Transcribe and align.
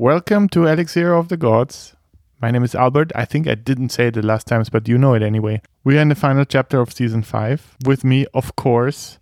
Welcome 0.00 0.48
to 0.50 0.68
Elixir 0.68 1.12
of 1.12 1.26
the 1.26 1.36
Gods. 1.36 1.96
My 2.40 2.52
name 2.52 2.62
is 2.62 2.76
Albert. 2.76 3.10
I 3.16 3.24
think 3.24 3.48
I 3.48 3.56
didn't 3.56 3.88
say 3.88 4.06
it 4.06 4.14
the 4.14 4.22
last 4.22 4.46
times, 4.46 4.70
but 4.70 4.86
you 4.86 4.96
know 4.96 5.14
it 5.14 5.22
anyway. 5.24 5.60
We 5.82 5.98
are 5.98 6.00
in 6.00 6.08
the 6.08 6.14
final 6.14 6.44
chapter 6.44 6.80
of 6.80 6.92
season 6.92 7.24
five. 7.24 7.76
With 7.84 8.04
me, 8.04 8.24
of 8.32 8.54
course, 8.54 9.18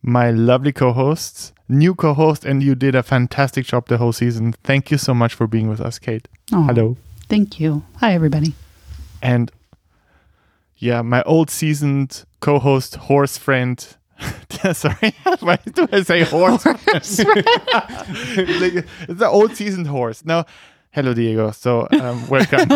my 0.00 0.30
lovely 0.30 0.72
co 0.72 0.94
hosts, 0.94 1.52
new 1.68 1.94
co 1.94 2.14
host, 2.14 2.46
and 2.46 2.62
you 2.62 2.74
did 2.74 2.94
a 2.94 3.02
fantastic 3.02 3.66
job 3.66 3.88
the 3.88 3.98
whole 3.98 4.14
season. 4.14 4.54
Thank 4.64 4.90
you 4.90 4.96
so 4.96 5.12
much 5.12 5.34
for 5.34 5.46
being 5.46 5.68
with 5.68 5.82
us, 5.82 5.98
Cate. 5.98 6.26
Aw, 6.54 6.68
Hello. 6.68 6.96
Thank 7.28 7.60
you. 7.60 7.82
Hi, 7.96 8.14
everybody. 8.14 8.54
And 9.20 9.52
yeah, 10.78 11.02
my 11.02 11.22
old 11.24 11.50
seasoned 11.50 12.24
co 12.40 12.58
host, 12.58 12.94
horse 12.94 13.36
friend. 13.36 13.86
Sorry, 14.72 15.14
why 15.40 15.58
do 15.72 15.88
I 15.92 16.02
say 16.02 16.22
horse? 16.22 16.64
Like, 16.96 18.84
it's 19.08 19.18
the 19.18 19.28
old 19.28 19.54
seasoned 19.56 19.86
horse. 19.86 20.24
No, 20.24 20.44
hello, 20.90 21.14
Diego. 21.14 21.50
So, 21.50 21.86
um, 22.00 22.26
welcome. 22.28 22.68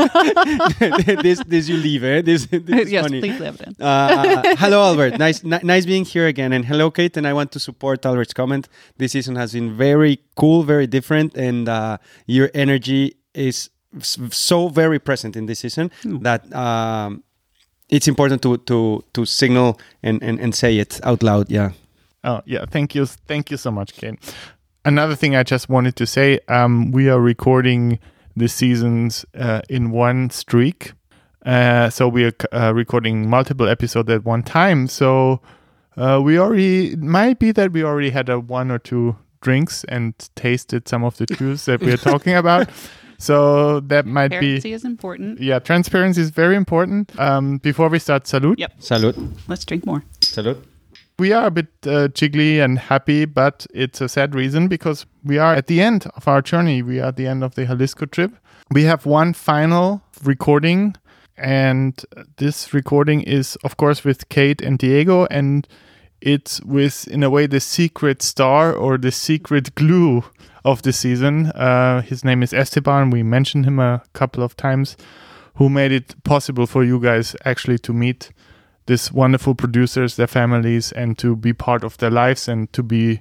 this 1.22 1.42
this 1.46 1.68
you 1.68 1.76
leave, 1.76 2.04
eh? 2.04 2.22
This, 2.22 2.46
this 2.46 2.86
is 2.86 2.92
yes, 2.92 3.04
funny. 3.04 3.20
please 3.20 3.40
live 3.40 3.60
in. 3.66 3.74
Uh, 3.80 4.42
hello, 4.56 4.82
Albert. 4.82 5.18
Nice, 5.18 5.42
ni- 5.42 5.60
nice 5.62 5.86
being 5.86 6.04
here 6.04 6.26
again. 6.26 6.52
And 6.52 6.64
hello, 6.64 6.90
Cate. 6.90 7.16
And 7.16 7.26
I 7.26 7.32
want 7.32 7.52
to 7.52 7.60
support 7.60 8.04
Albert's 8.04 8.34
comment. 8.34 8.68
This 8.98 9.12
season 9.12 9.36
has 9.36 9.52
been 9.52 9.76
very 9.76 10.20
cool, 10.36 10.62
very 10.62 10.86
different, 10.86 11.36
and 11.36 11.68
uh, 11.68 11.98
your 12.26 12.50
energy 12.54 13.16
is 13.34 13.70
so 14.00 14.68
very 14.68 14.98
present 14.98 15.36
in 15.36 15.46
this 15.46 15.60
season 15.60 15.90
that 16.04 16.52
um, 16.54 17.24
it's 17.90 18.08
important 18.08 18.42
to 18.42 18.56
to 18.58 19.04
to 19.12 19.24
signal 19.24 19.78
and, 20.02 20.22
and 20.22 20.40
and 20.40 20.54
say 20.54 20.78
it 20.78 21.00
out 21.02 21.22
loud. 21.22 21.50
Yeah. 21.50 21.72
Oh, 22.22 22.42
yeah. 22.44 22.64
Thank 22.70 22.94
you. 22.94 23.06
Thank 23.06 23.50
you 23.50 23.56
so 23.56 23.70
much, 23.70 23.94
Cate. 23.94 24.18
Another 24.84 25.14
thing 25.14 25.36
I 25.36 25.42
just 25.42 25.68
wanted 25.68 25.96
to 25.96 26.06
say 26.06 26.40
um, 26.48 26.90
we 26.90 27.08
are 27.08 27.20
recording 27.20 27.98
the 28.36 28.48
seasons 28.48 29.24
uh, 29.34 29.62
in 29.68 29.90
one 29.90 30.30
streak. 30.30 30.92
Uh, 31.44 31.88
so 31.88 32.08
we 32.08 32.24
are 32.24 32.32
uh, 32.52 32.72
recording 32.74 33.28
multiple 33.28 33.68
episodes 33.68 34.10
at 34.10 34.24
one 34.24 34.42
time. 34.42 34.86
So 34.86 35.40
uh, 35.96 36.20
we 36.22 36.38
already, 36.38 36.92
it 36.92 37.00
might 37.00 37.38
be 37.38 37.52
that 37.52 37.72
we 37.72 37.82
already 37.82 38.10
had 38.10 38.28
a 38.28 38.38
one 38.38 38.70
or 38.70 38.78
two 38.78 39.16
drinks 39.40 39.84
and 39.84 40.14
tasted 40.34 40.88
some 40.88 41.02
of 41.02 41.16
the 41.16 41.26
juice 41.26 41.64
that 41.64 41.80
we 41.80 41.92
are 41.92 41.96
talking 41.96 42.34
about. 42.34 42.68
So 43.20 43.80
that 43.80 44.06
might 44.06 44.28
be. 44.30 44.36
Transparency 44.38 44.72
is 44.72 44.84
important. 44.84 45.40
Yeah, 45.40 45.58
transparency 45.58 46.22
is 46.22 46.30
very 46.30 46.56
important. 46.56 47.12
Um, 47.20 47.58
before 47.58 47.90
we 47.90 47.98
start, 47.98 48.26
salute. 48.26 48.58
Yep. 48.58 48.80
Salud. 48.80 49.32
Let's 49.46 49.64
drink 49.66 49.84
more. 49.84 50.02
Salud. 50.20 50.64
We 51.18 51.32
are 51.32 51.48
a 51.48 51.50
bit 51.50 51.68
uh, 51.84 52.08
jiggly 52.08 52.64
and 52.64 52.78
happy, 52.78 53.26
but 53.26 53.66
it's 53.74 54.00
a 54.00 54.08
sad 54.08 54.34
reason 54.34 54.68
because 54.68 55.04
we 55.22 55.36
are 55.36 55.54
at 55.54 55.66
the 55.66 55.82
end 55.82 56.06
of 56.16 56.26
our 56.26 56.40
journey. 56.40 56.80
We 56.80 56.98
are 56.98 57.08
at 57.08 57.16
the 57.16 57.26
end 57.26 57.44
of 57.44 57.56
the 57.56 57.66
Jalisco 57.66 58.06
trip. 58.06 58.32
We 58.70 58.84
have 58.84 59.04
one 59.04 59.34
final 59.34 60.00
recording, 60.24 60.94
and 61.36 62.02
this 62.38 62.72
recording 62.72 63.20
is, 63.20 63.56
of 63.64 63.76
course, 63.76 64.02
with 64.02 64.30
Cate 64.30 64.62
and 64.62 64.78
Diego, 64.78 65.26
and 65.26 65.68
it's 66.22 66.62
with, 66.62 67.06
in 67.08 67.22
a 67.22 67.28
way, 67.28 67.46
the 67.46 67.60
secret 67.60 68.22
star 68.22 68.72
or 68.72 68.96
the 68.96 69.12
secret 69.12 69.74
glue 69.74 70.24
of 70.64 70.82
the 70.82 70.92
season. 70.92 71.46
Uh, 71.46 72.02
his 72.02 72.24
name 72.24 72.42
is 72.42 72.52
Esteban. 72.52 73.10
We 73.10 73.22
mentioned 73.22 73.64
him 73.64 73.78
a 73.78 74.02
couple 74.12 74.42
of 74.42 74.56
times, 74.56 74.96
who 75.56 75.68
made 75.68 75.92
it 75.92 76.22
possible 76.24 76.66
for 76.66 76.84
you 76.84 77.00
guys 77.00 77.36
actually 77.44 77.78
to 77.78 77.92
meet 77.92 78.32
these 78.86 79.12
wonderful 79.12 79.54
producers, 79.54 80.16
their 80.16 80.26
families, 80.26 80.92
and 80.92 81.16
to 81.18 81.36
be 81.36 81.52
part 81.52 81.84
of 81.84 81.96
their 81.98 82.10
lives 82.10 82.48
and 82.48 82.72
to 82.72 82.82
be 82.82 83.20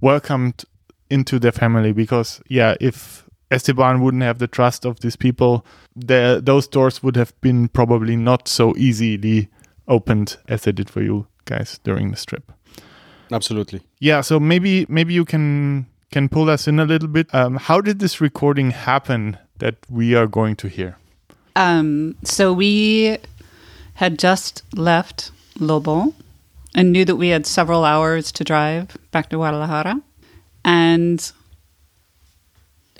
welcomed 0.00 0.64
into 1.10 1.38
their 1.38 1.52
family. 1.52 1.92
Because 1.92 2.40
yeah, 2.48 2.74
if 2.80 3.26
Esteban 3.50 4.00
wouldn't 4.00 4.22
have 4.22 4.38
the 4.38 4.46
trust 4.46 4.84
of 4.84 5.00
these 5.00 5.16
people, 5.16 5.66
the 5.94 6.40
those 6.42 6.68
doors 6.68 7.02
would 7.02 7.16
have 7.16 7.38
been 7.40 7.68
probably 7.68 8.16
not 8.16 8.48
so 8.48 8.74
easily 8.76 9.48
opened 9.88 10.36
as 10.48 10.62
they 10.62 10.72
did 10.72 10.88
for 10.88 11.02
you 11.02 11.26
guys 11.44 11.80
during 11.82 12.10
this 12.10 12.24
trip. 12.24 12.52
Absolutely. 13.32 13.80
Yeah, 13.98 14.22
so 14.22 14.40
maybe 14.40 14.86
maybe 14.88 15.14
you 15.14 15.24
can 15.24 15.86
can 16.10 16.28
pull 16.28 16.50
us 16.50 16.66
in 16.66 16.80
a 16.80 16.84
little 16.84 17.08
bit. 17.08 17.32
Um, 17.34 17.56
how 17.56 17.80
did 17.80 17.98
this 17.98 18.20
recording 18.20 18.70
happen 18.72 19.38
that 19.58 19.76
we 19.88 20.14
are 20.14 20.26
going 20.26 20.56
to 20.56 20.68
hear? 20.68 20.96
Um, 21.56 22.16
so 22.24 22.52
we 22.52 23.18
had 23.94 24.18
just 24.18 24.62
left 24.74 25.30
Lobo 25.58 26.14
and 26.74 26.92
knew 26.92 27.04
that 27.04 27.16
we 27.16 27.28
had 27.28 27.46
several 27.46 27.84
hours 27.84 28.32
to 28.32 28.44
drive 28.44 28.96
back 29.10 29.28
to 29.30 29.36
Guadalajara. 29.36 30.00
And 30.64 31.32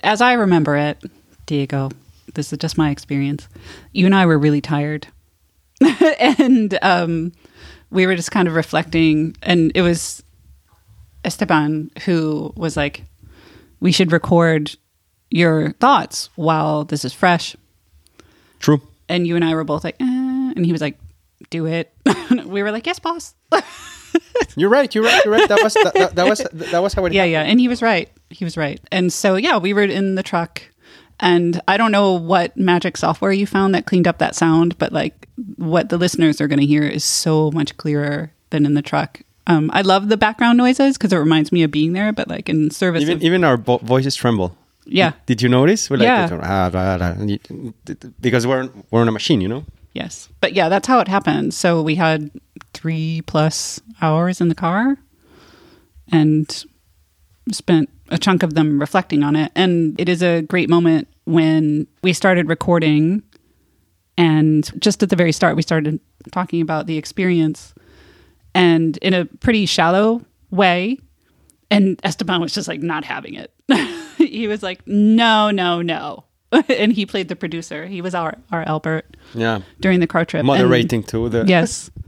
as 0.02 0.20
I 0.20 0.32
remember 0.34 0.76
it, 0.76 1.02
Diego, 1.46 1.90
this 2.34 2.52
is 2.52 2.58
just 2.58 2.78
my 2.78 2.90
experience. 2.90 3.48
You 3.92 4.06
and 4.06 4.14
I 4.14 4.26
were 4.26 4.38
really 4.38 4.60
tired. 4.60 5.08
and 6.18 6.78
um, 6.82 7.32
we 7.90 8.06
were 8.06 8.16
just 8.16 8.30
kind 8.30 8.48
of 8.48 8.54
reflecting. 8.54 9.36
And 9.42 9.72
it 9.74 9.82
was 9.82 10.22
Esteban 11.24 11.90
who 12.04 12.52
was 12.56 12.76
like, 12.76 13.04
we 13.80 13.92
should 13.92 14.12
record 14.12 14.76
your 15.30 15.72
thoughts 15.72 16.28
while 16.34 16.84
this 16.84 17.04
is 17.04 17.12
fresh 17.12 17.56
True. 18.58 18.80
and 19.08 19.26
you 19.26 19.36
and 19.36 19.44
I 19.44 19.54
were 19.54 19.64
both 19.64 19.84
like, 19.84 19.96
eh, 20.00 20.04
and 20.04 20.64
he 20.64 20.72
was 20.72 20.80
like, 20.80 20.98
do 21.50 21.66
it. 21.66 21.92
we 22.46 22.62
were 22.62 22.72
like, 22.72 22.86
yes, 22.86 22.98
boss. 22.98 23.34
You're 24.56 24.70
right. 24.70 24.92
You're 24.94 25.04
right. 25.04 25.24
You're 25.24 25.32
right. 25.32 25.48
That 25.48 25.62
was 25.62 25.74
that, 25.74 25.94
that, 25.94 26.14
that 26.16 26.28
was 26.28 26.38
that 26.52 26.82
was 26.82 26.94
how 26.94 27.04
it 27.04 27.12
yeah, 27.12 27.24
yeah. 27.24 27.42
And 27.42 27.60
he 27.60 27.68
was 27.68 27.82
right. 27.82 28.10
He 28.30 28.44
was 28.44 28.56
right. 28.56 28.80
And 28.90 29.12
so, 29.12 29.36
yeah, 29.36 29.58
we 29.58 29.72
were 29.72 29.82
in 29.82 30.16
the 30.16 30.22
truck. 30.22 30.62
And 31.20 31.60
I 31.68 31.76
don't 31.76 31.92
know 31.92 32.14
what 32.14 32.56
magic 32.56 32.96
software 32.96 33.32
you 33.32 33.46
found 33.46 33.74
that 33.74 33.86
cleaned 33.86 34.08
up 34.08 34.18
that 34.18 34.34
sound, 34.34 34.78
but 34.78 34.92
like 34.92 35.28
what 35.56 35.90
the 35.90 35.98
listeners 35.98 36.40
are 36.40 36.48
going 36.48 36.60
to 36.60 36.66
hear 36.66 36.82
is 36.82 37.04
so 37.04 37.50
much 37.50 37.76
clearer 37.76 38.32
than 38.50 38.64
in 38.64 38.74
the 38.74 38.82
truck. 38.82 39.20
Um, 39.46 39.70
I 39.72 39.82
love 39.82 40.08
the 40.08 40.16
background 40.16 40.58
noises 40.58 40.96
because 40.96 41.12
it 41.12 41.16
reminds 41.16 41.50
me 41.50 41.62
of 41.62 41.70
being 41.70 41.92
there, 41.92 42.12
but 42.12 42.28
like 42.28 42.48
in 42.48 42.70
service 42.70 43.02
even 43.02 43.16
of, 43.16 43.22
even 43.24 43.44
our 43.44 43.56
vo- 43.56 43.78
voices 43.78 44.14
tremble. 44.14 44.56
yeah, 44.86 45.12
Did 45.26 45.42
you 45.42 45.48
notice? 45.48 45.88
We're 45.90 45.96
like, 45.96 46.06
Yeah. 46.06 46.38
"Ah, 46.42 46.68
blah, 46.70 46.98
blah," 46.98 47.06
and 47.18 47.74
because 48.20 48.46
we're 48.46 48.68
we're 48.90 49.00
on 49.00 49.08
a 49.08 49.12
machine, 49.12 49.40
you 49.40 49.48
know. 49.48 49.64
yes. 49.94 50.28
But 50.40 50.52
yeah, 50.52 50.68
that's 50.68 50.86
how 50.86 51.00
it 51.00 51.08
happened. 51.08 51.54
So 51.54 51.82
we 51.82 51.94
had 51.96 52.30
three 52.74 53.22
plus 53.22 53.80
hours 54.02 54.40
in 54.40 54.48
the 54.48 54.54
car 54.54 54.96
and 56.12 56.64
spent 57.52 57.88
a 58.08 58.18
chunk 58.18 58.42
of 58.42 58.54
them 58.54 58.80
reflecting 58.80 59.22
on 59.22 59.36
it. 59.36 59.50
And 59.54 59.98
it 60.00 60.08
is 60.08 60.22
a 60.22 60.42
great 60.42 60.68
moment 60.68 61.08
when 61.24 61.86
we 62.02 62.12
started 62.12 62.48
recording. 62.48 63.22
And 64.16 64.70
just 64.80 65.02
at 65.02 65.08
the 65.10 65.16
very 65.16 65.32
start, 65.32 65.56
we 65.56 65.62
started 65.62 65.98
talking 66.32 66.60
about 66.60 66.86
the 66.86 66.98
experience 66.98 67.72
and 68.54 68.96
in 68.98 69.14
a 69.14 69.24
pretty 69.24 69.66
shallow 69.66 70.22
way. 70.50 70.98
And 71.70 72.00
Esteban 72.02 72.40
was 72.40 72.52
just 72.52 72.66
like 72.66 72.80
not 72.82 73.04
having 73.04 73.34
it. 73.34 73.52
he 74.18 74.48
was 74.48 74.62
like, 74.62 74.84
no, 74.86 75.50
no, 75.50 75.82
no. 75.82 76.24
and 76.68 76.92
he 76.92 77.06
played 77.06 77.28
the 77.28 77.36
producer. 77.36 77.86
He 77.86 78.02
was 78.02 78.14
our, 78.14 78.36
our 78.50 78.62
Albert 78.64 79.16
Yeah, 79.34 79.60
during 79.80 80.00
the 80.00 80.08
car 80.08 80.24
trip. 80.24 80.40
And- 80.40 80.46
moderating 80.48 81.04
too. 81.04 81.28
The 81.28 81.44
yes. 81.46 81.90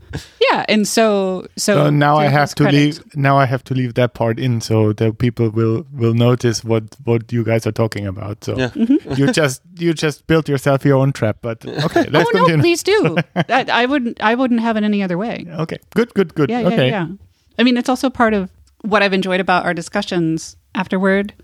Yeah. 0.50 0.64
And 0.68 0.86
so, 0.86 1.46
so, 1.56 1.74
So 1.74 1.90
now 1.90 2.16
I 2.16 2.26
have 2.26 2.54
to 2.56 2.64
credit. 2.64 2.76
leave. 2.78 3.16
Now 3.16 3.38
I 3.38 3.46
have 3.46 3.62
to 3.64 3.74
leave 3.74 3.94
that 3.94 4.14
part 4.14 4.38
in, 4.38 4.60
so 4.60 4.92
that 4.94 5.18
people 5.18 5.50
will 5.50 5.86
will 5.92 6.14
notice 6.14 6.62
what 6.64 6.84
what 7.04 7.32
you 7.32 7.44
guys 7.44 7.66
are 7.66 7.72
talking 7.72 8.06
about. 8.06 8.44
So 8.44 8.56
Yeah. 8.56 8.68
Mm-hmm. 8.70 9.14
you 9.18 9.32
just 9.32 9.62
you 9.76 9.92
just 9.94 10.26
built 10.26 10.48
yourself 10.48 10.84
your 10.84 10.98
own 10.98 11.12
trap. 11.12 11.38
But 11.42 11.64
okay, 11.86 12.04
let's 12.10 12.28
oh 12.28 12.38
no, 12.38 12.44
continue. 12.44 12.62
please 12.62 12.82
do. 12.82 13.16
I, 13.36 13.66
I 13.72 13.86
wouldn't. 13.86 14.20
I 14.22 14.34
wouldn't 14.34 14.60
have 14.60 14.76
it 14.76 14.84
any 14.84 15.02
other 15.02 15.16
way. 15.18 15.46
Okay, 15.48 15.78
good, 15.94 16.12
good, 16.14 16.34
good. 16.34 16.50
Yeah, 16.50 16.68
yeah, 16.68 16.82
yeah. 16.82 17.06
I 17.58 17.62
mean, 17.62 17.76
it's 17.76 17.88
also 17.88 18.10
part 18.10 18.34
of 18.34 18.50
what 18.82 19.02
I've 19.02 19.12
enjoyed 19.12 19.40
about 19.40 19.64
our 19.64 19.74
discussions 19.74 20.56
afterward 20.74 21.34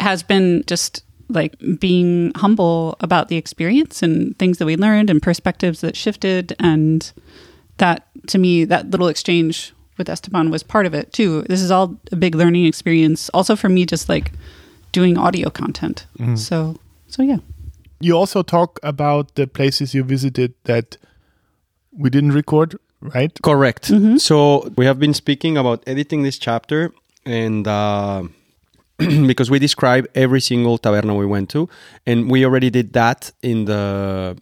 has 0.00 0.22
been 0.22 0.64
just 0.66 1.04
like 1.28 1.54
being 1.78 2.32
humble 2.36 2.96
about 3.00 3.28
the 3.28 3.36
experience 3.36 4.02
and 4.02 4.38
things 4.38 4.58
that 4.58 4.66
we 4.66 4.76
learned 4.76 5.08
and 5.08 5.22
perspectives 5.22 5.80
that 5.80 5.96
shifted 5.96 6.54
and 6.60 7.12
that 7.78 8.06
to 8.28 8.38
me 8.38 8.64
that 8.64 8.90
little 8.90 9.08
exchange 9.08 9.72
with 9.98 10.08
Esteban 10.08 10.50
was 10.50 10.62
part 10.62 10.86
of 10.86 10.94
it 10.94 11.12
too. 11.12 11.42
This 11.42 11.60
is 11.60 11.70
all 11.70 11.96
a 12.12 12.16
big 12.16 12.34
learning 12.34 12.66
experience 12.66 13.28
also 13.30 13.56
for 13.56 13.68
me 13.68 13.86
just 13.86 14.08
like 14.08 14.32
doing 14.92 15.18
audio 15.18 15.50
content. 15.50 16.06
So 16.36 16.76
so 17.08 17.22
yeah. 17.22 17.38
You 18.00 18.14
also 18.14 18.42
talk 18.42 18.78
about 18.82 19.34
the 19.36 19.46
places 19.46 19.94
you 19.94 20.04
visited 20.04 20.54
that 20.64 20.96
we 21.96 22.10
didn't 22.10 22.32
record, 22.32 22.76
right? 23.00 23.32
Correct. 23.42 23.90
So 24.18 24.68
we 24.76 24.84
have 24.84 24.98
been 24.98 25.14
speaking 25.14 25.56
about 25.56 25.82
editing 25.86 26.22
this 26.22 26.36
chapter, 26.36 26.92
and 27.24 27.66
uh, 27.66 28.24
because 28.98 29.50
we 29.50 29.58
describe 29.58 30.06
every 30.14 30.40
single 30.40 30.78
taberna 30.78 31.16
we 31.16 31.24
went 31.24 31.48
to, 31.50 31.68
and 32.04 32.30
we 32.30 32.44
already 32.44 32.68
did 32.68 32.92
that 32.92 33.32
in 33.42 33.64
the 33.64 34.36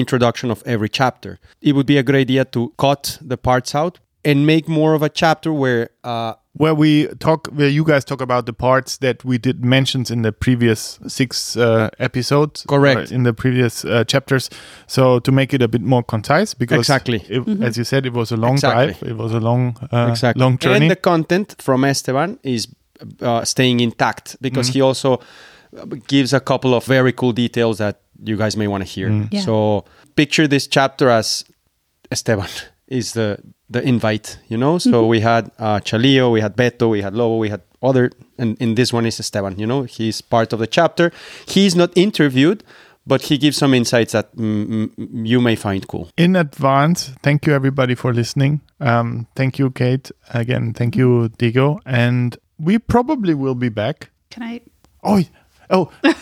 introduction 0.00 0.50
of 0.50 0.62
every 0.66 0.88
chapter. 0.88 1.38
It 1.60 1.74
would 1.74 1.86
be 1.86 1.98
a 1.98 2.02
good 2.02 2.14
idea 2.16 2.44
to 2.44 2.72
cut 2.78 3.18
the 3.20 3.36
parts 3.36 3.74
out 3.74 3.98
and 4.24 4.46
make 4.46 4.68
more 4.68 4.94
of 4.94 5.02
a 5.02 5.08
chapter 5.08 5.52
where 5.52 5.88
uh, 6.04 6.34
where 6.58 6.74
we 6.74 7.06
talk, 7.18 7.48
where 7.48 7.68
you 7.68 7.84
guys 7.84 8.04
talk 8.04 8.20
about 8.22 8.46
the 8.46 8.52
parts 8.52 8.96
that 8.98 9.22
we 9.24 9.36
did 9.38 9.62
mentions 9.64 10.10
in 10.10 10.22
the 10.22 10.32
previous 10.32 10.98
six 11.06 11.54
uh, 11.56 11.90
episodes, 11.98 12.64
Correct. 12.66 13.12
in 13.12 13.24
the 13.24 13.32
previous 13.34 13.84
uh, 13.84 14.04
chapters. 14.04 14.48
So 14.86 15.18
to 15.20 15.30
make 15.32 15.52
it 15.52 15.60
a 15.62 15.68
bit 15.68 15.82
more 15.82 16.02
concise, 16.02 16.54
because 16.54 16.78
Exactly. 16.78 17.22
it- 17.28 17.62
as 17.62 17.76
you 17.76 17.84
said, 17.84 18.06
it 18.06 18.12
was 18.14 18.32
a 18.32 18.36
long 18.36 18.54
Exactly. 18.54 18.94
drive, 18.94 19.02
it 19.10 19.16
was 19.16 19.32
a 19.32 19.40
long, 19.40 19.76
uh, 19.92 20.08
exactly. 20.10 20.40
long 20.40 20.56
journey. 20.58 20.86
And 20.86 20.90
the 20.90 20.96
content 20.96 21.56
from 21.60 21.84
Esteban 21.84 22.38
is 22.42 22.68
uh, 23.20 23.44
staying 23.44 23.80
intact 23.80 24.36
because 24.40 24.68
he 24.68 24.80
also 24.80 25.20
uh, 25.76 25.84
gives 26.08 26.32
a 26.32 26.40
couple 26.40 26.72
of 26.74 26.86
very 26.86 27.12
cool 27.12 27.32
details 27.32 27.76
that 27.78 28.00
you 28.22 28.36
guys 28.36 28.56
may 28.56 28.68
want 28.68 28.82
to 28.82 28.88
hear. 28.88 29.10
Yeah. 29.30 29.40
So 29.40 29.84
picture 30.14 30.46
this 30.46 30.66
chapter 30.66 31.08
as 31.08 31.44
Esteban 32.10 32.48
is 32.88 33.12
the 33.12 33.38
the 33.68 33.82
invite, 33.82 34.38
you 34.48 34.56
know. 34.56 34.78
So 34.78 35.06
we 35.06 35.20
had 35.20 35.50
uh, 35.58 35.80
Chalio, 35.80 36.30
we 36.30 36.40
had 36.40 36.56
Beto, 36.56 36.90
we 36.90 37.02
had 37.02 37.14
Lobo, 37.14 37.36
we 37.36 37.48
had 37.48 37.62
other, 37.82 38.12
and 38.38 38.56
in 38.60 38.76
this 38.76 38.92
one 38.92 39.06
is 39.06 39.18
Esteban. 39.18 39.58
You 39.58 39.66
know, 39.66 39.82
he's 39.82 40.20
part 40.20 40.52
of 40.52 40.60
the 40.60 40.66
chapter. 40.68 41.10
He's 41.48 41.74
not 41.74 41.90
interviewed, 41.96 42.62
but 43.06 43.22
he 43.22 43.38
gives 43.38 43.56
some 43.56 43.74
insights 43.74 44.12
that 44.12 44.34
mm, 44.36 44.86
mm, 44.86 45.26
you 45.26 45.40
may 45.40 45.56
find 45.56 45.86
cool. 45.88 46.10
in 46.16 46.36
advance, 46.36 47.10
thank 47.22 47.46
you 47.46 47.54
everybody 47.54 47.94
for 47.94 48.12
listening. 48.12 48.60
Um, 48.80 49.26
thank 49.34 49.58
you, 49.58 49.70
Cate. 49.70 50.10
Again, 50.34 50.72
thank 50.72 50.96
you, 50.96 51.28
Diego. 51.38 51.78
And 51.84 52.36
we 52.58 52.78
probably 52.78 53.34
will 53.34 53.54
be 53.54 53.68
back. 53.68 54.10
Can 54.30 54.42
I? 54.42 54.60
Oh, 55.02 55.22
oh. 55.70 55.92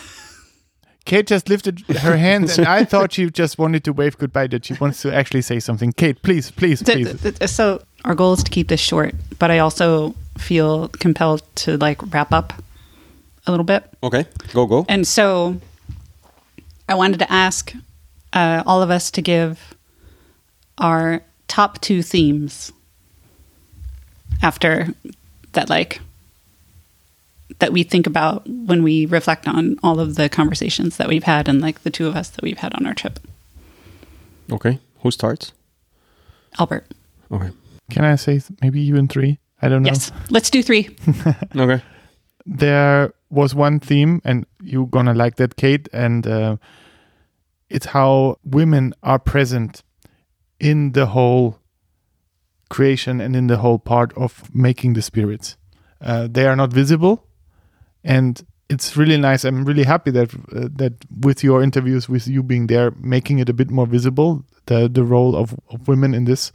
Cate 1.05 1.27
just 1.27 1.47
lifted 1.49 1.79
her 1.81 2.17
hands, 2.17 2.57
and 2.57 2.67
I 2.67 2.83
thought 2.83 3.13
she 3.13 3.29
just 3.29 3.57
wanted 3.59 3.83
to 3.83 3.93
wave 3.93 4.17
goodbye. 4.17 4.47
That 4.47 4.65
she 4.65 4.73
wants 4.73 5.01
to 5.03 5.13
actually 5.13 5.43
say 5.43 5.59
something. 5.59 5.93
Cate, 5.93 6.21
please, 6.23 6.49
please, 6.51 6.81
please. 6.81 7.21
th- 7.21 7.37
th- 7.37 7.49
So 7.49 7.83
our 8.03 8.15
goal 8.15 8.33
is 8.33 8.43
to 8.43 8.49
keep 8.51 8.67
this 8.69 8.79
short, 8.81 9.13
but 9.37 9.51
I 9.51 9.59
also 9.59 10.15
feel 10.37 10.87
compelled 10.89 11.43
to 11.57 11.77
like 11.77 12.01
wrap 12.13 12.33
up 12.33 12.53
a 13.45 13.51
little 13.51 13.63
bit. 13.63 13.83
Okay, 14.01 14.25
go 14.53 14.65
go. 14.65 14.85
And 14.89 15.07
so 15.07 15.61
I 16.89 16.95
wanted 16.95 17.19
to 17.19 17.31
ask 17.31 17.73
uh, 18.33 18.63
all 18.65 18.81
of 18.81 18.89
us 18.89 19.11
to 19.11 19.21
give 19.21 19.75
our 20.79 21.21
top 21.47 21.79
two 21.81 22.01
themes 22.01 22.71
after 24.41 24.87
that, 25.53 25.69
like, 25.69 26.01
that 27.59 27.71
we 27.71 27.83
think 27.83 28.07
about 28.07 28.47
when 28.47 28.83
we 28.83 29.05
reflect 29.05 29.47
on 29.47 29.77
all 29.81 29.99
of 29.99 30.15
the 30.15 30.29
conversations 30.29 30.97
that 30.97 31.07
we've 31.07 31.23
had 31.23 31.47
and 31.47 31.61
like 31.61 31.83
the 31.83 31.89
two 31.89 32.07
of 32.07 32.15
us 32.15 32.29
that 32.29 32.43
we've 32.43 32.57
had 32.57 32.73
on 32.75 32.85
our 32.85 32.93
trip. 32.93 33.19
Okay, 34.51 34.79
who 34.99 35.11
starts? 35.11 35.53
Albert. 36.59 36.91
Okay. 37.31 37.49
Can 37.89 38.05
I 38.05 38.15
say 38.15 38.41
maybe 38.61 38.81
even 38.81 39.07
three? 39.07 39.39
I 39.61 39.69
don't 39.69 39.83
know. 39.83 39.87
Yes. 39.87 40.11
Let's 40.29 40.49
do 40.49 40.61
three. 40.61 40.95
Okay. 41.55 41.81
There 42.47 43.11
was 43.31 43.55
one 43.55 43.79
theme, 43.79 44.21
and 44.23 44.45
you're 44.61 44.85
gonna 44.85 45.15
like 45.15 45.37
that, 45.37 45.55
Cate. 45.55 45.89
And 45.91 46.27
uh, 46.27 46.57
it's 47.69 47.87
how 47.87 48.37
women 48.43 48.93
are 49.01 49.17
present 49.17 49.81
in 50.59 50.91
the 50.91 51.07
whole 51.07 51.57
creation 52.69 53.19
and 53.21 53.35
in 53.35 53.47
the 53.47 53.57
whole 53.57 53.79
part 53.79 54.13
of 54.15 54.53
making 54.53 54.93
the 54.93 55.01
spirits. 55.01 55.57
Uh, 56.01 56.27
they 56.29 56.45
are 56.45 56.55
not 56.55 56.71
visible, 56.71 57.25
and 58.05 58.41
it's 58.69 58.95
really 58.97 59.17
nice. 59.17 59.43
I'm 59.47 59.65
really 59.65 59.83
happy 59.83 60.11
that 60.11 60.33
uh, 60.55 60.69
that 60.77 60.93
with 61.21 61.43
your 61.43 61.61
interviews, 61.63 62.07
with 62.09 62.27
you 62.27 62.43
being 62.43 62.67
there, 62.67 62.91
making 62.99 63.39
it 63.39 63.49
a 63.49 63.53
bit 63.53 63.69
more 63.69 63.87
visible, 63.87 64.43
the 64.67 64.87
the 64.87 65.03
role 65.03 65.35
of, 65.35 65.53
of 65.69 65.87
women 65.87 66.13
in 66.13 66.25
this. 66.25 66.51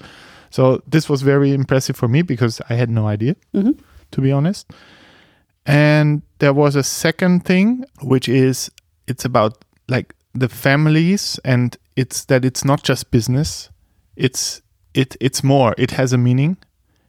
So 0.50 0.82
this 0.90 1.08
was 1.08 1.22
very 1.22 1.52
impressive 1.52 1.96
for 1.96 2.08
me 2.08 2.22
because 2.22 2.60
I 2.70 2.74
had 2.74 2.90
no 2.90 3.06
idea, 3.06 3.34
Mhm. 3.54 3.78
to 4.10 4.20
be 4.20 4.32
honest. 4.32 4.66
And 5.66 6.22
there 6.38 6.52
was 6.52 6.76
a 6.76 6.82
second 6.82 7.44
thing, 7.44 7.84
which 8.02 8.28
is 8.28 8.70
it's 9.06 9.24
about 9.24 9.64
like 9.88 10.14
the 10.34 10.48
families, 10.48 11.38
and 11.44 11.76
it's 11.96 12.24
that 12.26 12.44
it's 12.44 12.64
not 12.64 12.82
just 12.82 13.10
business. 13.10 13.70
It's 14.16 14.62
it 14.94 15.16
it's 15.20 15.44
more. 15.44 15.74
It 15.78 15.92
has 15.92 16.12
a 16.12 16.18
meaning. 16.18 16.56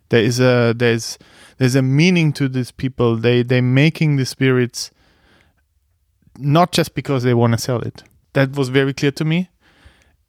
There 0.09 0.23
is 0.23 0.39
a 0.39 0.73
there's 0.77 1.17
there's 1.61 1.75
a 1.75 1.83
meaning 1.83 2.33
to 2.33 2.49
these 2.49 2.71
people. 2.71 3.15
They 3.15 3.43
they 3.43 3.61
making 3.61 4.15
the 4.15 4.25
spirits 4.25 4.89
not 6.35 6.71
just 6.71 6.95
because 6.95 7.21
they 7.21 7.35
want 7.35 7.53
to 7.53 7.59
sell 7.59 7.81
it. 7.81 8.01
That 8.33 8.55
was 8.55 8.69
very 8.69 8.95
clear 8.95 9.11
to 9.11 9.23
me. 9.23 9.51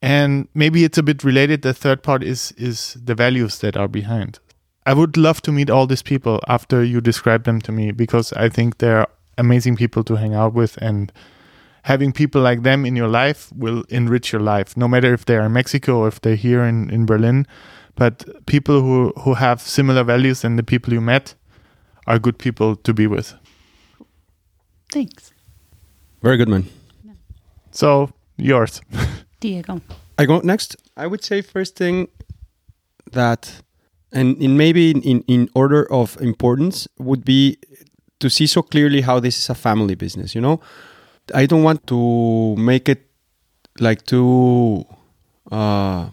And 0.03 0.49
maybe 0.53 0.85
it's 0.85 0.99
a 0.99 1.03
bit 1.03 1.25
related. 1.25 1.63
The 1.63 1.73
third 1.73 2.03
part 2.03 2.23
is 2.23 2.53
is 2.59 2.99
the 3.03 3.15
values 3.15 3.61
that 3.61 3.79
are 3.79 3.89
behind. 3.89 4.41
I 4.85 4.93
would 4.93 5.17
love 5.17 5.41
to 5.43 5.53
meet 5.53 5.71
all 5.71 5.87
these 5.87 6.03
people 6.03 6.39
after 6.49 6.85
you 6.85 7.01
describe 7.01 7.45
them 7.45 7.63
to 7.63 7.73
me 7.73 7.93
because 7.93 8.35
I 8.35 8.51
think 8.51 8.77
they're 8.77 9.07
amazing 9.39 9.77
people 9.77 10.05
to 10.05 10.17
hang 10.17 10.35
out 10.35 10.53
with 10.53 10.77
and 10.83 11.11
having 11.85 12.13
people 12.13 12.43
like 12.43 12.63
them 12.63 12.85
in 12.85 12.95
your 12.95 13.09
life 13.09 13.51
will 13.57 13.85
enrich 13.89 14.33
your 14.33 14.43
life 14.43 14.77
no 14.77 14.87
matter 14.87 15.15
if 15.15 15.25
they're 15.25 15.47
in 15.47 15.53
Mexico 15.55 16.01
or 16.01 16.09
if 16.09 16.21
they're 16.21 16.37
here 16.37 16.63
in, 16.63 16.91
in 16.91 17.07
Berlin 17.07 17.47
but 17.97 18.25
people 18.47 18.81
who 18.81 19.13
who 19.21 19.35
have 19.35 19.61
similar 19.61 20.05
values 20.05 20.43
than 20.43 20.57
the 20.57 20.63
people 20.63 20.93
you 20.93 21.01
met 21.01 21.35
are 22.07 22.19
good 22.19 22.39
people 22.39 22.77
to 22.77 22.93
be 22.95 23.07
with 23.07 23.35
Thanks. 24.93 25.33
Very 26.23 26.37
good, 26.37 26.49
man. 26.49 26.65
so 27.71 28.11
yours 28.37 28.81
Diego. 29.41 29.81
I 30.19 30.27
go 30.27 30.41
next. 30.41 30.77
I 30.97 31.07
would 31.07 31.25
say 31.25 31.43
first 31.43 31.77
thing 31.77 32.09
that, 33.13 33.63
and 34.13 34.37
in 34.37 34.57
maybe 34.57 34.91
in, 34.91 35.23
in 35.27 35.49
order 35.55 35.91
of 35.93 36.21
importance, 36.21 36.87
would 36.99 37.25
be 37.25 37.59
to 38.21 38.31
see 38.31 38.47
so 38.47 38.63
clearly 38.63 39.01
how 39.01 39.19
this 39.19 39.39
is 39.39 39.51
a 39.51 39.55
family 39.55 39.95
business. 39.95 40.35
You 40.35 40.41
know, 40.41 40.61
I 41.35 41.47
don't 41.47 41.63
want 41.63 41.87
to 41.89 42.55
make 42.57 42.89
it 42.89 43.07
like 43.81 44.05
too. 44.05 44.85
Uh, 45.51 46.11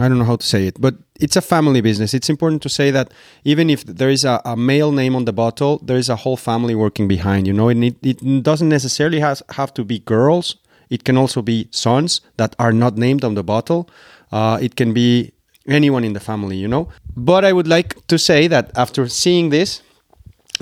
I 0.00 0.08
don't 0.08 0.18
know 0.18 0.24
how 0.24 0.36
to 0.36 0.46
say 0.46 0.66
it, 0.66 0.80
but 0.80 0.96
it's 1.20 1.36
a 1.36 1.40
family 1.40 1.80
business. 1.80 2.14
It's 2.14 2.28
important 2.28 2.62
to 2.62 2.68
say 2.68 2.90
that 2.90 3.12
even 3.44 3.70
if 3.70 3.84
there 3.84 4.10
is 4.10 4.24
a, 4.24 4.42
a 4.44 4.56
male 4.56 4.90
name 4.90 5.14
on 5.14 5.24
the 5.24 5.32
bottle, 5.32 5.78
there 5.84 5.96
is 5.96 6.08
a 6.08 6.16
whole 6.16 6.36
family 6.36 6.74
working 6.74 7.06
behind. 7.06 7.46
You 7.46 7.52
know, 7.52 7.68
and 7.68 7.84
it, 7.84 7.96
it 8.02 8.42
doesn't 8.42 8.68
necessarily 8.68 9.20
has 9.20 9.42
have 9.50 9.72
to 9.74 9.84
be 9.84 10.00
girls. 10.00 10.56
It 10.90 11.04
can 11.04 11.16
also 11.16 11.42
be 11.42 11.68
sons 11.70 12.20
that 12.36 12.56
are 12.58 12.72
not 12.72 12.96
named 12.96 13.24
on 13.24 13.34
the 13.34 13.44
bottle. 13.44 13.88
Uh, 14.32 14.58
it 14.60 14.74
can 14.74 14.92
be 14.92 15.32
anyone 15.68 16.04
in 16.04 16.12
the 16.12 16.20
family, 16.20 16.56
you 16.56 16.68
know. 16.68 16.88
But 17.16 17.44
I 17.44 17.52
would 17.52 17.68
like 17.68 18.06
to 18.08 18.18
say 18.18 18.48
that 18.48 18.76
after 18.76 19.08
seeing 19.08 19.50
this, 19.50 19.80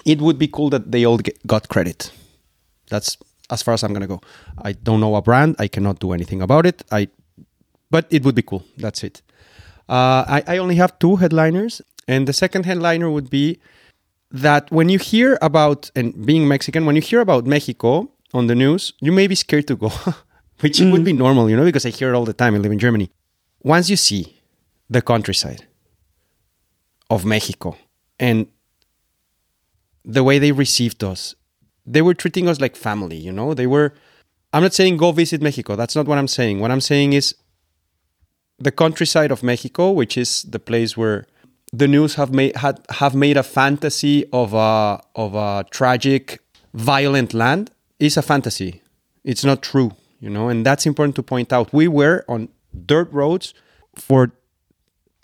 it 0.04 0.20
would 0.20 0.38
be 0.38 0.48
cool 0.48 0.70
that 0.70 0.92
they 0.92 1.04
all 1.04 1.18
get, 1.18 1.44
got 1.46 1.68
credit. 1.68 2.10
That's 2.88 3.16
as 3.50 3.62
far 3.62 3.74
as 3.74 3.82
I'm 3.82 3.92
gonna 3.92 4.06
go. 4.06 4.20
I 4.58 4.72
don't 4.72 5.00
know 5.00 5.16
a 5.16 5.22
brand. 5.22 5.56
I 5.58 5.68
cannot 5.68 6.00
do 6.00 6.12
anything 6.12 6.42
about 6.42 6.66
it. 6.66 6.82
I, 6.90 7.08
but 7.92 8.06
it 8.10 8.24
would 8.24 8.34
be 8.34 8.42
cool. 8.50 8.64
That's 8.78 9.04
it. 9.04 9.22
Uh, 9.88 10.24
I, 10.36 10.42
I 10.54 10.56
only 10.58 10.76
have 10.76 10.98
two 10.98 11.16
headliners, 11.16 11.82
and 12.08 12.26
the 12.26 12.32
second 12.32 12.64
headliner 12.64 13.08
would 13.10 13.28
be 13.30 13.60
that 14.30 14.70
when 14.72 14.88
you 14.88 14.98
hear 14.98 15.38
about 15.42 15.90
and 15.94 16.08
being 16.26 16.48
Mexican, 16.48 16.86
when 16.86 16.96
you 16.96 17.02
hear 17.02 17.20
about 17.20 17.46
Mexico 17.46 18.10
on 18.32 18.46
the 18.46 18.54
news, 18.54 18.94
you 19.00 19.12
may 19.12 19.26
be 19.26 19.34
scared 19.34 19.66
to 19.68 19.76
go, 19.76 19.92
which 20.60 20.80
would 20.80 21.04
be 21.04 21.12
normal, 21.12 21.50
you 21.50 21.56
know, 21.56 21.66
because 21.66 21.84
I 21.84 21.90
hear 21.90 22.08
it 22.10 22.16
all 22.16 22.24
the 22.24 22.32
time. 22.32 22.54
I 22.54 22.58
live 22.58 22.72
in 22.72 22.78
Germany. 22.78 23.10
Once 23.62 23.90
you 23.90 23.96
see 23.96 24.22
the 24.88 25.02
countryside 25.02 25.66
of 27.10 27.26
Mexico 27.26 27.76
and 28.18 28.46
the 30.04 30.24
way 30.24 30.38
they 30.38 30.52
received 30.52 31.04
us, 31.04 31.34
they 31.84 32.00
were 32.00 32.14
treating 32.14 32.48
us 32.48 32.58
like 32.58 32.74
family, 32.74 33.18
you 33.18 33.32
know. 33.32 33.52
They 33.52 33.66
were. 33.66 33.92
I'm 34.54 34.62
not 34.62 34.74
saying 34.74 34.96
go 34.96 35.12
visit 35.12 35.42
Mexico. 35.42 35.76
That's 35.76 35.96
not 35.96 36.06
what 36.06 36.18
I'm 36.18 36.28
saying. 36.28 36.60
What 36.60 36.70
I'm 36.70 36.80
saying 36.80 37.12
is 37.12 37.34
the 38.62 38.70
countryside 38.70 39.30
of 39.32 39.42
Mexico, 39.42 39.90
which 39.90 40.16
is 40.16 40.42
the 40.42 40.58
place 40.58 40.96
where 40.96 41.26
the 41.72 41.88
news 41.88 42.14
have 42.16 42.32
made 42.32 42.56
had 42.56 42.76
have 43.00 43.14
made 43.14 43.36
a 43.36 43.42
fantasy 43.42 44.24
of 44.32 44.54
a 44.54 45.00
of 45.16 45.34
a 45.34 45.64
tragic, 45.70 46.40
violent 46.74 47.32
land, 47.34 47.70
is 47.98 48.16
a 48.16 48.22
fantasy. 48.22 48.82
It's 49.24 49.44
not 49.44 49.62
true, 49.62 49.90
you 50.20 50.30
know, 50.30 50.48
and 50.48 50.64
that's 50.66 50.86
important 50.86 51.14
to 51.16 51.22
point 51.22 51.52
out. 51.52 51.72
We 51.72 51.88
were 51.88 52.24
on 52.28 52.48
dirt 52.86 53.08
roads 53.12 53.54
for 53.96 54.32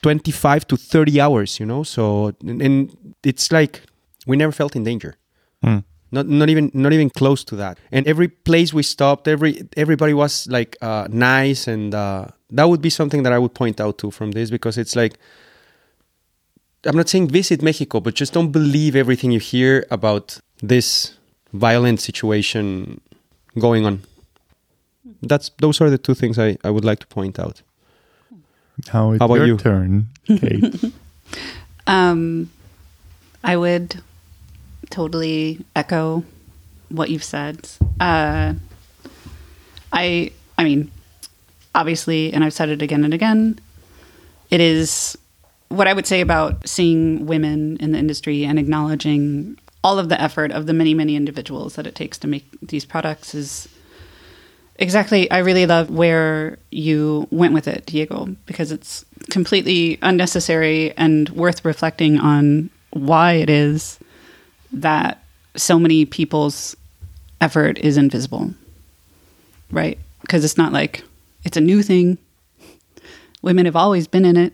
25 0.02 0.66
to 0.68 0.76
30 0.76 1.21
hours, 1.21 1.59
you 1.61 1.66
know, 1.66 1.83
so 1.83 2.33
and- 2.47 2.62
and 2.62 3.14
it's 3.25 3.50
like 3.52 3.83
we 4.26 4.37
never 4.37 4.52
felt 4.52 4.76
in 4.76 4.85
danger. 4.85 5.14
Hmm. 5.62 5.78
Not 6.10 6.26
not 6.26 6.48
even 6.48 6.70
not 6.72 6.92
even 6.92 7.10
close 7.10 7.44
to 7.44 7.56
that. 7.56 7.78
And 7.92 8.06
every 8.06 8.28
place 8.28 8.72
we 8.72 8.82
stopped, 8.82 9.28
every 9.28 9.68
everybody 9.76 10.14
was 10.14 10.46
like 10.48 10.76
uh, 10.80 11.06
nice, 11.10 11.66
and 11.68 11.94
uh, 11.94 12.28
that 12.50 12.68
would 12.68 12.80
be 12.80 12.90
something 12.90 13.24
that 13.24 13.32
I 13.32 13.38
would 13.38 13.54
point 13.54 13.80
out 13.80 13.98
to 13.98 14.10
from 14.10 14.30
this 14.32 14.50
because 14.50 14.78
it's 14.78 14.96
like 14.96 15.18
I'm 16.84 16.96
not 16.96 17.08
saying 17.08 17.28
visit 17.28 17.62
Mexico, 17.62 18.00
but 18.00 18.14
just 18.14 18.32
don't 18.32 18.52
believe 18.52 18.96
everything 18.96 19.30
you 19.32 19.40
hear 19.40 19.84
about 19.90 20.38
this 20.62 21.14
violent 21.52 22.00
situation 22.00 23.00
going 23.58 23.84
on. 23.84 24.02
That's 25.22 25.50
those 25.58 25.80
are 25.80 25.90
the 25.90 25.98
two 25.98 26.14
things 26.14 26.38
I, 26.38 26.56
I 26.64 26.70
would 26.70 26.84
like 26.84 27.00
to 27.00 27.06
point 27.06 27.38
out. 27.38 27.62
now 28.92 29.10
it's 29.12 29.18
How 29.20 29.26
about 29.26 29.34
your 29.34 29.46
you? 29.46 29.56
turn 29.56 30.06
Cate 30.26 30.74
Um, 31.86 32.50
I 33.42 33.56
would 33.56 34.02
totally 34.90 35.64
echo 35.76 36.25
what 36.88 37.11
you've 37.11 37.25
said. 37.25 37.68
Uh, 38.00 38.54
I, 39.92 40.33
I 40.57 40.64
mean, 40.64 40.90
obviously, 41.75 42.33
and 42.33 42.45
I've 42.45 42.52
said 42.52 42.68
it 42.68 42.83
again 42.83 43.04
and 43.04 43.14
again, 43.14 43.59
it 44.50 44.61
is 44.61 45.16
what 45.68 45.87
I 45.87 45.92
would 45.92 46.07
say 46.07 46.21
about 46.21 46.66
seeing 46.66 47.26
women 47.26 47.76
in 47.78 47.92
the 47.92 47.99
industry 47.99 48.45
and 48.45 48.59
acknowledging 48.59 49.59
all 49.85 49.99
of 49.99 50.09
the 50.09 50.21
effort 50.21 50.50
of 50.50 50.66
the 50.66 50.73
many, 50.73 50.95
many 50.95 51.14
individuals 51.14 51.76
that 51.76 51.87
it 51.87 51.95
takes 51.95 52.18
to 52.18 52.26
make 52.26 52.47
these 52.61 52.85
products 52.85 53.35
is 53.35 53.68
exactly. 54.76 55.30
I 55.30 55.38
really 55.38 55.66
love 55.66 55.90
where 55.90 56.59
you 56.71 57.28
went 57.30 57.54
with 57.54 57.68
it, 57.68 57.87
Diego, 57.87 58.35
because 58.47 58.73
it's 58.73 59.04
completely 59.30 59.99
unnecessary 60.02 60.97
and 60.97 61.28
worth 61.30 61.64
reflecting 61.64 62.18
on 62.18 62.71
why 62.90 63.35
it 63.35 63.50
is 63.50 63.99
that 64.72 65.22
so 65.56 65.78
many 65.78 66.04
people's 66.04 66.76
effort 67.40 67.78
is 67.78 67.96
invisible, 67.96 68.52
right? 69.70 69.98
Because 70.20 70.44
it's 70.44 70.56
not 70.58 70.72
like 70.72 71.02
it's 71.44 71.56
a 71.56 71.60
new 71.60 71.82
thing. 71.82 72.18
Women 73.42 73.66
have 73.66 73.76
always 73.76 74.06
been 74.06 74.25
in 74.25 74.37
it. 74.37 74.52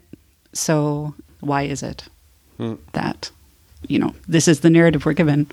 So 0.52 1.14
why 1.40 1.62
is 1.62 1.82
it 1.82 2.04
Hmm. 2.58 2.74
that, 2.92 3.30
you 3.88 3.98
know, 3.98 4.14
this 4.28 4.46
is 4.46 4.60
the 4.60 4.70
narrative 4.70 5.04
we're 5.04 5.12
given? 5.14 5.46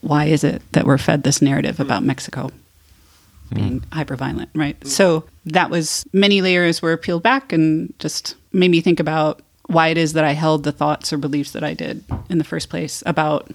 Why 0.00 0.24
is 0.26 0.42
it 0.44 0.62
that 0.72 0.86
we're 0.86 0.96
fed 0.98 1.22
this 1.22 1.42
narrative 1.42 1.80
about 1.80 2.02
Mexico 2.04 2.50
being 3.54 3.82
hyper 3.92 4.16
violent, 4.16 4.48
right? 4.54 4.76
So 4.86 5.24
that 5.44 5.70
was 5.70 6.04
many 6.12 6.40
layers 6.40 6.80
were 6.82 6.96
peeled 6.96 7.22
back 7.22 7.52
and 7.52 7.92
just 7.98 8.34
made 8.52 8.70
me 8.70 8.80
think 8.80 8.98
about 9.00 9.40
why 9.66 9.88
it 9.88 9.98
is 9.98 10.14
that 10.14 10.24
I 10.24 10.32
held 10.32 10.64
the 10.64 10.72
thoughts 10.72 11.12
or 11.12 11.18
beliefs 11.18 11.50
that 11.52 11.62
I 11.64 11.74
did 11.74 12.02
in 12.30 12.38
the 12.38 12.44
first 12.44 12.70
place 12.70 13.02
about 13.06 13.50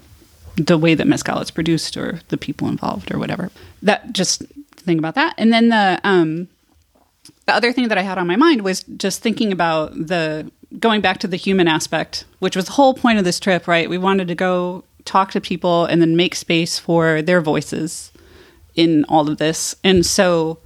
the 0.56 0.78
way 0.78 0.94
that 0.94 1.06
mezcal 1.06 1.40
is 1.40 1.50
produced 1.50 1.96
or 1.96 2.20
the 2.28 2.36
people 2.36 2.68
involved 2.68 3.12
or 3.12 3.18
whatever. 3.18 3.50
That 3.82 4.12
just 4.12 4.42
think 4.76 4.98
about 4.98 5.14
that. 5.14 5.34
And 5.38 5.52
then 5.52 5.68
the 5.68 6.00
um 6.04 6.48
the 7.46 7.54
other 7.54 7.72
thing 7.72 7.88
that 7.88 7.98
I 7.98 8.02
had 8.02 8.18
on 8.18 8.26
my 8.26 8.36
mind 8.36 8.62
was 8.62 8.82
just 8.82 9.22
thinking 9.22 9.52
about 9.52 9.94
the 9.94 10.50
going 10.78 11.00
back 11.00 11.18
to 11.18 11.28
the 11.28 11.36
human 11.36 11.68
aspect, 11.68 12.24
which 12.38 12.56
was 12.56 12.66
the 12.66 12.72
whole 12.72 12.94
point 12.94 13.18
of 13.18 13.24
this 13.24 13.40
trip, 13.40 13.68
right? 13.68 13.88
We 13.88 13.98
wanted 13.98 14.28
to 14.28 14.34
go 14.34 14.84
talk 15.04 15.30
to 15.32 15.40
people 15.40 15.84
and 15.84 16.00
then 16.00 16.16
make 16.16 16.34
space 16.34 16.78
for 16.78 17.22
their 17.22 17.40
voices 17.40 18.12
in 18.74 19.04
all 19.08 19.28
of 19.28 19.38
this. 19.38 19.74
And 19.84 20.06
so 20.06 20.58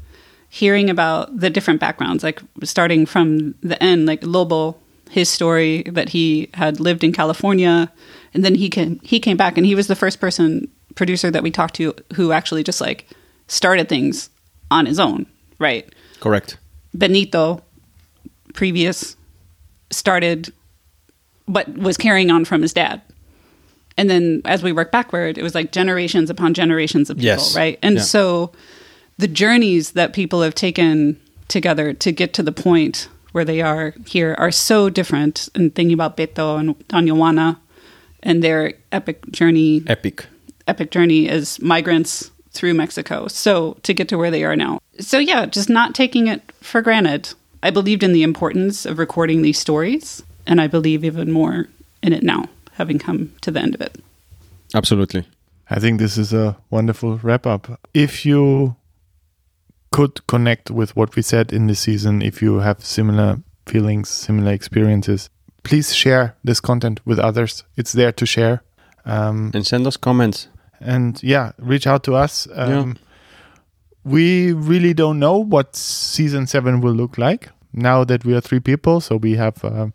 hearing 0.49 0.89
about 0.89 1.41
the 1.41 1.51
different 1.51 1.81
backgrounds, 1.81 2.23
like 2.23 2.41
starting 2.63 3.07
from 3.07 3.55
the 3.63 3.83
end, 3.83 4.07
like 4.07 4.25
Lobo, 4.25 4.77
his 5.11 5.29
story 5.29 5.83
that 5.85 6.11
he 6.11 6.51
had 6.55 6.81
lived 6.81 7.03
in 7.05 7.13
California 7.13 7.91
and 8.37 8.45
then 8.45 8.55
he 8.55 8.69
came 8.71 9.01
he 9.03 9.19
came 9.19 9.37
back 9.37 9.57
and 9.57 9.67
he 9.67 9.75
was 9.75 9.87
the 9.89 9.97
first 9.97 10.21
person 10.21 10.69
producer 10.95 11.31
that 11.31 11.43
we 11.43 11.51
talked 11.51 11.75
to 11.77 11.95
who 12.15 12.31
actually 12.33 12.63
just 12.63 12.81
like 12.81 13.09
started 13.49 13.89
things 13.89 14.31
on 14.71 14.87
his 14.87 14.99
own, 15.01 15.27
right? 15.59 15.93
Correct. 16.21 16.59
Benito, 16.95 17.63
previous, 18.55 19.17
started, 19.91 20.53
but 21.49 21.69
was 21.77 21.97
carrying 21.97 22.31
on 22.31 22.45
from 22.45 22.63
his 22.63 22.73
dad. 22.73 23.01
And 23.99 24.11
then 24.11 24.43
as 24.45 24.63
we 24.63 24.73
work 24.73 24.91
backward, 24.93 25.39
it 25.39 25.43
was 25.43 25.55
like 25.55 25.73
generations 25.73 26.29
upon 26.31 26.55
generations 26.55 27.09
of 27.11 27.17
people, 27.17 27.27
Yes. 27.27 27.57
right? 27.57 27.79
And 27.83 27.97
Yeah. 27.97 28.03
so 28.03 28.53
the 29.19 29.29
journeys 29.29 29.93
that 29.93 30.13
people 30.13 30.43
have 30.43 30.55
taken 30.55 31.19
together 31.49 31.93
to 31.95 32.13
get 32.13 32.35
to 32.35 32.43
the 32.43 32.53
point 32.53 33.09
where 33.33 33.45
they 33.45 33.61
are 33.63 33.95
here 34.07 34.35
are 34.39 34.51
so 34.51 34.91
different. 34.91 35.49
And 35.55 35.75
thinking 35.75 35.95
about 35.95 36.17
Beto 36.17 36.59
and 36.59 36.79
Doña 36.89 37.13
Juana 37.17 37.59
and 38.23 38.43
their 38.43 38.75
epic 38.93 39.31
journey 39.31 39.83
Epic. 39.87 40.27
epic 40.67 40.91
journey 40.91 41.29
as 41.29 41.61
migrants 41.61 42.31
through 42.51 42.75
Mexico. 42.75 43.29
So 43.29 43.77
to 43.83 43.93
get 43.95 44.09
to 44.09 44.19
where 44.19 44.31
they 44.31 44.45
are 44.45 44.57
now. 44.57 44.81
So 44.99 45.19
yeah, 45.19 45.47
just 45.47 45.69
not 45.69 45.95
taking 45.95 46.27
it 46.27 46.43
for 46.61 46.81
granted. 46.83 47.35
I 47.63 47.71
believed 47.71 48.03
in 48.03 48.13
the 48.13 48.23
importance 48.23 48.87
of 48.87 48.99
recording 48.99 49.43
these 49.43 49.59
stories, 49.59 50.23
and 50.47 50.61
I 50.61 50.67
believe 50.67 51.05
even 51.05 51.33
more 51.33 51.69
in 52.03 52.13
it 52.13 52.23
now, 52.23 52.49
having 52.73 52.99
come 52.99 53.33
to 53.43 53.51
the 53.51 53.61
end 53.61 53.75
of 53.75 53.81
it. 53.81 54.01
Absolutely. 54.75 55.27
I 55.69 55.81
think 55.81 55.99
this 55.99 56.17
is 56.17 56.33
a 56.33 56.57
wonderful 56.71 57.19
wrap 57.19 57.47
up. 57.47 57.81
If 57.93 58.25
you 58.25 58.77
could 59.91 60.27
connect 60.27 60.71
with 60.71 60.95
what 60.95 61.17
we 61.17 61.23
said 61.23 61.53
in 61.53 61.67
this 61.67 61.81
season, 61.81 62.23
if 62.23 62.41
you 62.41 62.59
have 62.59 62.85
similar 62.85 63.41
feelings, 63.67 64.09
similar 64.09 64.53
experiences, 64.53 65.29
please 65.69 65.95
share 65.95 66.35
this 66.45 66.61
content 66.61 67.01
with 67.05 67.19
others. 67.19 67.65
It's 67.77 67.93
there 67.93 68.13
to 68.13 68.27
share. 68.27 68.63
Um, 69.05 69.51
And 69.55 69.67
send 69.67 69.87
us 69.87 69.97
comments. 69.99 70.49
and 70.81 71.23
yeah, 71.23 71.53
reach 71.59 71.87
out 71.87 72.03
to 72.05 72.15
us. 72.25 72.47
Um, 72.55 72.71
Yeah. 72.71 72.95
We 74.05 74.53
really 74.53 74.95
don't 74.95 75.19
know 75.19 75.37
what 75.51 75.75
season 75.77 76.47
seven 76.47 76.81
will 76.81 76.95
look 76.95 77.19
like 77.19 77.49
now 77.73 78.05
that 78.05 78.25
we 78.25 78.35
are 78.35 78.41
three 78.41 78.61
people. 78.61 79.01
So 79.01 79.17
we 79.17 79.37
have 79.37 79.65
um, 79.65 79.93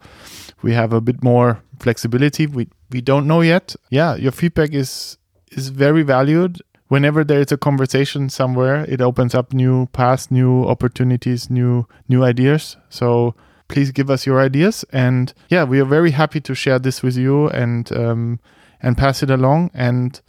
we 0.61 0.73
have 0.73 0.91
a 0.95 0.99
bit 0.99 1.23
more 1.23 1.55
flexibility. 1.79 2.45
We 2.47 2.67
we 2.91 3.01
don't 3.01 3.25
know 3.25 3.41
yet. 3.41 3.75
Yeah, 3.89 4.17
your 4.17 4.33
feedback 4.33 4.73
is 4.73 5.17
is 5.57 5.69
very 5.69 6.03
valued. 6.03 6.57
Whenever 6.89 7.23
there 7.23 7.39
is 7.39 7.51
a 7.53 7.57
conversation 7.57 8.29
somewhere, 8.29 8.83
it 8.93 8.99
opens 9.01 9.33
up 9.33 9.53
new 9.53 9.87
paths, 9.93 10.29
new 10.29 10.65
opportunities, 10.67 11.49
new 11.49 11.85
new 12.09 12.21
ideas. 12.29 12.77
So 12.89 13.33
please 13.71 13.91
give 13.91 14.09
us 14.11 14.25
your 14.25 14.41
ideas, 14.41 14.85
and 14.91 15.33
yeah, 15.49 15.63
we 15.63 15.79
are 15.79 15.85
very 15.85 16.11
happy 16.11 16.41
to 16.41 16.53
share 16.53 16.77
this 16.77 17.01
with 17.01 17.17
you 17.17 17.47
and 17.49 17.91
um, 17.93 18.39
and 18.81 18.97
pass 18.97 19.23
it 19.23 19.31
along. 19.31 19.71
And 19.73 20.19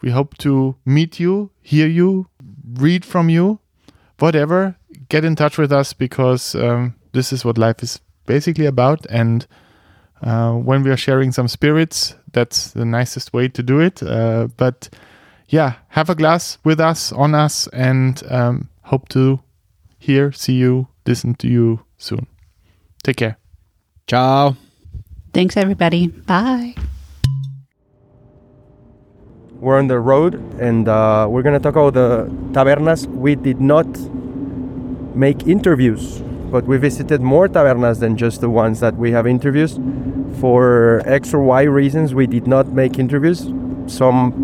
we 0.00 0.10
hope 0.10 0.38
to 0.38 0.76
meet 0.84 1.18
you, 1.18 1.50
hear 1.60 1.86
you, 1.86 2.28
read 2.74 3.04
from 3.04 3.28
you, 3.28 3.58
whatever. 4.18 4.76
Get 5.08 5.24
in 5.24 5.34
touch 5.34 5.58
with 5.58 5.72
us 5.72 5.92
because 5.92 6.54
um, 6.54 6.94
this 7.12 7.32
is 7.32 7.44
what 7.44 7.58
life 7.58 7.82
is 7.82 8.00
basically 8.26 8.66
about. 8.66 9.04
And 9.10 9.46
uh, 10.22 10.52
when 10.52 10.82
we 10.82 10.90
are 10.90 10.96
sharing 10.96 11.32
some 11.32 11.48
spirits, 11.48 12.14
that's 12.32 12.70
the 12.70 12.84
nicest 12.84 13.32
way 13.32 13.48
to 13.48 13.62
do 13.62 13.80
it. 13.80 14.02
Uh, 14.02 14.48
but 14.56 14.88
yeah, 15.48 15.74
have 15.88 16.08
a 16.08 16.14
glass 16.14 16.58
with 16.64 16.80
us, 16.80 17.12
on 17.12 17.34
us, 17.34 17.66
and 17.68 18.22
um, 18.30 18.68
hope 18.82 19.08
to 19.10 19.40
hear, 19.98 20.32
see 20.32 20.54
you, 20.54 20.88
listen 21.06 21.34
to 21.36 21.48
you 21.48 21.80
soon. 21.98 22.26
Take 23.04 23.16
care. 23.16 23.38
Ciao. 24.08 24.56
Thanks, 25.32 25.56
everybody. 25.56 26.08
Bye. 26.08 26.74
we're 29.64 29.78
on 29.78 29.86
the 29.86 29.98
road 29.98 30.34
and 30.60 30.88
uh, 30.88 31.26
we're 31.28 31.42
gonna 31.42 31.58
talk 31.58 31.74
about 31.74 31.94
the 31.94 32.26
tabernas. 32.52 33.06
We 33.06 33.34
did 33.34 33.62
not 33.62 33.86
make 35.16 35.46
interviews, 35.46 36.20
but 36.52 36.64
we 36.64 36.76
visited 36.76 37.22
more 37.22 37.48
tabernas 37.48 37.98
than 37.98 38.18
just 38.18 38.42
the 38.42 38.50
ones 38.50 38.80
that 38.80 38.94
we 38.96 39.10
have 39.12 39.26
interviews. 39.26 39.80
For 40.38 41.00
X 41.06 41.32
or 41.32 41.42
Y 41.42 41.62
reasons, 41.62 42.12
we 42.12 42.26
did 42.26 42.46
not 42.46 42.72
make 42.72 42.98
interviews. 42.98 43.48
Some 43.86 44.34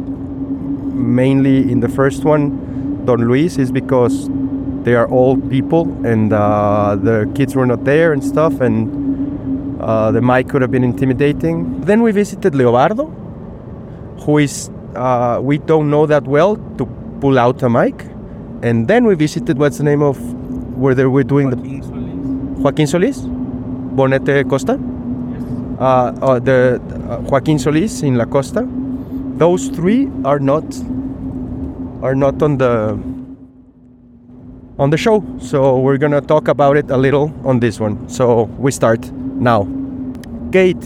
mainly 0.95 1.71
in 1.71 1.81
the 1.81 1.89
first 1.89 2.25
one, 2.25 3.05
Don 3.05 3.29
Luis, 3.29 3.59
is 3.59 3.71
because 3.71 4.31
they 4.85 4.95
are 4.95 5.09
old 5.09 5.51
people 5.51 5.83
and 6.07 6.33
uh, 6.33 6.97
the 6.97 7.31
kids 7.35 7.55
were 7.55 7.67
not 7.67 7.85
there 7.85 8.13
and 8.13 8.25
stuff, 8.25 8.61
and 8.61 9.81
uh, 9.81 10.11
the 10.11 10.21
mic 10.21 10.49
could 10.49 10.63
have 10.63 10.71
been 10.71 10.85
intimidating. 10.85 11.81
Then 11.83 12.03
we 12.03 12.13
visited 12.13 12.55
Leobardo, 12.55 13.09
who 14.25 14.39
is 14.39 14.71
uh, 14.95 15.39
we 15.43 15.59
don't 15.59 15.91
know 15.91 16.07
that 16.07 16.25
well 16.25 16.57
to 16.79 16.87
pull 17.21 17.39
out 17.39 17.63
a 17.63 17.69
mic. 17.69 18.07
And 18.63 18.89
then 18.89 19.07
we 19.07 19.15
visited 19.15 19.59
what's 19.59 19.79
the 19.79 19.85
name 19.85 20.03
of 20.03 20.19
where 20.77 20.95
they 20.95 21.07
were 21.07 21.25
doing 21.25 21.51
the 21.51 21.57
Joaquin 22.61 22.87
Solis, 22.87 23.21
Bonete 23.21 24.49
Costa. 24.49 24.79
Uh, 25.81 26.13
uh, 26.21 26.39
the 26.39 26.79
uh, 27.09 27.21
Joaquin 27.21 27.59
Solis 27.59 28.03
in 28.03 28.17
La 28.17 28.27
Costa. 28.27 28.69
Those 29.39 29.69
three 29.69 30.11
are 30.27 30.39
not 30.39 30.65
are 32.03 32.15
not 32.15 32.43
on 32.43 32.59
the 32.59 32.99
on 34.81 34.89
the 34.89 34.97
show. 34.97 35.23
So 35.39 35.79
we're 35.79 35.99
gonna 35.99 36.23
talk 36.23 36.49
about 36.49 36.77
it 36.77 36.91
a 36.91 36.97
little 36.97 37.33
on 37.45 37.61
this 37.61 37.79
one. 37.79 38.09
So 38.09 38.45
we 38.59 38.73
start 38.73 39.13
now. 39.13 39.69
Cate, 40.51 40.83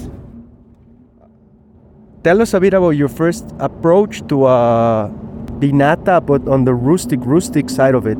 tell 2.25 2.43
us 2.43 2.53
a 2.53 2.61
bit 2.61 2.75
about 2.75 2.91
your 2.91 3.09
first 3.09 3.55
approach 3.61 4.27
to 4.27 4.45
uh, 4.45 5.09
Vinata, 5.61 6.27
but 6.27 6.47
on 6.49 6.65
the 6.65 6.75
rustic, 6.75 7.21
rustic 7.23 7.71
side 7.71 7.95
of 7.95 8.07
it. 8.07 8.19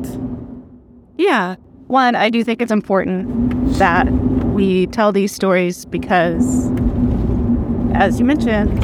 Yeah. 1.17 1.57
One, 1.87 2.15
I 2.15 2.29
do 2.31 2.43
think 2.43 2.61
it's 2.61 2.71
important 2.71 3.77
that 3.77 4.09
we 4.55 4.87
tell 4.87 5.11
these 5.11 5.31
stories 5.35 5.85
because, 5.85 6.71
as 7.93 8.17
you 8.17 8.25
mentioned, 8.25 8.81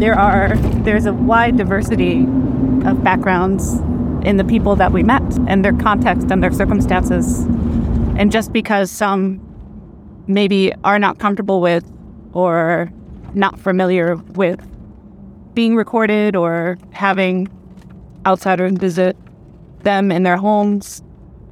there 0.00 0.18
are 0.18 0.56
there's 0.82 1.06
a 1.06 1.12
wide 1.12 1.58
diversity 1.58 2.22
of 2.84 3.04
backgrounds 3.04 3.80
in 4.24 4.36
the 4.36 4.44
people 4.44 4.76
that 4.76 4.92
we 4.92 5.02
met 5.02 5.22
and 5.48 5.64
their 5.64 5.72
context 5.72 6.30
and 6.30 6.42
their 6.42 6.52
circumstances. 6.52 7.40
And 8.16 8.30
just 8.30 8.52
because 8.52 8.90
some 8.90 9.40
maybe 10.26 10.72
are 10.84 10.98
not 10.98 11.18
comfortable 11.18 11.60
with 11.60 11.84
or 12.32 12.92
not 13.34 13.58
familiar 13.58 14.16
with 14.16 14.60
being 15.54 15.76
recorded 15.76 16.36
or 16.36 16.78
having 16.92 17.48
outsiders 18.26 18.72
visit 18.72 19.16
them 19.80 20.12
in 20.12 20.22
their 20.22 20.36
homes, 20.36 21.02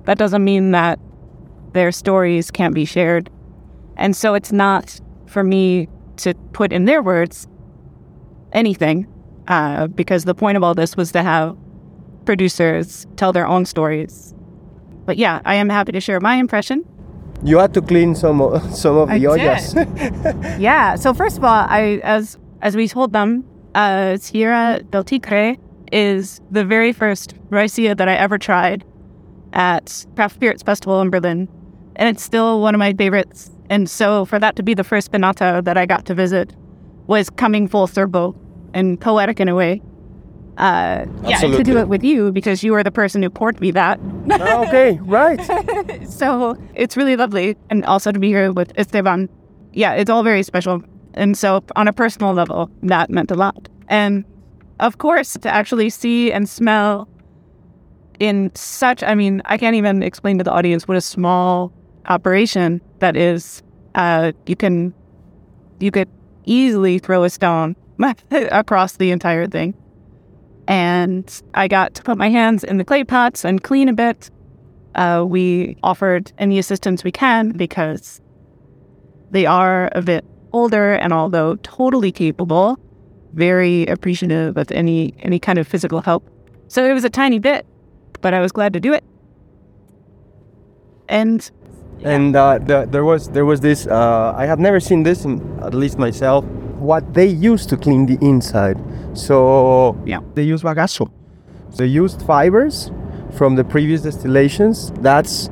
that 0.05 0.19
doesn't 0.19 0.45
mean 0.45 0.71
that 0.71 0.99
their 1.73 1.93
stories 1.93 2.51
can't 2.51 2.75
be 2.75 2.85
shared. 2.85 3.31
And 3.97 4.17
so 4.17 4.35
it's 4.35 4.53
not 4.53 5.01
for 5.27 5.43
me 5.43 5.89
to 6.17 6.35
put 6.53 6.73
in 6.73 6.85
their 6.85 7.03
words 7.03 7.47
anything, 8.53 9.07
uh, 9.49 9.87
because 9.89 10.25
the 10.25 10.35
point 10.35 10.57
of 10.57 10.63
all 10.63 10.75
this 10.75 10.97
was 10.97 11.13
to 11.13 11.23
have 11.23 11.57
producers 12.25 13.07
tell 13.17 13.33
their 13.33 13.47
own 13.47 13.65
stories. 13.65 14.35
But 15.07 15.17
yeah, 15.17 15.41
I 15.45 15.55
am 15.57 15.69
happy 15.69 15.93
to 15.93 16.01
share 16.01 16.21
my 16.21 16.37
impression. 16.37 16.85
You 17.43 17.59
had 17.59 17.73
to 17.75 17.81
clean 17.83 18.15
some 18.15 18.41
of, 18.41 18.75
some 18.75 18.97
of 18.97 19.11
I 19.11 19.19
the 19.19 19.25
ollas. 19.25 20.59
Yeah. 20.61 20.97
So 20.97 21.15
first 21.15 21.39
of 21.39 21.45
all, 21.45 21.67
I 21.69 22.01
as 22.03 22.39
as 22.63 22.77
we 22.77 22.87
told 22.89 23.13
them, 23.13 23.45
uh, 23.75 24.17
Sierra 24.19 24.83
del 24.91 25.05
Tigre 25.05 25.57
is 25.93 26.41
the 26.51 26.65
very 26.65 26.93
first 26.93 27.35
raicilla 27.51 27.97
that 27.97 28.09
I 28.09 28.15
ever 28.15 28.39
tried 28.39 28.85
at 29.53 30.07
Craft 30.15 30.35
Spirits 30.37 30.63
Festival 30.63 31.01
in 31.01 31.11
Berlin, 31.11 31.49
and 31.97 32.09
it's 32.09 32.23
still 32.23 32.61
one 32.61 32.75
of 32.75 32.79
my 32.79 32.93
favorites. 32.93 33.51
And 33.71 33.89
so 33.89 34.25
for 34.25 34.39
that 34.39 34.57
to 34.57 34.63
be 34.63 34.75
the 34.75 34.85
first 34.85 35.13
Vinata 35.13 35.65
that 35.65 35.77
I 35.77 35.87
got 35.87 36.05
to 36.07 36.15
visit 36.15 36.55
was 37.07 37.31
coming 37.31 37.67
full 37.69 37.87
circle 37.87 38.37
and 38.75 39.01
poetic 39.01 39.41
in 39.41 39.49
a 39.49 39.55
way. 39.55 39.83
Uh, 40.61 41.07
yeah, 41.27 41.39
to 41.39 41.65
do 41.65 41.79
it 41.79 41.89
with 41.89 42.05
you 42.05 42.31
because 42.33 42.63
you 42.63 42.73
were 42.73 42.83
the 42.83 42.91
person 42.91 43.23
who 43.23 43.31
poured 43.31 43.59
me 43.63 43.71
that. 43.71 43.99
Ah, 44.31 44.67
okay, 44.67 44.99
right. 45.05 45.41
so 46.09 46.55
it's 46.75 46.99
really 46.99 47.17
lovely. 47.17 47.57
And 47.71 47.83
also 47.87 48.13
to 48.13 48.19
be 48.19 48.29
here 48.29 48.53
with 48.53 48.71
Esteban. 48.77 49.31
Yeah, 49.73 49.95
it's 49.95 50.11
all 50.11 50.23
very 50.23 50.43
special. 50.43 50.83
And 51.15 51.37
so 51.37 51.65
on 51.77 51.89
a 51.89 51.95
personal 51.95 52.35
level, 52.35 52.71
that 52.83 53.09
meant 53.09 53.31
a 53.31 53.35
lot. 53.35 53.71
And 53.89 54.23
of 54.81 54.99
course, 54.99 55.33
to 55.33 55.49
actually 55.49 55.89
see 55.89 56.31
and 56.31 56.47
smell 56.47 57.09
in 58.19 58.51
such, 58.55 59.03
I 59.03 59.15
mean, 59.15 59.41
I 59.47 59.57
can't 59.57 59.77
even 59.77 60.03
explain 60.03 60.37
to 60.39 60.45
the 60.45 60.53
audience 60.53 60.87
what 60.87 60.99
a 60.99 61.01
small 61.01 61.73
operation 62.05 62.83
that 62.99 63.17
is. 63.17 63.63
Uh, 63.95 64.33
you 64.45 64.57
can, 64.57 64.93
you 65.79 65.91
could 65.91 66.09
easily 66.45 66.99
throw 66.99 67.25
a 67.25 67.31
stone 67.31 67.77
across 68.31 68.99
the 68.99 69.11
entire 69.11 69.47
thing. 69.47 69.75
And 70.71 71.43
I 71.53 71.67
got 71.67 71.95
to 71.97 72.03
put 72.03 72.17
my 72.17 72.31
hands 72.31 72.63
in 72.65 72.79
the 72.79 72.85
clay 72.85 73.05
pots 73.05 73.45
and 73.45 73.63
clean 73.63 73.89
a 73.89 73.93
bit 73.93 74.31
uh, 74.95 75.25
we 75.27 75.77
offered 75.83 76.33
any 76.39 76.59
assistance 76.59 77.05
we 77.05 77.13
can 77.13 77.51
because 77.51 78.21
they 79.31 79.47
are 79.47 79.91
a 79.93 80.03
bit 80.03 80.25
older 80.53 80.95
and 80.95 81.13
although 81.13 81.57
totally 81.57 82.11
capable, 82.11 82.79
very 83.33 83.87
appreciative 83.87 84.57
of 84.57 84.71
any 84.73 85.15
any 85.21 85.39
kind 85.39 85.59
of 85.59 85.69
physical 85.69 86.01
help. 86.01 86.29
So 86.69 86.85
it 86.85 86.93
was 86.93 87.05
a 87.05 87.11
tiny 87.11 87.39
bit, 87.39 87.67
but 88.21 88.35
I 88.35 88.41
was 88.41 88.53
glad 88.53 88.73
to 88.73 88.81
do 88.81 88.93
it. 88.93 89.05
And 91.09 91.49
and 92.03 92.35
uh, 92.35 92.59
the, 92.59 92.87
there 92.91 93.05
was 93.05 93.29
there 93.29 93.45
was 93.45 93.61
this. 93.61 93.87
Uh, 93.87 94.33
I 94.37 94.47
had 94.47 94.59
never 94.59 94.81
seen 94.81 95.03
this, 95.03 95.25
in, 95.25 95.41
at 95.63 95.75
least 95.75 95.99
myself. 95.99 96.45
What 96.81 97.15
they 97.15 97.27
used 97.27 97.69
to 97.69 97.77
clean 97.77 98.07
the 98.07 98.19
inside. 98.23 98.79
So 99.15 99.97
Yeah. 100.07 100.21
they 100.35 100.43
use 100.43 100.63
bagazo. 100.63 101.11
They 101.77 101.87
used 101.87 102.23
fibers 102.23 102.91
from 103.33 103.57
the 103.57 103.65
previous 103.65 104.03
distillations. 104.03 104.93
That's 105.01 105.51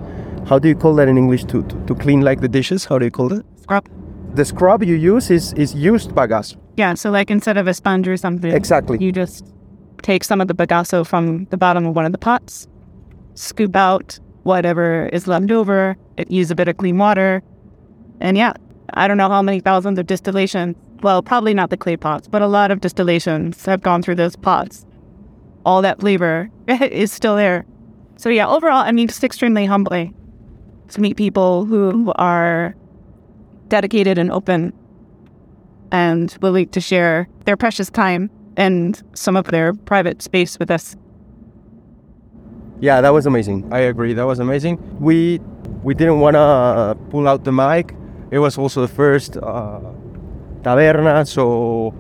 how 0.49 0.59
do 0.59 0.69
you 0.69 0.75
call 0.75 0.95
that 0.97 1.09
in 1.09 1.17
English 1.19 1.45
to, 1.45 1.63
to, 1.63 1.77
to 1.87 1.95
clean 1.95 2.21
like 2.23 2.41
the 2.41 2.49
dishes? 2.49 2.85
How 2.87 2.99
do 2.99 3.05
you 3.05 3.11
call 3.11 3.33
it? 3.33 3.45
scrub. 3.63 3.85
The 4.35 4.45
scrub 4.45 4.83
you 4.83 4.95
use 4.95 5.31
is 5.31 5.53
is 5.55 5.75
used 5.75 6.11
bagazo. 6.15 6.57
Yeah, 6.77 6.95
so 6.95 7.11
like 7.11 7.31
instead 7.31 7.57
of 7.57 7.67
a 7.67 7.75
sponge 7.75 8.07
or 8.09 8.17
something, 8.17 8.53
Exactly. 8.53 8.99
you 9.01 9.11
just 9.13 9.45
take 10.03 10.23
some 10.25 10.41
of 10.41 10.49
the 10.49 10.55
bagazo 10.55 11.05
from 11.07 11.47
the 11.51 11.57
bottom 11.57 11.87
of 11.87 11.97
one 11.97 12.05
of 12.07 12.13
the 12.13 12.19
pots, 12.19 12.69
scoop 13.35 13.75
out 13.77 14.19
whatever 14.45 15.07
is 15.13 15.27
left 15.27 15.51
over, 15.51 15.97
it, 16.17 16.31
use 16.31 16.51
a 16.51 16.55
bit 16.55 16.69
of 16.69 16.77
clean 16.77 16.99
water, 16.99 17.43
and 18.21 18.37
yeah, 18.37 18.53
I 18.95 19.09
don't 19.09 19.17
know 19.17 19.29
how 19.29 19.43
many 19.43 19.61
thousands 19.61 19.99
of 19.99 20.07
distillation. 20.07 20.77
Well, 21.03 21.23
probably 21.23 21.55
not 21.55 21.71
the 21.71 21.77
clay 21.77 21.97
pots, 21.97 22.27
but 22.27 22.43
a 22.43 22.47
lot 22.47 22.71
of 22.71 22.81
distillations 22.81 23.65
have 23.67 23.83
gone 23.83 24.03
through 24.03 24.17
those 24.17 24.37
pots. 24.37 24.85
All 25.65 25.83
that 25.83 26.01
flavor 26.01 26.51
is 26.69 27.13
still 27.13 27.37
there. 27.37 27.65
So 28.17 28.29
yeah, 28.29 28.49
overall, 28.49 28.79
I 28.79 28.91
mean, 28.91 29.09
it's 29.09 29.23
extremely 29.23 29.65
humbling 29.65 30.15
to 30.89 31.01
meet 31.01 31.17
people 31.17 31.67
who 31.67 32.13
are 32.17 32.75
dedicated 33.69 34.19
and 34.19 34.33
open 34.33 34.73
and 35.93 36.37
willing 36.41 36.69
to 36.71 36.81
share 36.81 37.29
their 37.45 37.57
precious 37.57 37.91
time 37.91 38.31
and 38.57 39.01
some 39.15 39.37
of 39.37 39.47
their 39.47 39.73
private 39.73 40.21
space 40.21 40.59
with 40.59 40.71
us. 40.71 40.97
Yeah, 42.81 43.01
that 43.01 43.11
was 43.11 43.27
amazing. 43.27 43.69
I 43.73 43.81
agree. 43.81 44.15
That 44.15 44.27
was 44.27 44.39
amazing. 44.39 44.79
We 45.01 45.41
we 45.83 45.95
didn't 45.95 46.21
want 46.21 46.35
to 46.35 46.41
uh, 46.41 46.95
pull 47.11 47.29
out 47.29 47.45
the 47.45 47.53
mic. 47.53 47.95
It 48.31 48.39
was 48.39 48.59
also 48.59 48.81
the 48.81 48.93
first 48.93 49.37
uh, 49.37 49.81
taberna, 50.69 51.27
so 51.27 51.95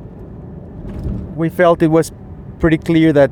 we 1.36 1.48
felt 1.48 1.82
it 1.82 1.90
was 1.90 2.12
pretty 2.58 2.78
clear 2.78 3.12
that 3.12 3.30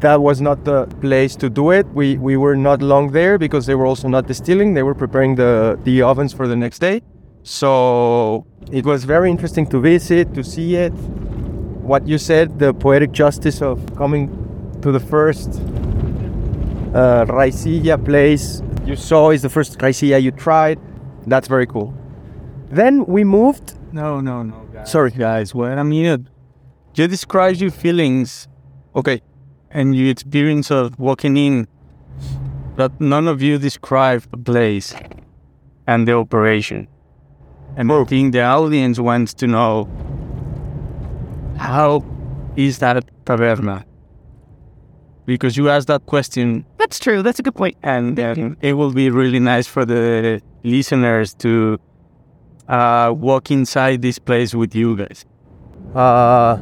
that 0.00 0.20
was 0.20 0.40
not 0.40 0.64
the 0.64 0.86
place 1.00 1.34
to 1.36 1.48
do 1.48 1.70
it. 1.70 1.86
We 1.94 2.18
we 2.18 2.36
were 2.36 2.56
not 2.56 2.82
long 2.82 3.12
there 3.12 3.38
because 3.38 3.66
they 3.66 3.74
were 3.74 3.86
also 3.86 4.08
not 4.08 4.26
distilling. 4.26 4.74
They 4.74 4.82
were 4.82 4.94
preparing 4.94 5.36
the 5.36 5.78
the 5.84 6.02
ovens 6.02 6.32
for 6.32 6.46
the 6.46 6.56
next 6.56 6.78
day. 6.80 7.02
So 7.42 8.44
it 8.72 8.84
was 8.84 9.04
very 9.04 9.30
interesting 9.30 9.66
to 9.68 9.80
visit, 9.80 10.34
to 10.34 10.42
see 10.42 10.74
it. 10.74 10.92
What 11.90 12.06
you 12.06 12.18
said, 12.18 12.58
the 12.58 12.74
poetic 12.74 13.12
justice 13.12 13.62
of 13.62 13.78
coming 13.96 14.28
to 14.82 14.90
the 14.90 15.00
first 15.00 15.50
uh, 16.92 17.24
raicilla 17.26 18.04
place 18.04 18.62
you 18.84 18.96
saw 18.96 19.30
is 19.30 19.42
the 19.42 19.48
first 19.48 19.78
raicilla 19.78 20.20
you 20.20 20.32
tried. 20.32 20.78
That's 21.26 21.48
very 21.48 21.66
cool. 21.66 21.94
Then 22.70 23.04
we 23.06 23.22
moved. 23.24 23.74
No, 23.92 24.20
no, 24.20 24.42
no. 24.42 24.65
Sorry. 24.86 25.10
guys. 25.10 25.54
Wait 25.54 25.72
a 25.78 25.84
minute. 25.84 26.22
You 26.94 27.06
describe 27.08 27.56
your 27.56 27.70
feelings 27.70 28.48
Okay. 28.94 29.20
and 29.70 29.94
your 29.94 30.10
experience 30.10 30.70
of 30.70 30.98
walking 30.98 31.36
in, 31.36 31.66
but 32.76 32.98
none 33.00 33.28
of 33.28 33.42
you 33.42 33.58
describe 33.58 34.22
the 34.30 34.38
place 34.38 34.94
and 35.86 36.06
the 36.08 36.12
operation. 36.14 36.88
And 37.76 37.92
I 37.92 38.04
think 38.04 38.32
the 38.32 38.42
audience 38.42 38.98
wants 38.98 39.34
to 39.34 39.46
know 39.46 39.88
how 41.58 42.04
is 42.56 42.78
that 42.78 43.04
taberna? 43.24 43.84
Because 45.26 45.56
you 45.56 45.68
asked 45.68 45.88
that 45.88 46.06
question 46.06 46.64
That's 46.78 46.98
true. 46.98 47.20
That's 47.22 47.38
a 47.38 47.42
good 47.42 47.54
point. 47.54 47.76
and 47.82 48.18
it 48.62 48.74
will 48.74 48.92
be 48.92 49.10
really 49.10 49.40
nice 49.40 49.66
for 49.66 49.84
the 49.84 50.40
listeners 50.62 51.34
to 51.34 51.78
uh, 52.68 53.12
walk 53.16 53.50
inside 53.50 54.02
this 54.02 54.18
place 54.18 54.54
with 54.54 54.74
you 54.74 54.96
guys. 54.96 55.24
Uh, 55.94 56.58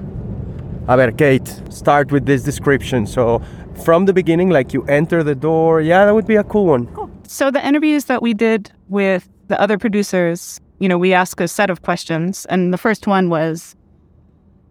a 0.87 0.97
ver, 0.97 1.13
Cate, 1.13 1.49
start 1.71 2.13
with 2.13 2.27
this 2.27 2.43
description. 2.43 3.07
So, 3.07 3.43
from 3.85 4.07
the 4.07 4.13
beginning, 4.13 4.51
like 4.51 4.73
you 4.73 4.85
enter 4.85 5.23
the 5.23 5.35
door. 5.35 5.81
Yeah, 5.81 6.05
that 6.05 6.15
would 6.15 6.27
be 6.27 6.37
a 6.37 6.45
cool 6.45 6.67
one. 6.67 6.89
So 7.27 7.51
the 7.51 7.67
interviews 7.67 8.05
that 8.05 8.23
we 8.23 8.35
did 8.35 8.71
with 8.89 9.29
the 9.49 9.61
other 9.61 9.79
producers, 9.79 10.61
you 10.79 10.89
know, 10.89 10.99
we 10.99 11.13
asked 11.13 11.41
a 11.41 11.49
set 11.49 11.71
of 11.71 11.83
questions, 11.83 12.47
and 12.47 12.73
the 12.73 12.79
first 12.79 13.07
one 13.07 13.31
was, 13.31 13.75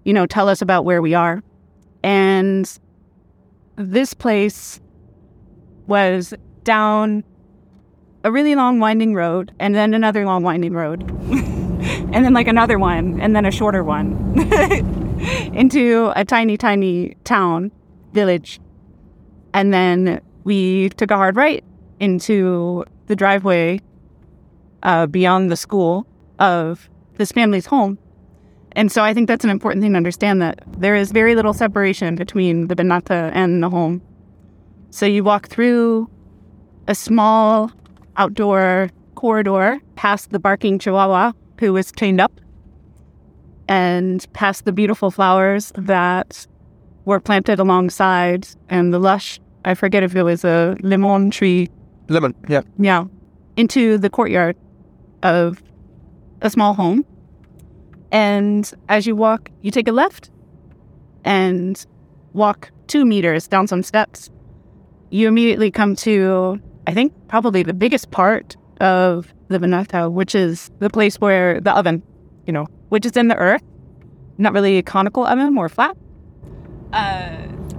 you 0.06 0.14
know, 0.14 0.26
tell 0.26 0.48
us 0.48 0.62
about 0.62 0.86
where 0.86 1.02
we 1.02 1.14
are, 1.14 1.44
and 2.04 2.80
this 3.76 4.14
place 4.14 4.80
was 5.88 6.34
down 6.64 7.24
a 8.24 8.32
really 8.32 8.56
long 8.56 8.80
winding 8.80 9.14
road, 9.14 9.54
and 9.60 9.76
then 9.76 9.94
another 9.94 10.26
long 10.26 10.44
winding 10.44 10.74
road, 10.74 11.02
and 11.32 12.26
then 12.26 12.34
like 12.34 12.48
another 12.48 12.80
one, 12.80 13.20
and 13.20 13.36
then 13.36 13.46
a 13.46 13.52
shorter 13.52 13.84
one, 13.84 14.14
into 15.54 16.12
a 16.16 16.24
tiny, 16.24 16.58
tiny 16.58 17.16
town, 17.24 17.72
village, 18.14 18.60
and 19.54 19.74
then 19.74 20.22
we 20.44 20.90
took 20.90 21.12
a 21.12 21.16
hard 21.16 21.36
right 21.36 21.64
into 22.00 22.84
the 23.08 23.16
driveway 23.16 23.80
uh, 24.84 25.06
beyond 25.08 25.52
the 25.52 25.58
school 25.58 26.06
of 26.40 26.90
this 27.16 27.32
family's 27.32 27.66
home. 27.66 27.98
And 28.74 28.92
so 28.92 29.04
I 29.04 29.14
think 29.14 29.28
that's 29.28 29.44
an 29.44 29.52
important 29.52 29.84
thing 29.84 29.92
to 29.92 29.98
understand 29.98 30.42
that 30.42 30.64
there 30.78 30.96
is 30.96 31.12
very 31.12 31.36
little 31.36 31.54
separation 31.54 32.16
between 32.16 32.68
the 32.68 32.76
Vinata 32.76 33.32
and 33.34 33.62
the 33.62 33.70
home. 33.70 34.02
So 34.90 35.06
you 35.06 35.24
walk 35.24 35.48
through 35.48 36.10
a 36.88 36.96
small 36.96 37.72
outdoor 38.18 38.90
corridor 39.16 39.80
past 39.96 40.32
the 40.32 40.40
barking 40.40 40.80
chihuahua 40.80 41.32
who 41.60 41.74
was 41.74 41.92
chained 41.92 42.20
up 42.20 42.40
and 43.68 44.26
past 44.34 44.66
the 44.66 44.72
beautiful 44.72 45.12
flowers 45.12 45.72
that 45.76 46.46
were 47.06 47.20
planted 47.20 47.60
alongside 47.60 48.48
and 48.70 48.94
the 48.94 49.00
lush, 49.00 49.40
I 49.66 49.74
forget 49.74 50.04
if 50.04 50.16
it 50.16 50.24
was 50.24 50.44
a 50.44 50.78
lemon 50.82 51.32
tree 51.32 51.70
Lemon. 52.10 52.36
Yeah. 52.50 52.62
yeah, 52.78 53.06
into 53.56 53.98
the 53.98 54.10
courtyard 54.10 54.58
of 55.24 55.64
a 56.42 56.50
small 56.50 56.74
home. 56.74 57.06
And 58.12 58.72
as 58.90 59.08
you 59.08 59.16
walk, 59.16 59.50
you 59.62 59.72
take 59.72 59.88
a 59.88 59.92
left 59.92 60.30
and 61.24 61.84
walk 62.34 62.72
two 62.88 63.06
meters 63.06 63.48
down 63.48 63.68
some 63.68 63.82
steps. 63.82 64.30
You 65.10 65.28
immediately 65.28 65.72
come 65.72 65.96
to, 65.98 66.60
I 66.88 66.94
think, 66.94 67.14
probably 67.28 67.64
the 67.64 67.74
biggest 67.74 68.12
part 68.12 68.56
of 68.82 69.34
the 69.48 69.58
Vinata, 69.60 70.12
which 70.12 70.36
is 70.36 70.70
the 70.80 70.90
place 70.90 71.16
where 71.22 71.62
the 71.62 71.72
oven, 71.76 72.02
you 72.46 72.54
know, 72.54 72.68
which 72.90 73.06
is 73.06 73.16
in 73.16 73.28
the 73.30 73.36
earth. 73.38 73.64
Not 74.38 74.54
really 74.54 74.78
a 74.78 74.84
conical 74.84 75.26
oven, 75.26 75.54
more 75.54 75.70
flat. 75.70 75.96
Uh, 76.92 77.32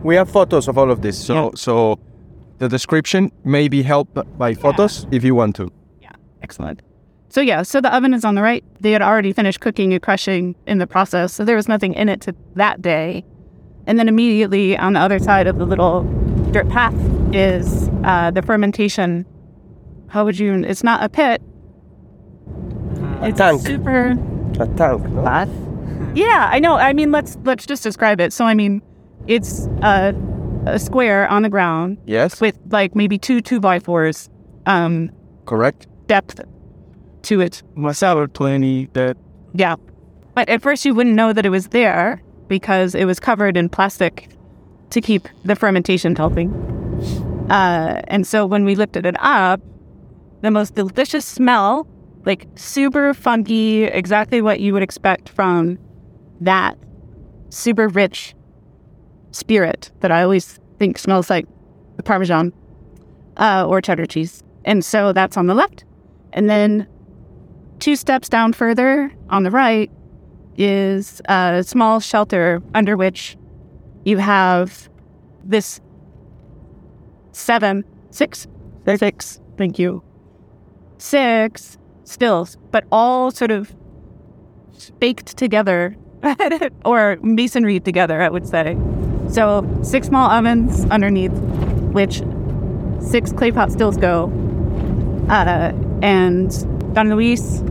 we 0.02 0.14
have 0.16 0.30
photos 0.30 0.68
of 0.68 0.78
all 0.78 0.90
of 0.90 1.02
this, 1.02 1.18
so 1.18 1.34
Yeah. 1.34 1.50
so 1.56 1.98
the 2.58 2.68
description 2.68 3.30
may 3.44 3.68
be 3.68 3.82
helped 3.82 4.14
by 4.38 4.54
photos 4.54 5.06
if 5.10 5.24
you 5.24 5.34
want 5.34 5.56
to. 5.56 5.70
Yeah, 6.00 6.10
excellent. 6.42 6.80
So 7.28 7.40
yeah, 7.40 7.62
so 7.62 7.80
the 7.80 7.94
oven 7.94 8.14
is 8.14 8.24
on 8.24 8.34
the 8.36 8.42
right. 8.42 8.64
They 8.80 8.92
had 8.92 9.02
already 9.02 9.32
finished 9.32 9.60
cooking 9.60 9.92
and 9.92 10.00
crushing 10.02 10.54
in 10.66 10.78
the 10.78 10.86
process, 10.86 11.32
so 11.32 11.44
there 11.44 11.56
was 11.56 11.68
nothing 11.68 11.94
in 11.94 12.08
it 12.08 12.20
to 12.22 12.34
that 12.54 12.80
day. 12.80 13.24
And 13.86 13.98
then 13.98 14.08
immediately 14.08 14.78
on 14.78 14.92
the 14.94 15.00
other 15.00 15.18
side 15.18 15.46
of 15.46 15.58
the 15.58 15.66
little 15.66 16.04
dirt 16.52 16.68
path 16.68 16.94
is 17.34 17.88
uh, 18.04 18.30
the 18.30 18.42
fermentation. 18.42 19.26
How 20.08 20.24
would 20.24 20.38
you? 20.38 20.62
It's 20.64 20.84
not 20.84 21.02
a 21.02 21.08
pit. 21.08 21.42
A 23.20 23.28
It's 23.28 23.38
tank. 23.38 23.60
super 23.62 24.10
A 24.60 24.66
tank, 24.76 25.08
no? 25.08 25.22
bath. 25.22 25.48
Yeah, 26.14 26.48
I 26.52 26.60
know. 26.60 26.74
I 26.76 26.92
mean, 26.92 27.10
let's 27.10 27.36
let's 27.44 27.66
just 27.66 27.82
describe 27.82 28.20
it. 28.20 28.32
So 28.32 28.44
I 28.44 28.54
mean, 28.54 28.82
it's 29.26 29.66
a, 29.82 30.14
a 30.66 30.78
square 30.78 31.26
on 31.28 31.42
the 31.42 31.48
ground 31.48 31.98
Yes, 32.06 32.40
with 32.40 32.56
like 32.70 32.94
maybe 32.94 33.18
two 33.18 33.40
two 33.40 33.58
by 33.60 33.80
fours 33.80 34.28
um, 34.66 35.10
correct. 35.46 35.86
depth 36.06 36.40
to 37.22 37.40
it. 37.40 37.62
Was 37.76 38.02
our 38.02 38.26
20 38.28 38.90
that 38.92 39.16
Yeah. 39.54 39.76
But 40.34 40.48
at 40.48 40.62
first, 40.62 40.84
you 40.84 40.94
wouldn't 40.94 41.14
know 41.16 41.32
that 41.32 41.46
it 41.46 41.50
was 41.50 41.68
there 41.68 42.20
because 42.48 42.94
it 42.94 43.04
was 43.06 43.18
covered 43.18 43.56
in 43.56 43.68
plastic 43.68 44.28
to 44.90 45.00
keep 45.00 45.28
the 45.44 45.56
fermentation 45.56 46.14
helping. 46.14 46.50
Uh, 47.50 48.00
and 48.08 48.26
so 48.26 48.46
when 48.46 48.64
we 48.64 48.74
lifted 48.74 49.04
it 49.06 49.16
up, 49.18 49.60
the 50.40 50.50
most 50.50 50.74
delicious 50.74 51.24
smell, 51.24 51.86
like 52.24 52.46
super 52.54 53.14
funky, 53.14 53.84
exactly 53.84 54.40
what 54.40 54.60
you 54.60 54.72
would 54.72 54.82
expect 54.82 55.28
from 55.28 55.78
that 56.40 56.76
super 57.50 57.88
rich 57.88 58.34
spirit 59.30 59.90
that 60.00 60.10
I 60.10 60.22
always 60.22 60.58
think 60.78 60.98
smells 60.98 61.30
like 61.30 61.46
the 61.96 62.02
Parmesan 62.02 62.52
uh, 63.36 63.66
or 63.66 63.80
cheddar 63.80 64.06
cheese. 64.06 64.42
And 64.64 64.84
so 64.84 65.12
that's 65.12 65.36
on 65.36 65.46
the 65.46 65.54
left. 65.54 65.84
And 66.32 66.48
then 66.48 66.86
two 67.78 67.96
steps 67.96 68.28
down 68.28 68.52
further 68.52 69.12
on 69.30 69.42
the 69.42 69.50
right 69.50 69.90
is 70.56 71.20
a 71.26 71.62
small 71.66 72.00
shelter 72.00 72.62
under 72.74 72.96
which 72.96 73.36
you 74.04 74.18
have 74.18 74.88
this 75.44 75.80
seven, 77.34 77.84
six, 78.10 78.46
six, 78.96 79.40
thank 79.58 79.78
you, 79.78 80.02
six. 80.98 81.78
Stills, 82.06 82.58
but 82.70 82.84
all 82.92 83.30
sort 83.30 83.50
of 83.50 83.74
baked 84.98 85.38
together 85.38 85.96
or 86.84 87.16
masonry 87.22 87.80
together, 87.80 88.20
I 88.20 88.28
would 88.28 88.46
say. 88.46 88.76
So 89.30 89.66
six 89.82 90.08
small 90.08 90.30
ovens 90.30 90.84
underneath 90.90 91.32
which 91.94 92.22
six 93.00 93.32
clay 93.32 93.52
pot 93.52 93.72
stills 93.72 93.96
go. 93.96 94.24
Uh, 95.30 95.72
and 96.02 96.50
Don 96.94 97.08
Luis 97.08 97.62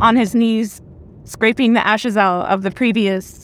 on 0.00 0.14
his 0.14 0.32
knees, 0.32 0.80
scraping 1.24 1.72
the 1.72 1.84
ashes 1.84 2.16
out 2.16 2.46
of 2.46 2.62
the 2.62 2.70
previous 2.70 3.41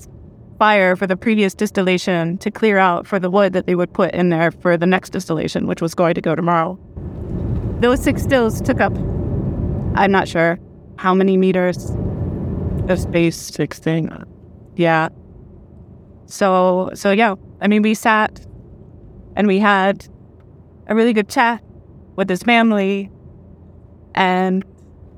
fire 0.58 0.96
for 0.96 1.06
the 1.06 1.16
previous 1.16 1.54
distillation 1.54 2.36
to 2.38 2.50
clear 2.50 2.78
out 2.78 3.06
for 3.06 3.18
the 3.18 3.30
wood 3.30 3.52
that 3.52 3.66
they 3.66 3.74
would 3.74 3.92
put 3.92 4.12
in 4.12 4.28
there 4.28 4.50
for 4.50 4.76
the 4.76 4.86
next 4.86 5.10
distillation, 5.10 5.66
which 5.66 5.80
was 5.80 5.94
going 5.94 6.14
to 6.14 6.20
go 6.20 6.34
tomorrow. 6.34 6.78
Those 7.80 8.02
six 8.02 8.22
stills 8.22 8.60
took 8.60 8.80
up, 8.80 8.92
I'm 9.94 10.10
not 10.10 10.26
sure 10.26 10.58
how 10.96 11.14
many 11.14 11.36
meters 11.36 11.90
of 12.88 12.98
space. 12.98 13.36
16? 13.36 14.10
Yeah. 14.76 15.08
So, 16.26 16.90
so 16.94 17.12
yeah, 17.12 17.36
I 17.60 17.68
mean, 17.68 17.82
we 17.82 17.94
sat 17.94 18.44
and 19.36 19.46
we 19.46 19.58
had 19.58 20.06
a 20.88 20.94
really 20.94 21.12
good 21.12 21.28
chat 21.28 21.62
with 22.16 22.28
his 22.28 22.42
family. 22.42 23.10
And 24.14 24.64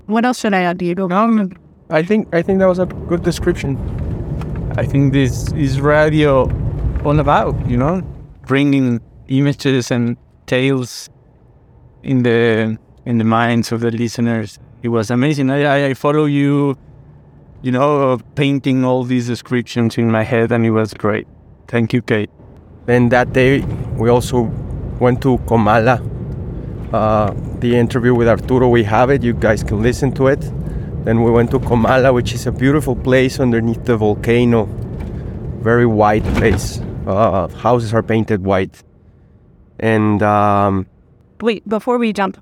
what 0.07 0.25
else 0.25 0.39
should 0.39 0.53
I 0.53 0.63
add, 0.63 0.79
Diego? 0.79 1.09
No, 1.09 1.49
I 1.89 2.03
think 2.03 2.33
I 2.35 2.43
think 2.43 2.59
that 2.59 2.67
was 2.67 2.79
a 2.79 2.87
good 2.87 3.23
description. 3.23 3.77
I 4.77 4.87
think 4.87 5.13
this 5.13 5.53
is 5.53 5.81
radio 5.81 6.49
all 7.05 7.19
about, 7.19 7.69
you 7.69 7.77
know, 7.77 8.03
bringing 8.47 9.01
images 9.27 9.91
and 9.91 10.17
tales 10.47 11.11
in 12.03 12.23
the 12.23 12.79
in 13.05 13.19
the 13.19 13.25
minds 13.25 13.73
of 13.73 13.81
the 13.81 13.91
listeners. 13.91 14.59
It 14.83 14.89
was 14.89 15.11
amazing. 15.11 15.51
I, 15.51 15.89
I, 15.89 15.95
follow 15.95 16.25
you, 16.25 16.79
you 17.63 17.73
know, 17.73 18.19
painting 18.35 18.85
all 18.85 19.03
these 19.05 19.27
descriptions 19.27 19.99
in 19.99 20.11
my 20.11 20.23
head, 20.23 20.53
and 20.53 20.65
it 20.65 20.71
was 20.71 20.95
great. 20.95 21.27
Thank 21.69 21.93
you, 21.93 22.01
Cate. 22.01 22.31
Then 22.87 23.09
that 23.11 23.33
day 23.33 23.61
we 23.97 24.09
also 24.09 24.43
went 25.01 25.21
to 25.23 25.39
Comala. 25.39 25.99
Uh, 26.93 27.35
the 27.59 27.77
interview 27.77 28.15
with 28.15 28.29
Arturo, 28.29 28.69
we 28.69 28.85
have 28.85 29.11
it. 29.11 29.23
You 29.23 29.35
guys 29.35 29.63
can 29.63 29.83
listen 29.83 30.13
to 30.13 30.29
it. 30.29 30.43
Then 31.05 31.23
we 31.23 31.31
went 31.31 31.51
to 31.53 31.59
Comala, 31.59 32.13
which 32.13 32.33
is 32.33 32.47
a 32.47 32.53
beautiful 32.53 32.95
place 32.95 33.41
underneath 33.41 33.85
the 33.85 33.97
volcano. 33.97 34.67
Very 35.63 35.87
white 35.87 36.25
place. 36.35 36.81
Uh, 37.07 37.49
houses 37.49 37.95
are 37.95 38.03
painted 38.03 38.45
white. 38.45 38.83
And 39.79 40.23
um, 40.23 40.87
Wait, 41.41 41.67
before 41.67 41.97
we 41.97 42.13
jump, 42.13 42.39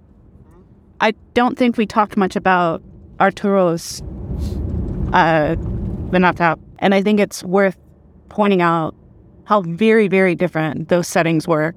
I 1.00 1.14
don't 1.34 1.56
think 1.56 1.76
we 1.76 1.86
talked 1.86 2.16
much 2.16 2.34
about 2.34 2.82
Arturo's 3.20 4.02
uh, 5.12 5.54
Vinata. 6.10 6.58
And 6.80 6.94
I 6.94 7.02
think 7.02 7.20
it's 7.20 7.44
worth 7.44 7.76
pointing 8.28 8.60
out 8.60 8.94
how 9.44 9.62
very, 9.62 10.08
very 10.08 10.34
different 10.34 10.88
those 10.88 11.06
settings 11.06 11.46
were. 11.46 11.74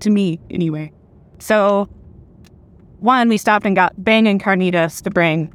To 0.00 0.10
me, 0.10 0.38
anyway. 0.50 0.92
So, 1.38 1.88
one, 3.00 3.28
we 3.28 3.36
stopped 3.36 3.66
and 3.66 3.74
got 3.74 3.92
banging 4.02 4.38
carnitas 4.38 5.02
to 5.02 5.10
bring, 5.10 5.52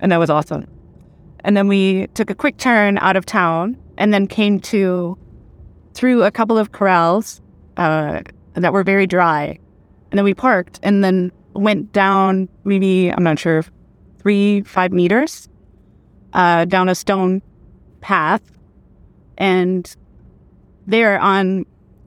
and 0.00 0.12
that 0.12 0.18
was 0.18 0.30
awesome. 0.30 0.66
And 1.44 1.56
then 1.56 1.68
we 1.68 2.08
took 2.08 2.30
a 2.30 2.34
quick 2.34 2.56
turn 2.58 2.98
out 2.98 3.16
of 3.16 3.24
town 3.24 3.76
and 3.96 4.12
then 4.12 4.26
came 4.26 4.60
to 4.60 5.16
through 5.94 6.22
a 6.22 6.30
couple 6.30 6.58
of 6.58 6.72
corrals 6.72 7.40
uh, 7.76 8.20
that 8.54 8.72
were 8.72 8.82
very 8.82 9.06
dry. 9.06 9.58
And 10.10 10.18
then 10.18 10.24
we 10.24 10.34
parked 10.34 10.80
and 10.82 11.02
then 11.04 11.32
went 11.54 11.92
down 11.92 12.48
maybe, 12.64 13.10
I'm 13.10 13.22
not 13.22 13.38
sure, 13.38 13.64
three, 14.18 14.62
five 14.62 14.92
meters 14.92 15.48
uh, 16.32 16.64
down 16.64 16.88
a 16.88 16.94
stone 16.94 17.42
path. 18.00 18.42
And 19.38 19.94
there 20.86 21.18
on 21.18 21.64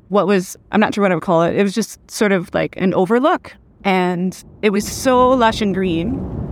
what 0.09 0.27
was, 0.27 0.57
I'm 0.71 0.79
not 0.79 0.93
sure 0.93 1.01
what 1.01 1.11
I 1.11 1.15
would 1.15 1.23
call 1.23 1.43
it, 1.43 1.55
it 1.55 1.63
was 1.63 1.73
just 1.73 1.99
sort 2.09 2.31
of 2.31 2.53
like 2.53 2.75
an 2.77 2.93
overlook. 2.93 3.53
And 3.83 4.41
it 4.61 4.69
was 4.69 4.89
so 4.89 5.29
lush 5.31 5.61
and 5.61 5.73
green. 5.73 6.42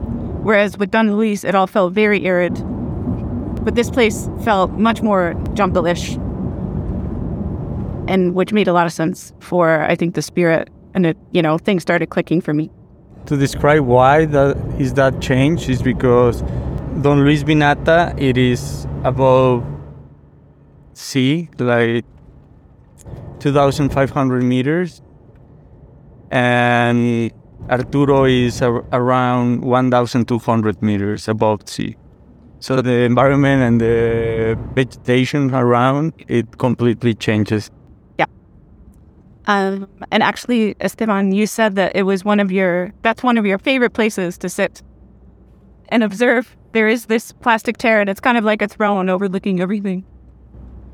Whereas 0.42 0.78
with 0.78 0.92
Don 0.92 1.12
Luis, 1.12 1.44
it 1.44 1.56
all 1.56 1.68
felt 1.68 1.94
very 1.94 2.26
arid. 2.26 2.56
But 3.64 3.76
this 3.76 3.92
place 3.92 4.28
felt 4.44 4.72
much 4.72 5.02
more 5.04 5.36
jungle-ish, 5.54 6.18
and 8.08 8.34
which 8.34 8.52
made 8.52 8.68
a 8.68 8.74
lot 8.74 8.88
of 8.88 8.94
sense 8.94 9.34
for 9.40 9.84
I 9.84 9.96
think 9.96 10.16
the 10.16 10.22
spirit, 10.24 10.70
and 10.96 11.06
it 11.06 11.18
you 11.32 11.44
know 11.44 11.60
things 11.60 11.84
started 11.84 12.10
clicking 12.10 12.42
for 12.42 12.54
me. 12.54 12.72
To 13.28 13.38
describe 13.38 13.84
why 13.84 14.26
that 14.26 14.58
is 14.80 14.96
that 14.96 15.22
change 15.22 15.70
is 15.70 15.84
because 15.84 16.42
Don 17.02 17.24
Luis 17.24 17.44
Vinata 17.44 18.20
it 18.20 18.36
is 18.36 18.88
above 19.04 19.64
sea, 20.94 21.50
like 21.60 22.04
2,500 23.40 24.44
meters, 24.44 25.04
and 26.32 27.32
Arturo 27.70 28.26
is 28.26 28.62
ar- 28.62 28.84
around 28.92 29.62
1,200 29.64 30.82
meters 30.82 31.28
above 31.28 31.68
sea. 31.70 31.96
So 32.60 32.82
the 32.82 33.04
environment 33.04 33.62
and 33.64 33.82
the 33.82 34.58
vegetation 34.76 35.54
around 35.54 36.14
it 36.28 36.58
completely 36.58 37.14
changes. 37.16 37.72
Yeah. 38.20 38.26
Um, 39.48 39.88
and 40.12 40.22
actually, 40.22 40.76
Esteban, 40.80 41.32
you 41.32 41.48
said 41.48 41.76
that 41.76 41.96
it 41.96 42.04
was 42.04 42.24
one 42.24 42.40
of 42.40 42.52
your 42.52 42.94
that's 43.02 43.24
one 43.24 43.38
of 43.38 43.46
your 43.46 43.58
favorite 43.58 43.94
places 43.94 44.38
to 44.40 44.50
sit 44.50 44.84
and 45.90 46.04
observe. 46.04 46.56
There 46.74 46.88
is 46.88 47.08
this 47.08 47.32
plastic 47.32 47.78
chair, 47.80 48.00
and 48.00 48.10
it's 48.10 48.20
kind 48.22 48.38
of 48.38 48.44
like 48.44 48.62
a 48.62 48.68
throne 48.68 49.10
overlooking 49.10 49.60
everything. 49.60 50.06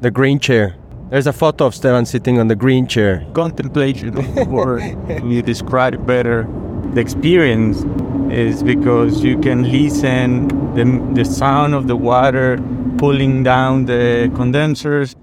the 0.01 0.10
green 0.12 0.39
chair. 0.39 0.75
There's 1.10 1.26
a 1.26 1.32
photo 1.32 1.67
of 1.67 1.74
Esteban 1.74 2.06
sitting 2.06 2.38
on 2.38 2.50
the 2.50 2.56
green 2.56 2.86
chair. 2.86 3.26
contemplation 3.34 4.17
or 4.50 4.80
you 5.24 5.41
describe 5.54 6.06
better. 6.06 6.46
The 6.93 7.00
experience 7.00 7.86
is 8.30 8.62
because 8.62 9.24
you 9.24 9.39
can 9.39 9.72
listen 9.72 10.50
the, 10.76 10.84
the 11.13 11.24
sound 11.24 11.74
of 11.76 11.88
the 11.88 11.96
water 11.96 12.62
pulling 12.98 13.43
down 13.43 13.86
the 13.86 14.30
condensers. 14.36 15.15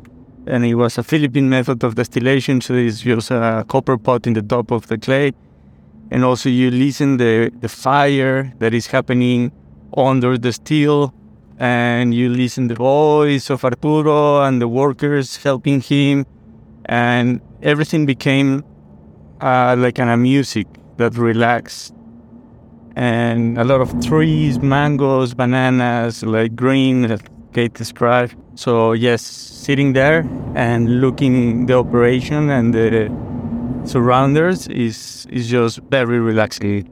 And 0.46 0.64
it 0.64 0.76
was 0.76 0.96
a 0.96 1.02
Philippine 1.02 1.50
method 1.50 1.84
of 1.84 1.96
distillation 1.96 2.62
so 2.62 2.72
it's 2.72 3.00
just 3.00 3.30
a 3.30 3.66
copper 3.68 3.98
pot 3.98 4.26
in 4.26 4.32
the 4.32 4.42
top 4.42 4.70
of 4.70 4.86
the 4.86 4.96
clay. 4.96 5.32
And 6.10 6.24
also 6.24 6.48
you 6.48 6.70
listen 6.70 7.18
the 7.18 7.52
the 7.60 7.68
fire 7.68 8.54
that 8.58 8.72
is 8.72 8.86
happening 8.86 9.52
under 9.94 10.38
the 10.38 10.52
steel 10.52 11.12
and 11.58 12.14
you 12.14 12.28
listen 12.28 12.68
the 12.68 12.74
voice 12.74 13.50
of 13.50 13.64
Arturo 13.64 14.42
and 14.42 14.60
the 14.60 14.68
workers 14.68 15.36
helping 15.36 15.80
him 15.80 16.26
and 16.86 17.40
everything 17.62 18.06
became 18.06 18.64
uh, 19.40 19.74
like 19.78 19.98
of 20.10 20.18
music 20.18 20.66
that 20.96 21.16
relaxed. 21.16 21.94
And 22.96 23.58
a 23.58 23.64
lot 23.64 23.80
of 23.80 24.04
trees 24.04 24.60
mangoes 24.60 25.34
bananas 25.34 26.22
like 26.22 26.54
green 26.54 27.02
that 27.02 27.22
Cate 27.52 27.74
described. 27.74 28.36
So 28.56 28.92
yes 28.92 29.22
sitting 29.22 29.92
there 29.92 30.28
and 30.54 31.00
looking 31.00 31.66
the 31.66 31.74
operation 31.74 32.50
and 32.50 32.74
the 32.74 33.10
surrounders 33.84 34.66
is 34.68 35.26
is 35.30 35.48
just 35.48 35.78
very 35.90 36.18
relaxing 36.18 36.88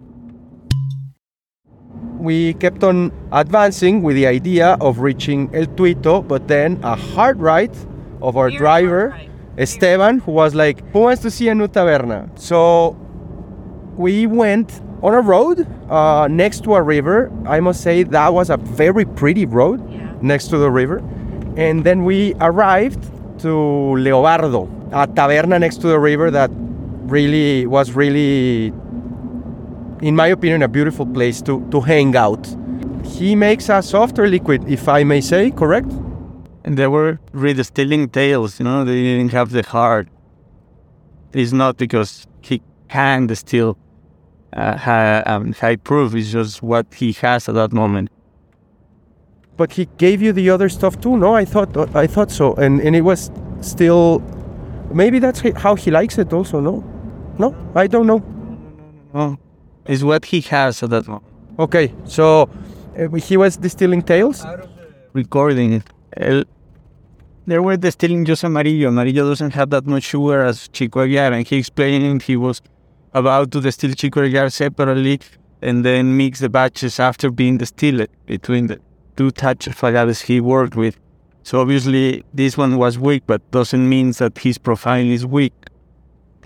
we 2.22 2.54
kept 2.54 2.84
on 2.84 3.10
advancing 3.32 4.00
with 4.02 4.14
the 4.14 4.26
idea 4.26 4.76
of 4.80 5.00
reaching 5.00 5.50
El 5.52 5.66
Tuito, 5.66 6.26
but 6.26 6.46
then 6.46 6.78
a 6.84 6.94
hard 6.94 7.40
right 7.40 7.74
of 8.22 8.36
our 8.36 8.48
driver, 8.48 9.18
Esteban, 9.58 10.20
who 10.20 10.30
was 10.30 10.54
like, 10.54 10.86
Who 10.92 11.00
wants 11.00 11.20
to 11.22 11.30
see 11.30 11.48
a 11.48 11.54
new 11.54 11.66
taberna? 11.66 12.30
So 12.38 12.96
we 13.96 14.26
went 14.28 14.80
on 15.02 15.14
a 15.14 15.20
road 15.20 15.66
uh, 15.90 16.28
next 16.28 16.62
to 16.64 16.76
a 16.76 16.82
river. 16.82 17.32
I 17.44 17.58
must 17.58 17.80
say 17.82 18.04
that 18.04 18.32
was 18.32 18.50
a 18.50 18.56
very 18.56 19.04
pretty 19.04 19.44
road 19.44 19.80
next 20.22 20.46
to 20.48 20.58
the 20.58 20.70
river. 20.70 20.98
And 21.56 21.82
then 21.82 22.04
we 22.04 22.34
arrived 22.40 23.02
to 23.40 23.48
Leobardo, 23.48 24.70
a 24.92 25.08
taberna 25.08 25.58
next 25.58 25.78
to 25.78 25.88
the 25.88 25.98
river 25.98 26.30
that 26.30 26.50
really 26.52 27.66
was 27.66 27.90
really 27.92 28.72
in 30.02 30.14
my 30.16 30.26
opinion, 30.28 30.62
a 30.62 30.68
beautiful 30.68 31.06
place 31.06 31.40
to, 31.42 31.66
to 31.70 31.80
hang 31.80 32.14
out. 32.16 32.46
He 33.04 33.34
makes 33.34 33.68
a 33.68 33.82
softer 33.82 34.28
liquid, 34.28 34.68
if 34.68 34.88
I 34.88 35.04
may 35.04 35.20
say, 35.20 35.50
correct? 35.50 35.90
and 36.64 36.76
they 36.76 36.86
were 36.86 37.18
redistilling 37.32 38.10
tails 38.12 38.58
you 38.58 38.64
know 38.64 38.84
they 38.84 39.02
didn't 39.02 39.32
have 39.32 39.50
the 39.50 39.62
hard 39.62 40.08
it's 41.32 41.52
not 41.52 41.76
because 41.76 42.26
he 42.40 42.62
can 42.88 43.26
distill 43.26 43.76
uh, 44.52 44.76
high, 44.76 45.20
um, 45.22 45.52
high 45.52 45.76
proof 45.76 46.14
it's 46.14 46.30
just 46.30 46.62
what 46.62 46.86
he 46.94 47.12
has 47.12 47.48
at 47.48 47.54
that 47.54 47.72
moment 47.72 48.10
But 49.56 49.72
he 49.72 49.86
gave 49.98 50.22
you 50.22 50.32
the 50.32 50.48
other 50.50 50.68
stuff 50.70 50.94
too, 51.00 51.16
no? 51.16 51.36
I 51.36 51.44
thought 51.44 51.76
I 51.94 52.06
thought 52.08 52.30
so, 52.30 52.46
and 52.56 52.80
and 52.80 52.96
it 52.96 53.04
was 53.04 53.30
still. 53.60 54.22
Maybe 55.00 55.20
that's 55.20 55.40
how 55.64 55.76
he 55.76 55.90
likes 55.90 56.18
it, 56.18 56.32
also. 56.32 56.60
No, 56.60 56.82
no, 57.38 57.48
I 57.74 57.86
don't 57.86 58.06
know. 58.06 58.20
no 59.12 59.36
it's 59.86 60.02
what 60.02 60.24
he 60.26 60.40
has 60.40 60.82
at 60.82 60.90
that 60.90 61.06
moment 61.08 61.32
Okay, 61.58 61.92
so 62.04 62.48
uh, 62.98 63.08
he 63.16 63.36
was 63.36 63.58
distilling 63.58 64.02
tails. 64.02 64.44
recording 65.12 65.74
it. 65.74 65.82
El, 66.16 66.44
they 67.46 67.58
were 67.58 67.76
distilling 67.76 68.24
just 68.24 68.42
Amarillo. 68.42 68.88
Amarillo 68.88 69.28
doesn't 69.28 69.52
have 69.52 69.68
that 69.70 69.86
much 69.86 70.04
sugar 70.04 70.42
as 70.42 70.68
Chico 70.68 71.00
Aguiar, 71.06 71.32
and 71.32 71.46
he 71.46 71.56
explained 71.58 72.22
he 72.22 72.36
was 72.36 72.62
about 73.12 73.50
to 73.52 73.60
distill 73.60 73.92
Chico 73.92 74.22
Aguiar 74.22 74.50
separately 74.50 75.20
and 75.60 75.84
then 75.84 76.16
mix 76.16 76.40
the 76.40 76.48
batches 76.48 76.98
after 76.98 77.30
being 77.30 77.58
distilled 77.58 78.08
between 78.26 78.68
the 78.68 78.80
two 79.16 79.30
types 79.30 79.66
of 79.66 79.78
agaves 79.84 80.22
he 80.22 80.40
worked 80.40 80.74
with. 80.74 80.98
So 81.42 81.60
obviously 81.60 82.24
this 82.32 82.56
one 82.56 82.78
was 82.78 82.98
weak, 82.98 83.24
but 83.26 83.48
doesn't 83.50 83.86
mean 83.86 84.12
that 84.12 84.38
his 84.38 84.56
profile 84.56 85.04
is 85.04 85.26
weak. 85.26 85.52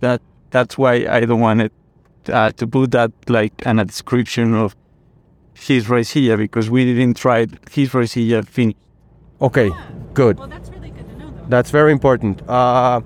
That 0.01 0.21
that's 0.51 0.77
why 0.77 1.07
I 1.09 1.21
don't 1.21 1.41
want 1.41 1.61
it 1.61 1.73
uh, 2.31 2.51
to 2.53 2.67
put 2.67 2.91
that 2.93 3.13
like 3.29 3.63
in 3.65 3.79
a 3.79 3.85
description 3.85 4.55
of 4.55 4.77
his 5.55 5.87
raicilla 5.87 6.37
because 6.37 6.71
we 6.71 6.85
didn't 6.85 7.17
try 7.17 7.47
his 7.71 7.91
raicilla 7.91 8.47
finished. 8.47 8.79
Okay, 9.41 9.71
good. 10.15 10.39
Well, 10.39 10.49
that's 10.49 10.71
really 10.71 10.91
good 10.91 11.09
to 11.09 11.17
know, 11.17 11.31
though. 11.31 11.45
That's 11.49 11.71
very 11.71 11.93
important. 11.93 12.43
Uh, 12.49 13.01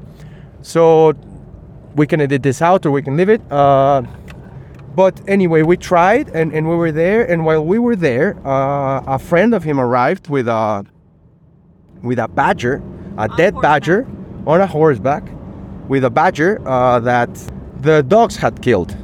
so 0.62 1.14
we 1.96 2.06
can 2.06 2.20
edit 2.20 2.42
this 2.42 2.62
out 2.62 2.86
or 2.86 2.90
we 2.90 3.02
can 3.02 3.16
leave 3.16 3.28
it. 3.28 3.42
Uh, 3.50 4.02
but 4.94 5.20
anyway, 5.28 5.62
we 5.62 5.76
tried 5.76 6.28
and, 6.30 6.52
and 6.52 6.68
we 6.68 6.76
were 6.76 6.92
there. 6.92 7.24
And 7.24 7.44
while 7.44 7.64
we 7.64 7.78
were 7.78 7.96
there, 7.96 8.36
uh, 8.46 9.02
a 9.06 9.18
friend 9.18 9.54
of 9.54 9.62
him 9.64 9.80
arrived 9.80 10.28
with 10.28 10.48
a 10.48 10.84
with 12.02 12.18
a 12.18 12.28
badger, 12.28 12.82
a 13.18 13.28
dead 13.36 13.54
badger, 13.60 14.06
on 14.46 14.60
a 14.60 14.66
horseback, 14.66 15.22
with 15.88 16.02
a 16.02 16.10
badger 16.10 16.66
uh, 16.66 16.98
that 17.00 17.28
the 17.80 18.02
dogs 18.02 18.36
had 18.36 18.62
killed. 18.62 18.96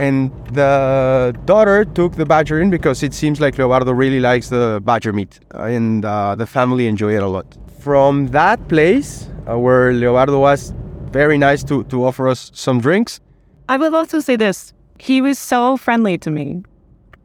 And 0.00 0.32
the 0.54 1.36
daughter 1.44 1.84
took 1.84 2.14
the 2.16 2.24
badger 2.24 2.58
in 2.58 2.70
because 2.70 3.02
it 3.02 3.12
seems 3.12 3.38
like 3.38 3.56
Leobardo 3.56 3.94
really 3.94 4.18
likes 4.18 4.48
the 4.48 4.80
badger 4.82 5.12
meat, 5.12 5.38
and 5.50 6.06
uh, 6.06 6.34
the 6.34 6.46
family 6.46 6.86
enjoy 6.86 7.14
it 7.16 7.22
a 7.22 7.28
lot. 7.28 7.46
From 7.80 8.28
that 8.28 8.66
place 8.68 9.28
uh, 9.46 9.58
where 9.58 9.92
Leobardo 9.92 10.40
was, 10.40 10.72
very 11.10 11.36
nice 11.36 11.62
to, 11.64 11.84
to 11.84 12.04
offer 12.04 12.28
us 12.28 12.50
some 12.54 12.80
drinks. 12.80 13.20
I 13.68 13.76
will 13.76 13.94
also 13.94 14.20
say 14.20 14.36
this. 14.36 14.72
He 14.98 15.20
was 15.20 15.38
so 15.38 15.76
friendly 15.76 16.16
to 16.18 16.30
me. 16.30 16.62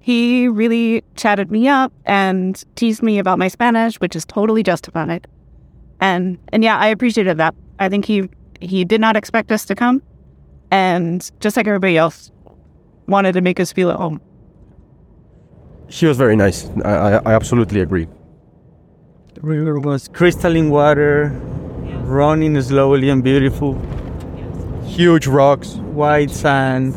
He 0.01 0.49
really 0.49 1.01
chatted 1.15 1.49
me 1.49 1.69
up 1.69 1.93
and 2.05 2.61
teased 2.75 3.01
me 3.01 3.19
about 3.19 3.39
my 3.39 3.47
Spanish, 3.47 3.95
which 4.01 4.17
is 4.17 4.25
totally 4.25 4.63
justified. 4.63 5.27
And 6.01 6.37
and 6.49 6.61
yeah, 6.63 6.77
I 6.77 6.87
appreciated 6.87 7.37
that. 7.37 7.55
I 7.79 7.87
think 7.89 8.05
he 8.05 8.29
he 8.59 8.83
did 8.83 8.99
not 8.99 9.15
expect 9.15 9.51
us 9.51 9.65
to 9.65 9.75
come, 9.75 10.01
and 10.71 11.31
just 11.39 11.55
like 11.57 11.67
everybody 11.67 11.97
else, 11.97 12.31
wanted 13.07 13.33
to 13.33 13.41
make 13.41 13.59
us 13.59 13.71
feel 13.71 13.89
at 13.91 13.97
home. 13.97 14.19
She 15.89 16.05
was 16.07 16.17
very 16.17 16.35
nice. 16.35 16.69
I, 16.83 16.89
I, 16.89 17.11
I 17.17 17.33
absolutely 17.35 17.79
agree. 17.81 18.07
The 19.35 19.41
river 19.41 19.79
was 19.79 20.07
crystalline 20.07 20.69
water, 20.69 21.29
running 22.05 22.59
slowly 22.61 23.09
and 23.09 23.23
beautiful, 23.23 23.73
Huge 24.85 25.27
rocks. 25.27 25.75
white 25.75 26.29
sand, 26.31 26.95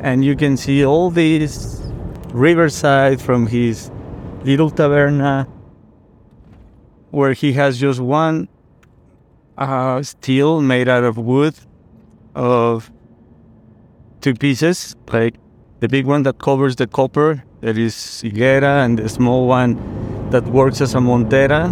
and 0.00 0.24
you 0.24 0.34
can 0.36 0.56
see 0.56 0.84
all 0.86 1.10
this 1.10 1.82
riverside 2.32 3.20
from 3.20 3.46
his 3.46 3.90
little 4.44 4.70
taberna, 4.70 5.46
where 7.10 7.32
he 7.34 7.52
has 7.52 7.78
just 7.78 8.00
one 8.00 8.48
uh, 9.58 10.02
steel 10.02 10.60
made 10.62 10.88
out 10.88 11.04
of 11.04 11.18
wood 11.18 11.54
of 12.34 12.90
two 14.26 14.34
pieces, 14.34 14.96
like 15.12 15.36
the 15.78 15.88
big 15.88 16.04
one 16.04 16.24
that 16.24 16.36
covers 16.38 16.74
the 16.74 16.86
copper, 16.88 17.44
that 17.60 17.78
is 17.78 17.94
higuera, 18.24 18.84
and 18.84 18.98
the 18.98 19.08
small 19.08 19.46
one 19.46 19.78
that 20.30 20.44
works 20.48 20.80
as 20.80 20.96
a 20.96 20.98
montera, 20.98 21.70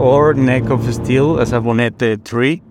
or 0.00 0.32
neck 0.32 0.70
of 0.70 0.80
steel 0.94 1.38
as 1.38 1.52
a 1.52 1.60
bonete 1.60 2.24
tree. 2.24 2.62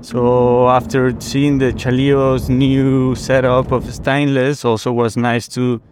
So 0.00 0.66
after 0.70 1.14
seeing 1.20 1.58
the 1.58 1.74
Chalio's 1.74 2.48
new 2.48 3.14
setup 3.16 3.70
of 3.70 3.82
stainless, 3.92 4.64
also 4.64 4.92
was 4.92 5.18
nice 5.18 5.46
to 5.48 5.82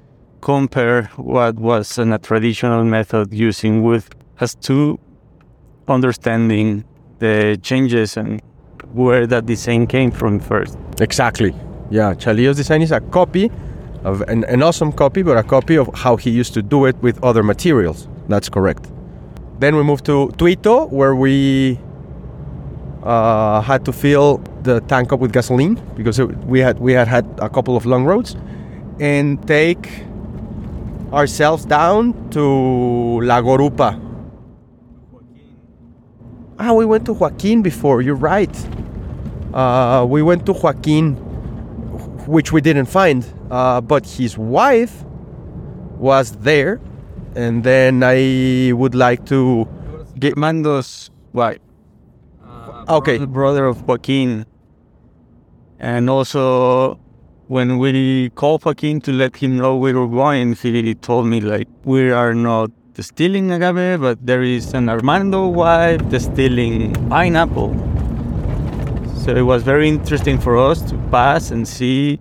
compare 0.40 1.10
what 1.16 1.56
was 1.56 1.98
in 1.98 2.14
a 2.14 2.18
traditional 2.18 2.84
method 2.84 3.34
using 3.34 3.82
wood 3.82 4.04
as 4.40 4.54
to 4.66 4.98
understanding 5.88 6.84
the 7.18 7.58
changes 7.60 8.16
and 8.16 8.40
where 8.94 9.26
that 9.26 9.44
design 9.44 9.86
came 9.86 10.10
from 10.10 10.40
first. 10.40 10.78
Exactly. 11.02 11.54
Yeah, 11.90 12.14
Chalio's 12.14 12.56
design 12.56 12.82
is 12.82 12.92
a 12.92 13.00
copy 13.00 13.50
of 14.04 14.20
an, 14.22 14.44
an 14.44 14.62
awesome 14.62 14.92
copy, 14.92 15.22
but 15.22 15.36
a 15.36 15.42
copy 15.42 15.76
of 15.76 15.90
how 15.94 16.16
he 16.16 16.30
used 16.30 16.54
to 16.54 16.62
do 16.62 16.84
it 16.86 16.96
with 16.96 17.22
other 17.24 17.42
materials. 17.42 18.06
That's 18.28 18.48
correct. 18.48 18.90
Then 19.58 19.74
we 19.74 19.82
moved 19.82 20.04
to 20.06 20.28
Tuito, 20.36 20.90
where 20.90 21.16
we 21.16 21.78
uh, 23.02 23.60
had 23.62 23.84
to 23.86 23.92
fill 23.92 24.38
the 24.62 24.80
tank 24.82 25.12
up 25.12 25.20
with 25.20 25.32
gasoline 25.32 25.80
because 25.96 26.20
we 26.20 26.60
had 26.60 26.78
we 26.78 26.92
had 26.92 27.08
had 27.08 27.24
a 27.38 27.48
couple 27.48 27.76
of 27.76 27.86
long 27.86 28.04
roads, 28.04 28.36
and 29.00 29.44
take 29.48 30.04
ourselves 31.12 31.64
down 31.64 32.12
to 32.30 33.20
La 33.22 33.40
Gorupa. 33.40 33.98
Ah, 36.60 36.72
we 36.72 36.84
went 36.84 37.06
to 37.06 37.12
Joaquin 37.12 37.62
before. 37.62 38.02
You're 38.02 38.14
right. 38.14 38.54
Uh, 39.54 40.04
we 40.08 40.22
went 40.22 40.44
to 40.46 40.52
Joaquin, 40.52 41.16
which 42.28 42.52
we 42.52 42.60
didn't 42.60 42.86
find, 42.86 43.24
uh, 43.50 43.80
but 43.80 44.06
his 44.06 44.36
wife 44.36 45.04
was 45.96 46.32
there, 46.32 46.80
and 47.34 47.64
then 47.64 48.02
I 48.04 48.72
would 48.72 48.94
like 48.94 49.24
to. 49.26 49.66
Get 50.18 50.36
Mando's 50.36 51.10
wife. 51.32 51.60
Okay, 52.88 53.18
the 53.18 53.26
brother 53.26 53.66
of 53.66 53.86
Joaquin, 53.86 54.46
and 55.78 56.10
also 56.10 56.98
when 57.46 57.78
we 57.78 58.30
called 58.34 58.64
Joaquin 58.64 59.00
to 59.02 59.12
let 59.12 59.36
him 59.36 59.56
know 59.58 59.76
we 59.76 59.92
were 59.92 60.08
going, 60.08 60.54
he 60.54 60.94
told 60.94 61.26
me 61.26 61.40
like 61.40 61.68
we 61.84 62.10
are 62.10 62.34
not 62.34 62.70
distilling 62.94 63.52
agave, 63.52 64.00
but 64.00 64.18
there 64.26 64.42
is 64.42 64.74
an 64.74 64.88
Armando 64.88 65.46
wife 65.46 66.02
stealing 66.20 66.94
pineapple. 67.08 67.76
So 69.28 69.36
it 69.36 69.42
was 69.42 69.62
very 69.62 69.90
interesting 69.90 70.38
for 70.38 70.56
us 70.56 70.80
to 70.88 70.96
pass 71.10 71.50
and 71.50 71.68
see 71.68 72.18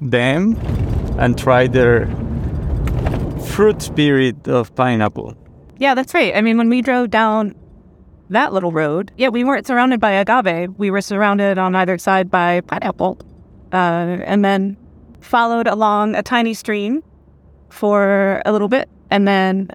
them 0.00 0.56
and 1.16 1.38
try 1.38 1.68
their 1.68 2.08
fruit 3.46 3.80
spirit 3.80 4.48
of 4.48 4.74
pineapple. 4.74 5.36
Yeah, 5.76 5.94
that's 5.94 6.12
right. 6.14 6.34
I 6.34 6.40
mean, 6.40 6.58
when 6.58 6.68
we 6.68 6.82
drove 6.82 7.10
down 7.10 7.54
that 8.30 8.52
little 8.52 8.72
road, 8.72 9.12
yeah, 9.16 9.28
we 9.28 9.44
weren't 9.44 9.64
surrounded 9.64 10.00
by 10.00 10.10
agave. 10.10 10.76
We 10.76 10.90
were 10.90 11.02
surrounded 11.02 11.56
on 11.56 11.76
either 11.76 11.96
side 11.98 12.32
by 12.32 12.62
pineapple. 12.62 13.20
Uh, 13.72 14.18
and 14.24 14.44
then 14.44 14.76
followed 15.20 15.68
along 15.68 16.16
a 16.16 16.22
tiny 16.24 16.52
stream 16.52 17.04
for 17.68 18.42
a 18.44 18.50
little 18.50 18.66
bit 18.66 18.88
and 19.08 19.28
then 19.28 19.70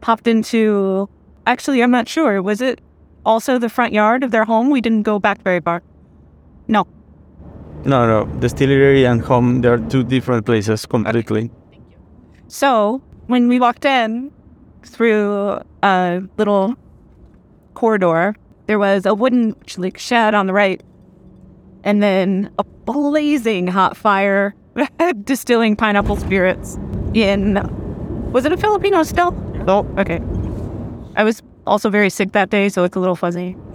popped 0.00 0.26
into 0.26 1.08
actually, 1.46 1.84
I'm 1.84 1.92
not 1.92 2.08
sure. 2.08 2.42
Was 2.42 2.60
it 2.60 2.80
also 3.28 3.58
the 3.58 3.68
front 3.68 3.92
yard 3.92 4.24
of 4.24 4.30
their 4.30 4.44
home? 4.44 4.70
We 4.70 4.80
didn't 4.80 5.02
go 5.02 5.18
back 5.18 5.42
very 5.42 5.60
far. 5.60 5.82
No. 6.66 6.86
No, 7.84 8.06
no, 8.06 8.26
distillery 8.40 9.04
and 9.04 9.20
home, 9.20 9.60
they're 9.60 9.78
two 9.78 10.02
different 10.02 10.46
places 10.46 10.84
completely. 10.86 11.50
Thank 11.70 11.84
you. 11.90 11.96
So 12.48 13.02
when 13.28 13.46
we 13.46 13.60
walked 13.60 13.84
in 13.84 14.32
through 14.82 15.60
a 15.82 16.22
little 16.38 16.74
corridor, 17.74 18.34
there 18.66 18.78
was 18.78 19.06
a 19.06 19.14
wooden 19.14 19.54
like 19.76 19.98
shed 19.98 20.34
on 20.34 20.46
the 20.46 20.52
right, 20.52 20.82
and 21.84 22.02
then 22.02 22.50
a 22.58 22.64
blazing 22.64 23.68
hot 23.68 23.96
fire 23.96 24.54
distilling 25.24 25.76
pineapple 25.76 26.16
spirits 26.16 26.78
in. 27.14 27.54
Was 28.32 28.44
it 28.44 28.52
a 28.52 28.56
Filipino 28.56 29.02
still? 29.04 29.30
No. 29.66 29.86
Okay. 29.98 30.20
I 31.16 31.24
was 31.24 31.42
also 31.68 31.90
very 31.90 32.10
sick 32.10 32.32
that 32.32 32.50
day, 32.50 32.68
so 32.68 32.84
it's 32.84 32.96
a 32.96 33.00
little 33.00 33.16
fuzzy. 33.16 33.56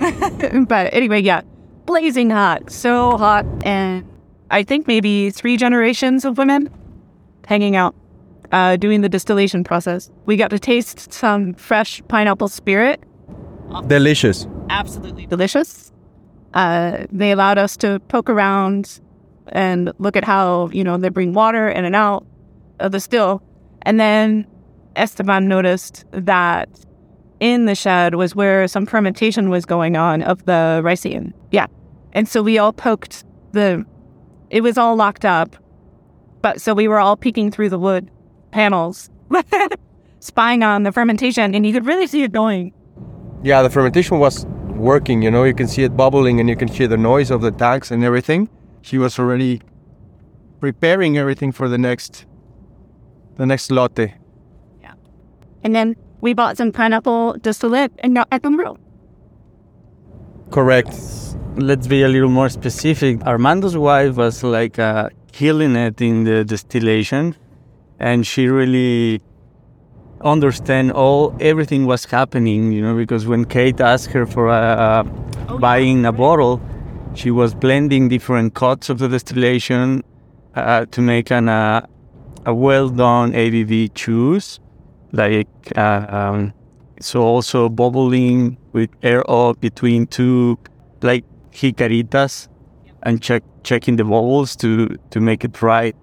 but 0.67 0.93
anyway, 0.93 1.21
yeah, 1.21 1.41
blazing 1.85 2.29
hot, 2.29 2.69
so 2.69 3.17
hot, 3.17 3.45
and 3.65 4.05
I 4.51 4.63
think 4.63 4.87
maybe 4.87 5.31
three 5.31 5.57
generations 5.57 6.25
of 6.25 6.37
women 6.37 6.69
hanging 7.45 7.75
out 7.75 7.95
uh, 8.51 8.75
doing 8.77 9.01
the 9.01 9.09
distillation 9.09 9.63
process. 9.63 10.11
We 10.25 10.37
got 10.37 10.49
to 10.51 10.59
taste 10.59 11.11
some 11.11 11.53
fresh 11.55 12.01
pineapple 12.07 12.47
spirit. 12.47 13.03
Delicious. 13.87 14.47
Absolutely 14.69 15.25
delicious. 15.25 15.91
Uh, 16.53 17.05
they 17.11 17.31
allowed 17.31 17.57
us 17.57 17.75
to 17.77 17.99
poke 18.09 18.29
around 18.29 18.99
and 19.47 19.91
look 19.97 20.15
at 20.15 20.23
how, 20.23 20.69
you 20.69 20.83
know, 20.83 20.97
they 20.97 21.09
bring 21.09 21.33
water 21.33 21.67
in 21.67 21.83
and 21.83 21.95
out 21.95 22.25
of 22.79 22.91
the 22.91 22.99
still. 22.99 23.41
And 23.81 23.99
then 23.99 24.45
Esteban 24.95 25.47
noticed 25.47 26.05
that 26.11 26.69
in 27.43 27.65
the 27.65 27.75
shed 27.75 28.15
was 28.15 28.33
where 28.33 28.69
some 28.69 28.85
fermentation 28.85 29.49
was 29.49 29.65
going 29.65 29.97
on 29.97 30.21
of 30.23 30.45
the 30.45 30.79
Ricean. 30.81 31.33
Yeah. 31.51 31.67
And 32.13 32.25
so 32.25 32.41
we 32.41 32.57
all 32.57 32.71
poked 32.71 33.25
the, 33.51 33.85
it 34.49 34.61
was 34.61 34.77
all 34.77 34.95
locked 34.95 35.25
up. 35.25 35.57
But 36.41 36.61
so 36.61 36.73
we 36.73 36.87
were 36.87 36.99
all 36.99 37.17
peeking 37.17 37.51
through 37.51 37.67
the 37.67 37.77
wood 37.77 38.09
panels, 38.51 39.09
spying 40.21 40.63
on 40.63 40.83
the 40.83 40.93
fermentation, 40.93 41.53
and 41.53 41.65
you 41.65 41.73
could 41.73 41.85
really 41.85 42.07
see 42.07 42.23
it 42.23 42.31
going. 42.31 42.73
Yeah, 43.43 43.61
the 43.61 43.69
fermentation 43.69 44.19
was 44.19 44.45
working. 44.69 45.21
You 45.21 45.29
know, 45.29 45.43
you 45.43 45.53
can 45.53 45.67
see 45.67 45.83
it 45.83 45.97
bubbling, 45.97 46.39
and 46.39 46.47
you 46.47 46.55
can 46.55 46.69
hear 46.69 46.87
the 46.87 46.97
noise 46.97 47.29
of 47.29 47.41
the 47.41 47.51
tanks 47.51 47.91
and 47.91 48.05
everything. 48.05 48.49
She 48.81 48.97
was 48.97 49.19
already 49.19 49.61
preparing 50.61 51.17
everything 51.17 51.51
for 51.51 51.67
the 51.67 51.77
next, 51.77 52.25
the 53.35 53.45
next 53.45 53.69
lote. 53.69 54.11
And 55.63 55.73
then 55.73 55.95
we 56.23 56.33
bought 56.33 56.55
some 56.55 56.71
pineapple 56.71 57.33
distillate 57.41 57.91
and 57.99 58.15
got 58.15 58.29
at 58.31 58.41
the 58.43 58.49
brew. 58.49 58.77
Correct. 60.51 60.95
Let's 61.57 61.85
be 61.85 62.01
a 62.01 62.07
little 62.07 62.29
more 62.29 62.47
specific. 62.47 63.19
Armando's 63.25 63.75
wife 63.75 64.15
was 64.15 64.41
like 64.41 64.79
uh, 64.79 65.09
killing 65.33 65.75
it 65.75 65.99
in 66.01 66.23
the 66.23 66.45
distillation, 66.45 67.35
and 67.99 68.25
she 68.25 68.47
really 68.47 69.21
understand 70.21 70.93
all 70.93 71.35
everything 71.41 71.85
was 71.85 72.05
happening. 72.05 72.71
You 72.71 72.81
know, 72.83 72.95
because 72.95 73.27
when 73.27 73.43
Cate 73.43 73.81
asked 73.81 74.13
her 74.13 74.25
for 74.25 74.47
uh, 74.47 75.03
buying 75.59 76.05
a 76.05 76.13
bottle, 76.13 76.61
she 77.15 77.31
was 77.31 77.53
blending 77.53 78.07
different 78.07 78.53
cuts 78.53 78.89
of 78.89 78.97
the 78.99 79.09
distillation 79.09 80.03
uh, 80.55 80.85
to 80.85 81.01
make 81.01 81.31
an 81.31 81.49
uh, 81.49 81.85
a 82.45 82.53
well 82.53 82.87
done 82.87 83.33
ABV 83.33 83.93
juice, 83.93 84.61
like 85.13 85.77
um, 85.77 86.53
so 86.99 87.21
also 87.21 87.69
bubbling 87.69 88.57
with 88.73 88.89
air 89.03 89.23
up 89.29 89.61
between 89.61 90.07
two 90.07 90.57
like 91.01 91.23
jicaritas 91.51 92.49
and 93.03 93.21
check 93.21 93.43
checking 93.63 93.95
the 93.95 94.03
bubbles 94.03 94.55
to 94.57 94.97
to 95.11 95.19
make 95.19 95.45
it 95.45 95.61
right. 95.61 95.95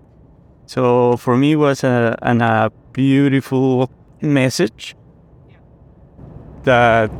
So 0.66 1.16
for 1.16 1.36
me, 1.36 1.52
it 1.52 1.56
was 1.56 1.82
a, 1.82 2.16
an, 2.22 2.40
a 2.40 2.70
beautiful 2.92 3.90
message 4.20 4.94
that 6.62 7.10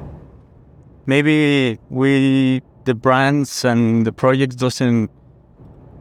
maybe 1.07 1.79
we 1.90 2.62
the 2.85 2.94
brands 2.94 3.64
and 3.64 4.07
the 4.07 4.12
projects 4.12 4.55
doesn't 4.55 5.11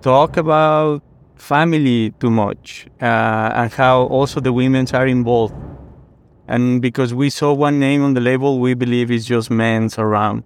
talk 0.02 0.38
about 0.38 1.02
family 1.36 2.12
too 2.20 2.30
much 2.30 2.86
uh, 3.02 3.52
and 3.56 3.72
how 3.74 4.04
also 4.04 4.40
the 4.40 4.54
women 4.54 4.86
are 4.94 5.08
involved 5.08 5.56
and 6.50 6.82
because 6.82 7.14
we 7.14 7.30
saw 7.30 7.54
one 7.54 7.80
name 7.80 8.04
on 8.04 8.16
the 8.16 8.20
label 8.20 8.60
we 8.60 8.74
believe 8.74 9.12
it's 9.12 9.26
just 9.26 9.50
men's 9.52 9.98
around. 9.98 10.44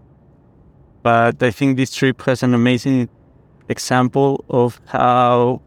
But 1.01 1.41
i 1.41 1.51
think 1.51 1.77
this 1.77 1.95
trip 1.95 2.21
has 2.23 2.43
an 2.43 2.53
amazing 2.53 3.09
example 3.69 4.43
of 4.49 4.79
how 4.85 5.61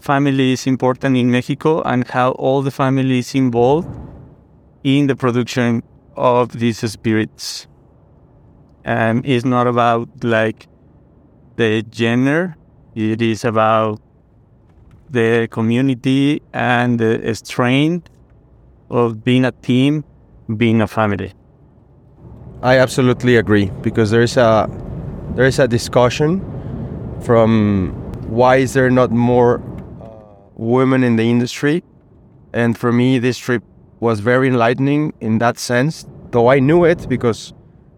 family 0.00 0.52
is 0.52 0.66
important 0.66 1.16
in 1.16 1.30
mexico 1.30 1.80
and 1.82 2.06
how 2.08 2.32
all 2.32 2.60
the 2.62 2.70
family 2.70 3.18
is 3.18 3.34
involved 3.34 3.88
in 4.84 5.06
the 5.06 5.16
production 5.16 5.82
of 6.16 6.58
these 6.58 6.78
spirits. 6.90 7.66
And 8.84 9.24
it's 9.24 9.44
not 9.44 9.66
about 9.66 10.08
like 10.24 10.66
the 11.56 11.82
gender. 11.82 12.56
It 12.94 13.22
is 13.22 13.44
about 13.44 14.00
the 15.08 15.48
community 15.50 16.42
and 16.52 16.98
the 16.98 17.34
strength 17.34 18.11
of 18.92 19.24
being 19.24 19.44
a 19.44 19.52
team 19.68 20.04
being 20.56 20.80
a 20.80 20.86
family 20.86 21.32
I 22.62 22.78
absolutely 22.78 23.36
agree 23.36 23.72
because 23.82 24.12
there 24.12 24.22
is 24.22 24.36
a 24.36 24.70
there 25.34 25.46
is 25.46 25.58
a 25.58 25.66
discussion 25.66 26.40
from 27.22 27.92
why 28.28 28.56
is 28.56 28.72
there 28.72 28.88
not 28.88 29.10
more 29.10 29.60
uh, 30.00 30.08
women 30.54 31.02
in 31.02 31.16
the 31.16 31.28
industry, 31.28 31.82
and 32.52 32.78
for 32.78 32.92
me 32.92 33.18
this 33.18 33.36
trip 33.36 33.64
was 33.98 34.20
very 34.20 34.46
enlightening 34.46 35.12
in 35.20 35.38
that 35.38 35.58
sense. 35.58 36.06
Though 36.30 36.48
I 36.48 36.60
knew 36.60 36.84
it 36.84 37.08
because 37.08 37.52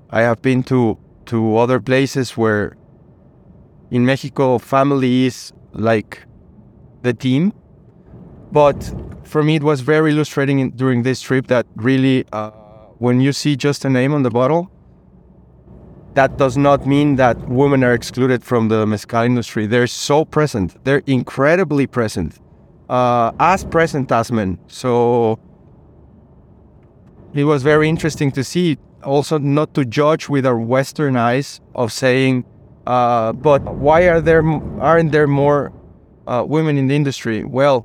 I 0.09 0.22
have 0.22 0.40
been 0.40 0.62
to 0.64 0.96
to 1.26 1.59
other 1.59 1.78
places 1.78 2.35
where 2.35 2.74
in 3.90 4.07
Mexico 4.07 4.57
family 4.57 5.26
is 5.26 5.52
like 5.74 6.24
the 7.02 7.12
team, 7.12 7.52
but 8.55 8.79
for 9.25 9.43
me 9.43 9.57
it 9.57 9.62
was 9.62 9.83
very 9.83 10.12
illustrating 10.12 10.61
in, 10.61 10.71
during 10.71 11.03
this 11.03 11.21
trip 11.21 11.49
that 11.49 11.67
really. 11.77 12.25
Uh, 12.33 12.51
when 12.99 13.21
you 13.21 13.33
see 13.33 13.57
just 13.57 13.85
a 13.85 13.90
name 13.90 14.14
on 14.14 14.23
the 14.23 14.31
bottle, 14.31 14.71
that 16.14 16.37
does 16.38 16.57
not 16.57 16.87
mean 16.87 17.17
that 17.17 17.37
women 17.49 17.83
are 17.83 17.93
excluded 17.93 18.45
from 18.45 18.69
the 18.69 18.87
mezcal 18.87 19.23
industry. 19.23 19.67
They're 19.67 19.87
so 19.87 20.25
present. 20.25 20.83
They're 20.85 21.03
incredibly 21.07 21.87
present, 21.87 22.39
uh, 22.89 23.33
as 23.41 23.64
present 23.64 24.12
as 24.12 24.31
men. 24.31 24.59
So 24.68 25.39
it 27.35 27.45
was 27.45 27.62
very 27.62 27.89
interesting 27.89 28.31
to 28.33 28.45
see. 28.45 28.78
Also, 29.03 29.37
not 29.37 29.74
to 29.74 29.85
judge 29.85 30.31
with 30.31 30.47
our 30.47 30.59
Western 30.59 31.14
eyes 31.14 31.61
of 31.74 31.93
saying, 31.93 32.45
uh, 32.87 33.33
"But 33.33 33.62
why 33.74 34.09
are 34.09 34.20
there 34.20 34.43
aren't 34.81 35.12
there 35.12 35.26
more 35.26 35.72
uh, 36.26 36.43
women 36.47 36.78
in 36.78 36.87
the 36.87 36.97
industry?" 36.97 37.45
Well, 37.45 37.85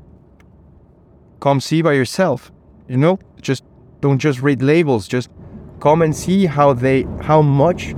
come 1.39 1.59
see 1.59 1.81
by 1.81 1.93
yourself. 1.93 2.51
You 2.87 2.97
know, 2.97 3.19
just 3.41 3.63
don't 4.01 4.19
just 4.19 4.41
read 4.41 4.61
labels 4.61 5.07
just 5.07 5.29
come 5.79 6.01
and 6.01 6.15
see 6.15 6.45
how 6.45 6.73
they 6.73 7.03
how 7.21 7.41
much 7.41 7.93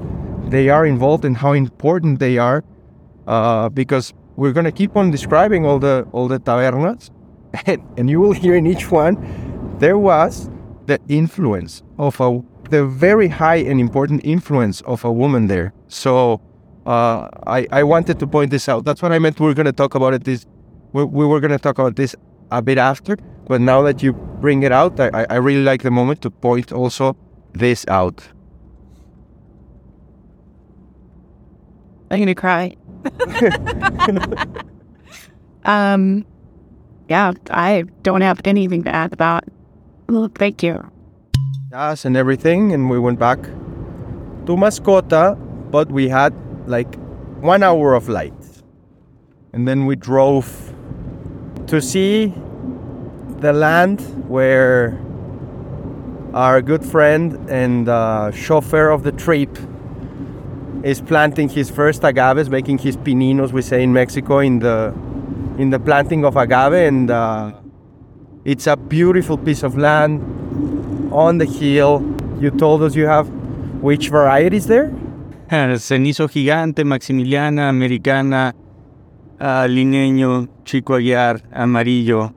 they 0.50 0.70
are 0.70 0.86
involved 0.86 1.26
and 1.26 1.38
how 1.38 1.54
important 1.54 2.20
they 2.20 2.38
are 2.38 2.64
uh, 3.28 3.70
because 3.70 4.14
we're 4.36 4.54
to 4.54 4.72
keep 4.72 4.96
on 4.96 5.12
describing 5.12 5.66
all 5.66 5.80
the 5.80 6.08
all 6.12 6.28
the 6.28 6.40
tabernas 6.40 7.10
and, 7.66 7.82
and 7.98 8.10
you 8.10 8.20
will 8.20 8.34
hear 8.34 8.56
in 8.56 8.66
each 8.66 8.92
one 8.92 9.16
there 9.80 9.98
was 9.98 10.50
the 10.88 11.00
influence 11.08 11.84
of 11.98 12.20
a 12.20 12.42
the 12.70 12.86
very 12.86 13.28
high 13.28 13.58
and 13.58 13.80
important 13.80 14.22
influence 14.24 14.82
of 14.82 15.04
a 15.06 15.12
woman 15.12 15.48
there 15.48 15.74
so 15.88 16.42
Uh, 16.84 17.30
I 17.46 17.68
I 17.80 17.84
wanted 17.84 18.18
to 18.22 18.26
point 18.26 18.50
this 18.50 18.68
out. 18.68 18.86
That's 18.86 19.04
what 19.04 19.12
I 19.12 19.20
meant. 19.20 19.40
We 19.40 19.46
are 19.52 19.54
going 19.54 19.70
to 19.70 19.72
talk 19.84 19.94
about 19.94 20.14
it. 20.18 20.24
This 20.24 20.48
we, 20.94 21.04
we 21.06 21.26
were 21.30 21.40
going 21.40 21.52
to 21.52 21.60
talk 21.60 21.78
about 21.78 21.96
this 21.96 22.16
a 22.52 22.62
bit 22.62 22.78
after, 22.78 23.18
but 23.48 23.62
now 23.62 23.82
that 23.82 24.04
you 24.04 24.14
bring 24.14 24.64
it 24.64 24.72
out, 24.72 25.00
I, 25.00 25.26
I 25.30 25.36
really 25.36 25.64
like 25.64 25.82
the 25.84 25.92
moment 25.92 26.22
to 26.22 26.30
point 26.30 26.72
also 26.72 27.16
this 27.54 27.86
out. 27.88 28.28
I'm 32.10 32.20
gonna 32.20 32.36
cry. 32.36 32.76
um, 35.66 36.26
yeah, 37.10 37.32
I 37.50 37.86
don't 38.04 38.22
have 38.22 38.42
anything 38.46 38.84
to 38.84 38.94
add 38.94 39.14
about. 39.14 39.46
Well, 40.08 40.30
thank 40.36 40.62
you. 40.62 40.92
Yes, 41.72 42.04
and 42.04 42.18
everything, 42.18 42.74
and 42.74 42.90
we 42.90 43.00
went 43.00 43.18
back 43.18 43.42
to 43.44 44.58
Mascota, 44.58 45.38
but 45.72 45.90
we 45.90 46.10
had 46.10 46.34
like 46.68 46.96
one 47.40 47.64
hour 47.64 47.94
of 47.94 48.10
light, 48.10 48.34
and 49.54 49.66
then 49.68 49.86
we 49.86 49.96
drove 49.96 50.74
to 51.72 51.82
see 51.82 52.34
the 53.40 53.54
land 53.54 54.02
where 54.28 55.00
our 56.34 56.62
good 56.62 56.84
friend 56.84 57.50
and 57.50 57.88
uh, 57.88 58.30
chauffeur 58.32 58.90
of 58.90 59.04
the 59.04 59.14
trip 59.14 59.58
is 60.84 61.00
planting 61.00 61.48
his 61.48 61.70
first 61.70 62.04
agaves, 62.04 62.50
making 62.50 62.78
his 62.78 62.98
pininos, 62.98 63.54
we 63.54 63.62
say 63.62 63.84
in 63.84 63.94
Mexico, 63.94 64.40
in 64.40 64.60
the 64.60 64.94
in 65.58 65.70
the 65.70 65.80
planting 65.80 66.26
of 66.26 66.36
agave, 66.36 66.74
and 66.74 67.10
uh, 67.10 67.54
it's 68.44 68.68
a 68.68 68.76
beautiful 68.76 69.38
piece 69.38 69.64
of 69.64 69.78
land 69.78 70.20
on 71.14 71.38
the 71.38 71.46
hill. 71.46 72.04
You 72.42 72.52
told 72.52 72.84
us 72.84 72.96
you 72.96 73.06
have 73.06 73.30
which 73.82 74.10
varieties 74.10 74.68
there? 74.68 74.90
Cenizo 75.50 76.28
Gigante, 76.28 76.84
Maximiliana, 76.84 77.70
Americana, 77.70 78.54
uh, 79.42 79.66
Lineño, 79.68 80.48
Chico 80.64 80.94
Aguiar, 80.94 81.42
Amarillo, 81.52 82.34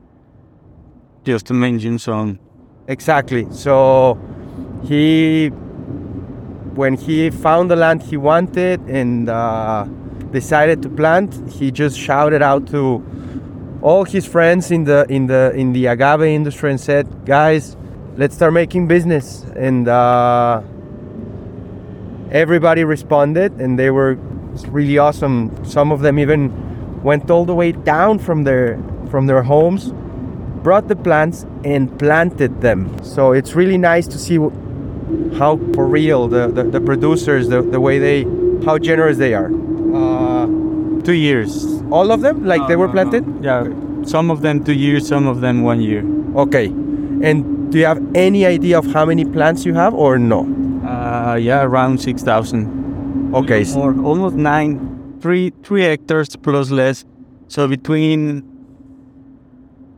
just 1.23 1.45
to 1.45 1.53
mention 1.53 1.99
some. 1.99 2.39
Exactly. 2.87 3.47
So 3.51 4.17
he 4.83 5.49
when 6.73 6.95
he 6.95 7.29
found 7.29 7.71
the 7.71 7.75
land 7.75 8.03
he 8.03 8.17
wanted 8.17 8.81
and 8.81 9.29
uh, 9.29 9.85
decided 10.31 10.81
to 10.81 10.89
plant, 10.89 11.49
he 11.49 11.71
just 11.71 11.97
shouted 11.97 12.41
out 12.41 12.67
to 12.67 13.03
all 13.81 14.03
his 14.03 14.25
friends 14.25 14.71
in 14.71 14.83
the 14.83 15.05
in 15.07 15.27
the 15.27 15.51
in 15.55 15.73
the 15.73 15.85
agave 15.85 16.23
industry 16.23 16.71
and 16.71 16.81
said, 16.81 17.07
"Guys, 17.25 17.77
let's 18.17 18.35
start 18.35 18.53
making 18.53 18.87
business." 18.87 19.45
And 19.55 19.87
uh, 19.87 20.61
everybody 22.31 22.83
responded, 22.83 23.53
and 23.61 23.77
they 23.77 23.91
were 23.91 24.15
really 24.69 24.97
awesome. 24.97 25.51
Some 25.65 25.91
of 25.91 26.01
them 26.01 26.17
even 26.17 26.64
went 27.05 27.29
all 27.29 27.45
the 27.45 27.55
way 27.55 27.71
down 27.71 28.19
from 28.19 28.43
their 28.43 28.77
from 29.11 29.27
their 29.27 29.43
homes, 29.43 29.93
brought 30.65 30.87
the 30.87 30.95
plants 30.95 31.45
and 31.63 31.97
planted 31.99 32.61
them. 32.61 32.79
So 33.03 33.31
it's 33.31 33.53
really 33.55 33.77
nice 33.77 34.07
to 34.07 34.17
see 34.17 34.37
how 35.37 35.57
for 35.75 35.85
real 35.87 36.27
the, 36.27 36.47
the, 36.47 36.63
the 36.63 36.81
producers, 36.81 37.47
the, 37.49 37.61
the 37.61 37.79
way 37.79 37.99
they, 37.99 38.23
how 38.65 38.77
generous 38.79 39.17
they 39.17 39.33
are. 39.35 39.51
Uh, 39.93 40.47
two 41.03 41.13
years. 41.13 41.81
All 41.91 42.11
of 42.11 42.21
them? 42.21 42.45
Like 42.45 42.61
No, 42.61 42.67
they 42.67 42.75
were 42.75 42.87
no, 42.87 42.93
planted? 42.93 43.27
no. 43.27 43.41
Yeah, 43.47 44.05
some 44.05 44.31
of 44.31 44.41
them 44.41 44.63
two 44.63 44.73
years, 44.73 45.07
some 45.07 45.27
of 45.27 45.41
them 45.41 45.61
one 45.63 45.81
year. 45.81 46.03
Okay. 46.35 46.67
And 47.21 47.71
do 47.71 47.77
you 47.77 47.85
have 47.85 48.01
any 48.15 48.45
idea 48.45 48.77
of 48.79 48.85
how 48.91 49.05
many 49.05 49.23
plants 49.25 49.65
you 49.65 49.73
have 49.75 49.93
or 49.93 50.17
no? 50.17 50.41
Uh, 50.85 51.35
yeah, 51.35 51.61
around 51.63 52.01
6,000. 52.01 53.33
Okay. 53.35 53.65
Or 53.75 53.95
almost 54.03 54.35
nine, 54.35 54.94
three, 55.25 55.51
three 55.63 55.81
hectares 55.81 56.35
plus 56.35 56.69
less. 56.69 57.03
So 57.47 57.67
between 57.67 58.43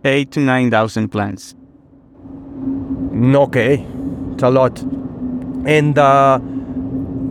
eight 0.06 0.32
to 0.32 0.40
9,000 0.40 1.10
plants. 1.10 1.54
Okay. 3.14 3.86
It's 4.32 4.44
a 4.44 4.50
lot. 4.50 4.80
And 5.66 5.98
uh, 5.98 6.40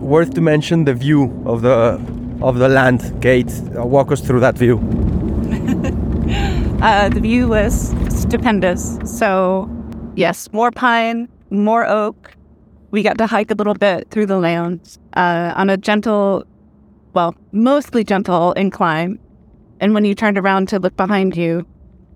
worth 0.01 0.35
to 0.35 0.43
mention 0.43 0.85
the 0.85 0.93
view 0.93 1.43
of 1.47 1.63
the 1.63 1.99
of 2.43 2.59
the 2.59 2.69
land. 2.69 3.01
Cate, 3.23 3.51
uh, 3.75 3.87
walk 3.87 4.13
us 4.13 4.21
through 4.21 4.41
that 4.41 4.59
view. 4.59 4.77
Uh, 6.83 7.09
the 7.09 7.21
view 7.21 7.49
was 7.49 7.95
stupendous. 8.11 8.99
So, 9.05 9.67
yes, 10.15 10.53
more 10.53 10.71
pine, 10.71 11.27
more 11.49 11.87
oak. 11.87 12.37
We 12.91 13.03
got 13.03 13.17
to 13.17 13.27
hike 13.27 13.51
a 13.51 13.55
little 13.55 13.75
bit 13.75 14.11
through 14.11 14.27
the 14.27 14.37
land 14.39 14.99
uh, 15.17 15.55
on 15.57 15.71
a 15.71 15.79
gentle, 15.79 16.45
well, 17.17 17.35
mostly 17.51 18.05
gentle 18.05 18.53
incline. 18.53 19.19
And 19.81 19.95
when 19.95 20.05
you 20.05 20.15
turned 20.15 20.37
around 20.37 20.69
to 20.69 20.79
look 20.79 20.97
behind 20.99 21.35
you, 21.35 21.67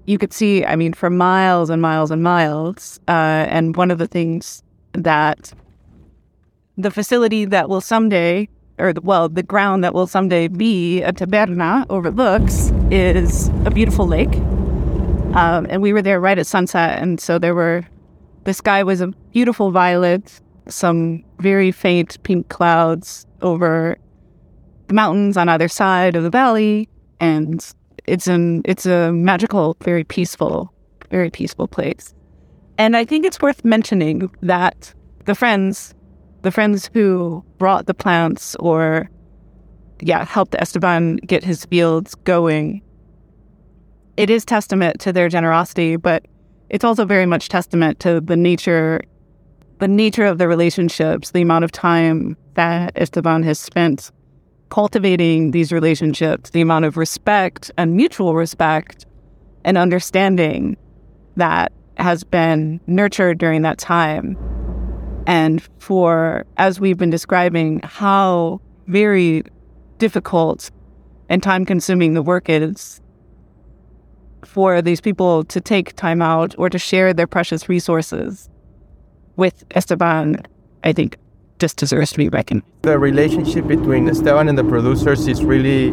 you 0.04 0.18
could 0.18 0.32
see, 0.32 0.62
I 0.62 0.76
mean, 0.76 0.92
for 0.92 1.08
miles 1.08 1.70
and 1.70 1.80
miles 1.80 2.10
and 2.10 2.22
miles. 2.22 3.00
Uh, 3.08 3.48
and 3.48 3.74
one 3.76 3.90
of 3.90 3.96
the 3.96 4.06
things 4.06 4.62
that 4.92 5.54
the 6.76 6.90
facility 6.90 7.46
that 7.46 7.70
will 7.70 7.80
someday, 7.80 8.46
or 8.78 8.92
the, 8.92 9.00
well, 9.00 9.30
the 9.30 9.42
ground 9.42 9.82
that 9.84 9.94
will 9.94 10.06
someday 10.06 10.48
be 10.48 11.02
a 11.02 11.12
taberna 11.12 11.86
overlooks 11.88 12.70
is 12.90 13.48
a 13.64 13.70
beautiful 13.70 14.06
lake. 14.06 14.36
Um, 15.34 15.66
and 15.70 15.80
we 15.80 15.94
were 15.94 16.02
there 16.02 16.20
right 16.20 16.38
at 16.38 16.46
sunset. 16.46 17.02
And 17.02 17.18
so 17.18 17.38
there 17.38 17.54
were, 17.54 17.86
the 18.44 18.52
sky 18.52 18.82
was 18.82 19.00
a 19.00 19.08
beautiful 19.32 19.70
violet, 19.70 20.42
some 20.68 21.24
very 21.38 21.72
faint 21.72 22.22
pink 22.22 22.50
clouds 22.50 23.26
over 23.40 23.96
mountains 24.92 25.36
on 25.36 25.48
either 25.48 25.68
side 25.68 26.16
of 26.16 26.22
the 26.22 26.30
valley. 26.30 26.88
And 27.20 27.64
it's 28.06 28.26
an, 28.26 28.62
it's 28.64 28.86
a 28.86 29.12
magical, 29.12 29.76
very 29.82 30.04
peaceful, 30.04 30.72
very 31.10 31.30
peaceful 31.30 31.68
place. 31.68 32.14
And 32.78 32.96
I 32.96 33.04
think 33.04 33.26
it's 33.26 33.40
worth 33.40 33.64
mentioning 33.64 34.30
that 34.40 34.94
the 35.26 35.34
friends, 35.34 35.94
the 36.42 36.50
friends 36.50 36.90
who 36.94 37.44
brought 37.58 37.86
the 37.86 37.94
plants 37.94 38.56
or, 38.56 39.10
yeah, 40.00 40.24
helped 40.24 40.54
Esteban 40.54 41.16
get 41.16 41.44
his 41.44 41.66
fields 41.66 42.14
going, 42.14 42.80
it 44.16 44.30
is 44.30 44.44
testament 44.44 45.00
to 45.00 45.12
their 45.12 45.28
generosity, 45.28 45.96
but 45.96 46.24
it's 46.70 46.84
also 46.84 47.04
very 47.04 47.26
much 47.26 47.48
testament 47.48 48.00
to 48.00 48.20
the 48.20 48.36
nature, 48.36 49.02
the 49.78 49.88
nature 49.88 50.24
of 50.24 50.38
the 50.38 50.48
relationships, 50.48 51.32
the 51.32 51.42
amount 51.42 51.64
of 51.64 51.72
time 51.72 52.36
that 52.54 52.92
Esteban 52.96 53.42
has 53.42 53.58
spent 53.58 54.10
cultivating 54.70 55.50
these 55.50 55.72
relationships, 55.72 56.50
the 56.50 56.60
amount 56.60 56.84
of 56.84 56.96
respect 56.96 57.70
and 57.76 57.96
mutual 57.96 58.34
respect 58.34 59.04
and 59.64 59.76
understanding 59.76 60.76
that 61.36 61.72
has 61.96 62.24
been 62.24 62.80
nurtured 62.86 63.38
during 63.38 63.62
that 63.62 63.78
time. 63.78 64.36
And 65.26 65.62
for, 65.78 66.44
as 66.56 66.80
we've 66.80 66.96
been 66.96 67.10
describing, 67.10 67.80
how 67.84 68.60
very 68.86 69.42
difficult 69.98 70.70
and 71.28 71.42
time 71.42 71.64
consuming 71.64 72.14
the 72.14 72.22
work 72.22 72.48
is 72.48 73.00
for 74.44 74.80
these 74.82 75.00
people 75.00 75.44
to 75.44 75.60
take 75.60 75.94
time 75.94 76.22
out 76.22 76.54
or 76.58 76.70
to 76.70 76.78
share 76.78 77.12
their 77.12 77.26
precious 77.26 77.68
resources 77.68 78.48
with 79.36 79.64
Esteban, 79.72 80.42
I 80.82 80.92
think 80.92 81.16
just 81.60 81.76
deserves 81.76 82.10
to 82.12 82.18
be 82.18 82.28
recognized. 82.28 82.66
The 82.82 82.98
relationship 82.98 83.66
between 83.66 84.08
Esteban 84.08 84.48
and 84.48 84.58
the 84.58 84.64
producers 84.64 85.28
is 85.28 85.44
really, 85.44 85.88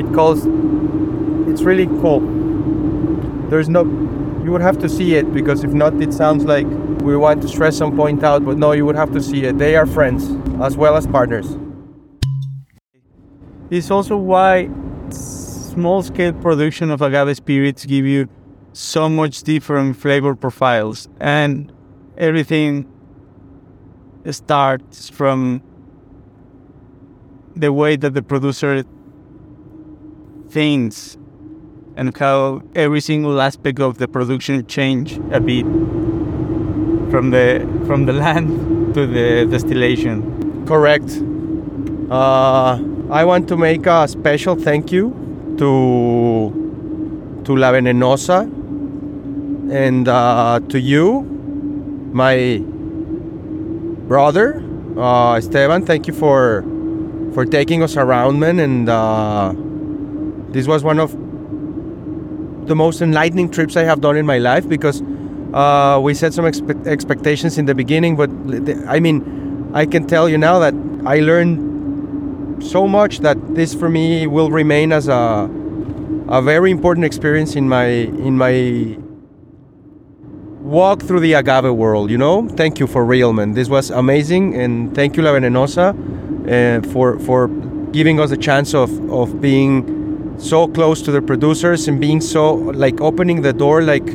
it 0.00 0.12
calls, 0.14 0.46
it's 1.48 1.62
really 1.62 1.86
cool. 2.00 2.20
There's 3.50 3.68
no, 3.68 3.84
you 4.42 4.50
would 4.50 4.62
have 4.62 4.78
to 4.78 4.88
see 4.88 5.14
it 5.14 5.32
because 5.32 5.62
if 5.62 5.72
not, 5.72 5.94
it 6.02 6.12
sounds 6.12 6.44
like 6.44 6.66
we 7.02 7.16
want 7.16 7.42
to 7.42 7.48
stress 7.48 7.76
some 7.76 7.94
point 7.94 8.24
out, 8.24 8.44
but 8.44 8.58
no, 8.58 8.72
you 8.72 8.84
would 8.86 8.96
have 8.96 9.12
to 9.12 9.22
see 9.22 9.44
it. 9.44 9.58
They 9.58 9.76
are 9.76 9.86
friends 9.86 10.30
as 10.60 10.76
well 10.76 10.96
as 10.96 11.06
partners. 11.06 11.56
It's 13.70 13.90
also 13.90 14.16
why 14.16 14.70
small 15.10 16.02
scale 16.02 16.32
production 16.32 16.90
of 16.90 17.02
agave 17.02 17.36
spirits 17.36 17.84
give 17.84 18.06
you 18.06 18.28
so 18.72 19.08
much 19.08 19.42
different 19.42 19.96
flavor 19.96 20.34
profiles 20.34 21.08
and 21.20 21.70
everything 22.16 22.86
starts 24.32 25.08
from 25.10 25.62
the 27.56 27.72
way 27.72 27.96
that 27.96 28.14
the 28.14 28.22
producer 28.22 28.84
thinks 30.48 31.16
and 31.96 32.16
how 32.16 32.62
every 32.74 33.00
single 33.00 33.40
aspect 33.40 33.80
of 33.80 33.98
the 33.98 34.06
production 34.06 34.64
change 34.66 35.18
a 35.32 35.40
bit 35.40 35.64
from 37.10 37.30
the 37.30 37.66
from 37.86 38.06
the 38.06 38.12
land 38.24 38.94
to 38.94 39.06
the 39.06 39.46
distillation 39.46 40.38
Correct. 40.68 41.10
Uh, 42.10 42.78
I 43.10 43.24
want 43.24 43.48
to 43.48 43.56
make 43.56 43.86
a 43.86 44.06
special 44.06 44.54
thank 44.54 44.92
you 44.92 45.16
to 45.56 46.52
to 47.44 47.56
La 47.56 47.72
Venenosa 47.72 48.42
and 49.72 50.06
uh, 50.06 50.60
to 50.68 50.78
you, 50.78 51.22
my 52.12 52.62
brother 54.08 54.64
uh, 54.96 55.34
Esteban. 55.34 55.86
Thank 55.86 56.06
you 56.06 56.12
for 56.12 56.64
for 57.34 57.44
taking 57.44 57.82
us 57.82 57.96
around, 57.96 58.40
man. 58.40 58.58
And 58.58 58.88
uh, 58.88 59.52
this 60.50 60.66
was 60.66 60.82
one 60.82 60.98
of 60.98 61.12
the 62.66 62.74
most 62.74 63.00
enlightening 63.00 63.50
trips 63.50 63.76
I 63.76 63.84
have 63.84 64.00
done 64.00 64.16
in 64.16 64.26
my 64.26 64.38
life 64.38 64.68
because 64.68 65.02
uh, 65.54 66.00
we 66.02 66.14
set 66.14 66.34
some 66.34 66.44
expe- 66.44 66.86
expectations 66.86 67.56
in 67.58 67.66
the 67.66 67.74
beginning, 67.74 68.16
but 68.16 68.30
I 68.86 69.00
mean, 69.00 69.70
I 69.72 69.86
can 69.86 70.06
tell 70.06 70.28
you 70.28 70.36
now 70.36 70.58
that 70.58 70.74
I 71.06 71.20
learned 71.20 72.62
so 72.62 72.88
much 72.88 73.20
that 73.20 73.38
this 73.54 73.74
for 73.74 73.88
me 73.88 74.26
will 74.26 74.50
remain 74.50 74.92
as 74.92 75.08
a 75.08 75.48
a 76.28 76.42
very 76.42 76.70
important 76.70 77.06
experience 77.06 77.56
in 77.56 77.68
my 77.68 77.86
in 77.86 78.36
my 78.36 78.98
walk 80.68 81.02
through 81.02 81.20
the 81.20 81.32
agave 81.32 81.72
world. 81.74 82.10
You 82.10 82.18
know, 82.18 82.46
thank 82.48 82.78
you 82.78 82.86
for 82.86 83.04
real, 83.04 83.32
man. 83.32 83.52
This 83.52 83.68
was 83.68 83.90
amazing, 83.90 84.54
and 84.54 84.94
thank 84.94 85.16
you, 85.16 85.22
La 85.22 85.32
Venenosa, 85.32 85.94
uh, 85.94 86.86
for 86.92 87.18
for 87.20 87.48
giving 87.92 88.20
us 88.20 88.30
a 88.30 88.36
chance 88.36 88.74
of 88.74 88.90
of 89.10 89.40
being 89.40 90.36
so 90.38 90.68
close 90.68 91.02
to 91.02 91.10
the 91.10 91.22
producers 91.22 91.88
and 91.88 92.00
being 92.00 92.20
so 92.20 92.54
like 92.54 93.00
opening 93.00 93.42
the 93.42 93.52
door 93.52 93.82
like 93.82 94.06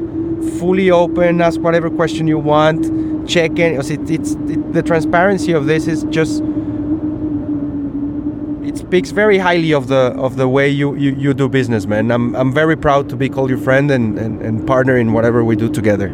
fully 0.58 0.90
open 0.90 1.42
ask 1.42 1.60
whatever 1.60 1.90
question 1.90 2.28
you 2.28 2.38
want 2.38 2.80
check 3.28 3.52
in 3.60 3.74
it's, 3.78 3.90
it's 3.90 4.32
it, 4.32 4.74
the 4.74 4.82
transparency 4.82 5.52
of 5.52 5.66
this 5.66 5.86
is 5.86 6.04
just 6.06 6.42
it 8.64 8.78
speaks 8.78 9.12
very 9.12 9.38
highly 9.38 9.74
of 9.74 9.88
the 9.90 10.14
of 10.16 10.38
the 10.38 10.48
way 10.48 10.70
you, 10.70 10.96
you, 10.96 11.14
you 11.16 11.34
do 11.34 11.50
business 11.50 11.86
man 11.86 12.10
I'm, 12.10 12.34
I'm 12.38 12.54
very 12.54 12.78
proud 12.78 13.10
to 13.10 13.18
be 13.18 13.28
called 13.28 13.50
your 13.50 13.60
friend 13.60 13.92
and, 13.92 14.18
and, 14.18 14.42
and 14.42 14.66
partner 14.66 14.96
in 14.96 15.12
whatever 15.12 15.44
we 15.44 15.58
do 15.58 15.68
together 15.70 16.10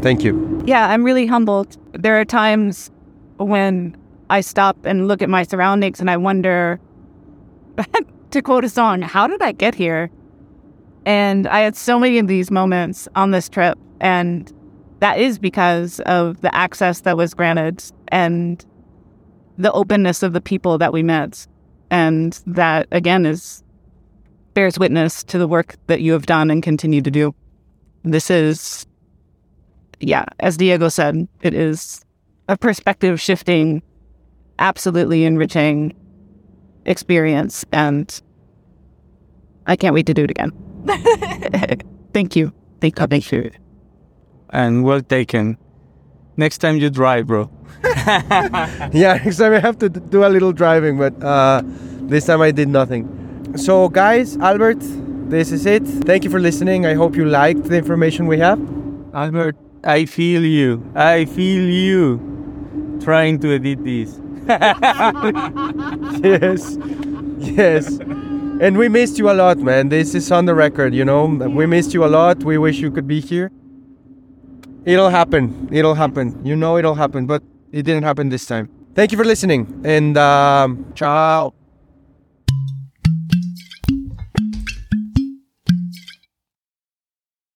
thank 0.00 0.24
you 0.24 0.62
Yeah, 0.68 0.88
I'm 0.88 1.02
really 1.02 1.26
humbled. 1.26 1.78
There 1.94 2.20
are 2.20 2.26
times 2.26 2.90
when 3.38 3.96
I 4.28 4.42
stop 4.42 4.76
and 4.84 5.08
look 5.08 5.22
at 5.22 5.30
my 5.30 5.42
surroundings 5.42 5.98
and 5.98 6.10
I 6.10 6.16
wonder, 6.18 6.78
to 8.30 8.42
quote 8.42 8.64
a 8.64 8.68
song, 8.68 9.00
how 9.00 9.26
did 9.26 9.40
I 9.40 9.52
get 9.52 9.74
here? 9.74 10.10
And 11.06 11.46
I 11.46 11.60
had 11.60 11.74
so 11.74 11.98
many 11.98 12.18
of 12.18 12.26
these 12.26 12.50
moments 12.50 13.08
on 13.14 13.30
this 13.30 13.48
trip. 13.48 13.78
And 14.00 14.52
that 15.00 15.18
is 15.18 15.38
because 15.38 16.00
of 16.00 16.42
the 16.42 16.54
access 16.54 17.00
that 17.00 17.16
was 17.16 17.32
granted 17.32 17.82
and 18.08 18.62
the 19.56 19.72
openness 19.72 20.22
of 20.22 20.34
the 20.34 20.40
people 20.40 20.76
that 20.78 20.92
we 20.92 21.02
met. 21.02 21.46
And 21.90 22.38
that, 22.46 22.88
again, 22.90 23.24
is 23.24 23.62
bears 24.52 24.78
witness 24.78 25.24
to 25.24 25.38
the 25.38 25.48
work 25.48 25.76
that 25.86 26.02
you 26.02 26.12
have 26.12 26.26
done 26.26 26.50
and 26.50 26.62
continue 26.62 27.00
to 27.00 27.10
do. 27.10 27.34
This 28.02 28.30
is 28.30 28.86
yeah, 30.00 30.24
as 30.40 30.56
Diego 30.56 30.88
said, 30.88 31.28
it 31.42 31.54
is 31.54 32.04
a 32.48 32.56
perspective 32.56 33.20
shifting, 33.20 33.82
absolutely 34.58 35.24
enriching 35.24 35.94
experience. 36.84 37.64
And 37.72 38.20
I 39.66 39.76
can't 39.76 39.94
wait 39.94 40.06
to 40.06 40.14
do 40.14 40.24
it 40.24 40.30
again. 40.30 40.52
Thank 42.12 42.36
you. 42.36 42.52
Thank 42.80 42.98
you. 42.98 43.06
Thank 43.06 43.32
you. 43.32 43.50
And 44.50 44.84
well 44.84 45.02
taken. 45.02 45.58
Next 46.36 46.58
time 46.58 46.76
you 46.78 46.88
drive, 46.90 47.26
bro. 47.26 47.50
yeah 48.92 49.20
next 49.22 49.36
time 49.36 49.52
i 49.52 49.58
have 49.60 49.78
to 49.78 49.88
do 49.88 50.24
a 50.24 50.30
little 50.30 50.52
driving 50.52 50.98
but 50.98 51.14
uh, 51.22 51.62
this 52.08 52.26
time 52.26 52.40
i 52.40 52.50
did 52.50 52.68
nothing 52.68 53.06
so 53.56 53.88
guys 53.88 54.36
albert 54.38 54.78
this 55.30 55.52
is 55.52 55.64
it 55.64 55.84
thank 56.08 56.24
you 56.24 56.30
for 56.30 56.40
listening 56.40 56.86
i 56.86 56.94
hope 56.94 57.14
you 57.14 57.24
liked 57.24 57.64
the 57.64 57.76
information 57.76 58.26
we 58.26 58.38
have 58.38 58.58
Albert, 59.14 59.56
I 59.84 60.04
feel 60.06 60.44
you. 60.44 60.90
I 60.94 61.24
feel 61.24 61.68
you. 61.68 62.98
Trying 63.02 63.38
to 63.40 63.54
edit 63.54 63.84
this. 63.84 64.20
yes. 66.22 66.78
Yes. 67.38 67.98
And 68.60 68.76
we 68.76 68.88
missed 68.88 69.18
you 69.18 69.30
a 69.30 69.34
lot 69.34 69.58
man. 69.58 69.88
This 69.88 70.14
is 70.14 70.32
on 70.32 70.46
the 70.46 70.54
record 70.54 70.94
you 70.94 71.04
know? 71.04 71.26
We 71.26 71.66
missed 71.66 71.94
you 71.94 72.04
a 72.04 72.10
lot. 72.10 72.42
We 72.42 72.58
wish 72.58 72.78
you 72.78 72.90
could 72.90 73.06
be 73.06 73.20
here. 73.20 73.52
It'll 74.84 75.10
happen. 75.10 75.68
It'll 75.70 75.94
happen. 75.94 76.44
You 76.44 76.56
know 76.56 76.76
it'll 76.78 76.94
happen 76.94 77.26
but 77.26 77.42
it 77.72 77.82
didn't 77.82 78.04
happen 78.04 78.30
this 78.30 78.46
time. 78.46 78.68
Thank 78.94 79.12
you 79.12 79.18
for 79.18 79.24
listening 79.24 79.82
and 79.84 80.16
um, 80.18 80.92
ciao 80.94 81.57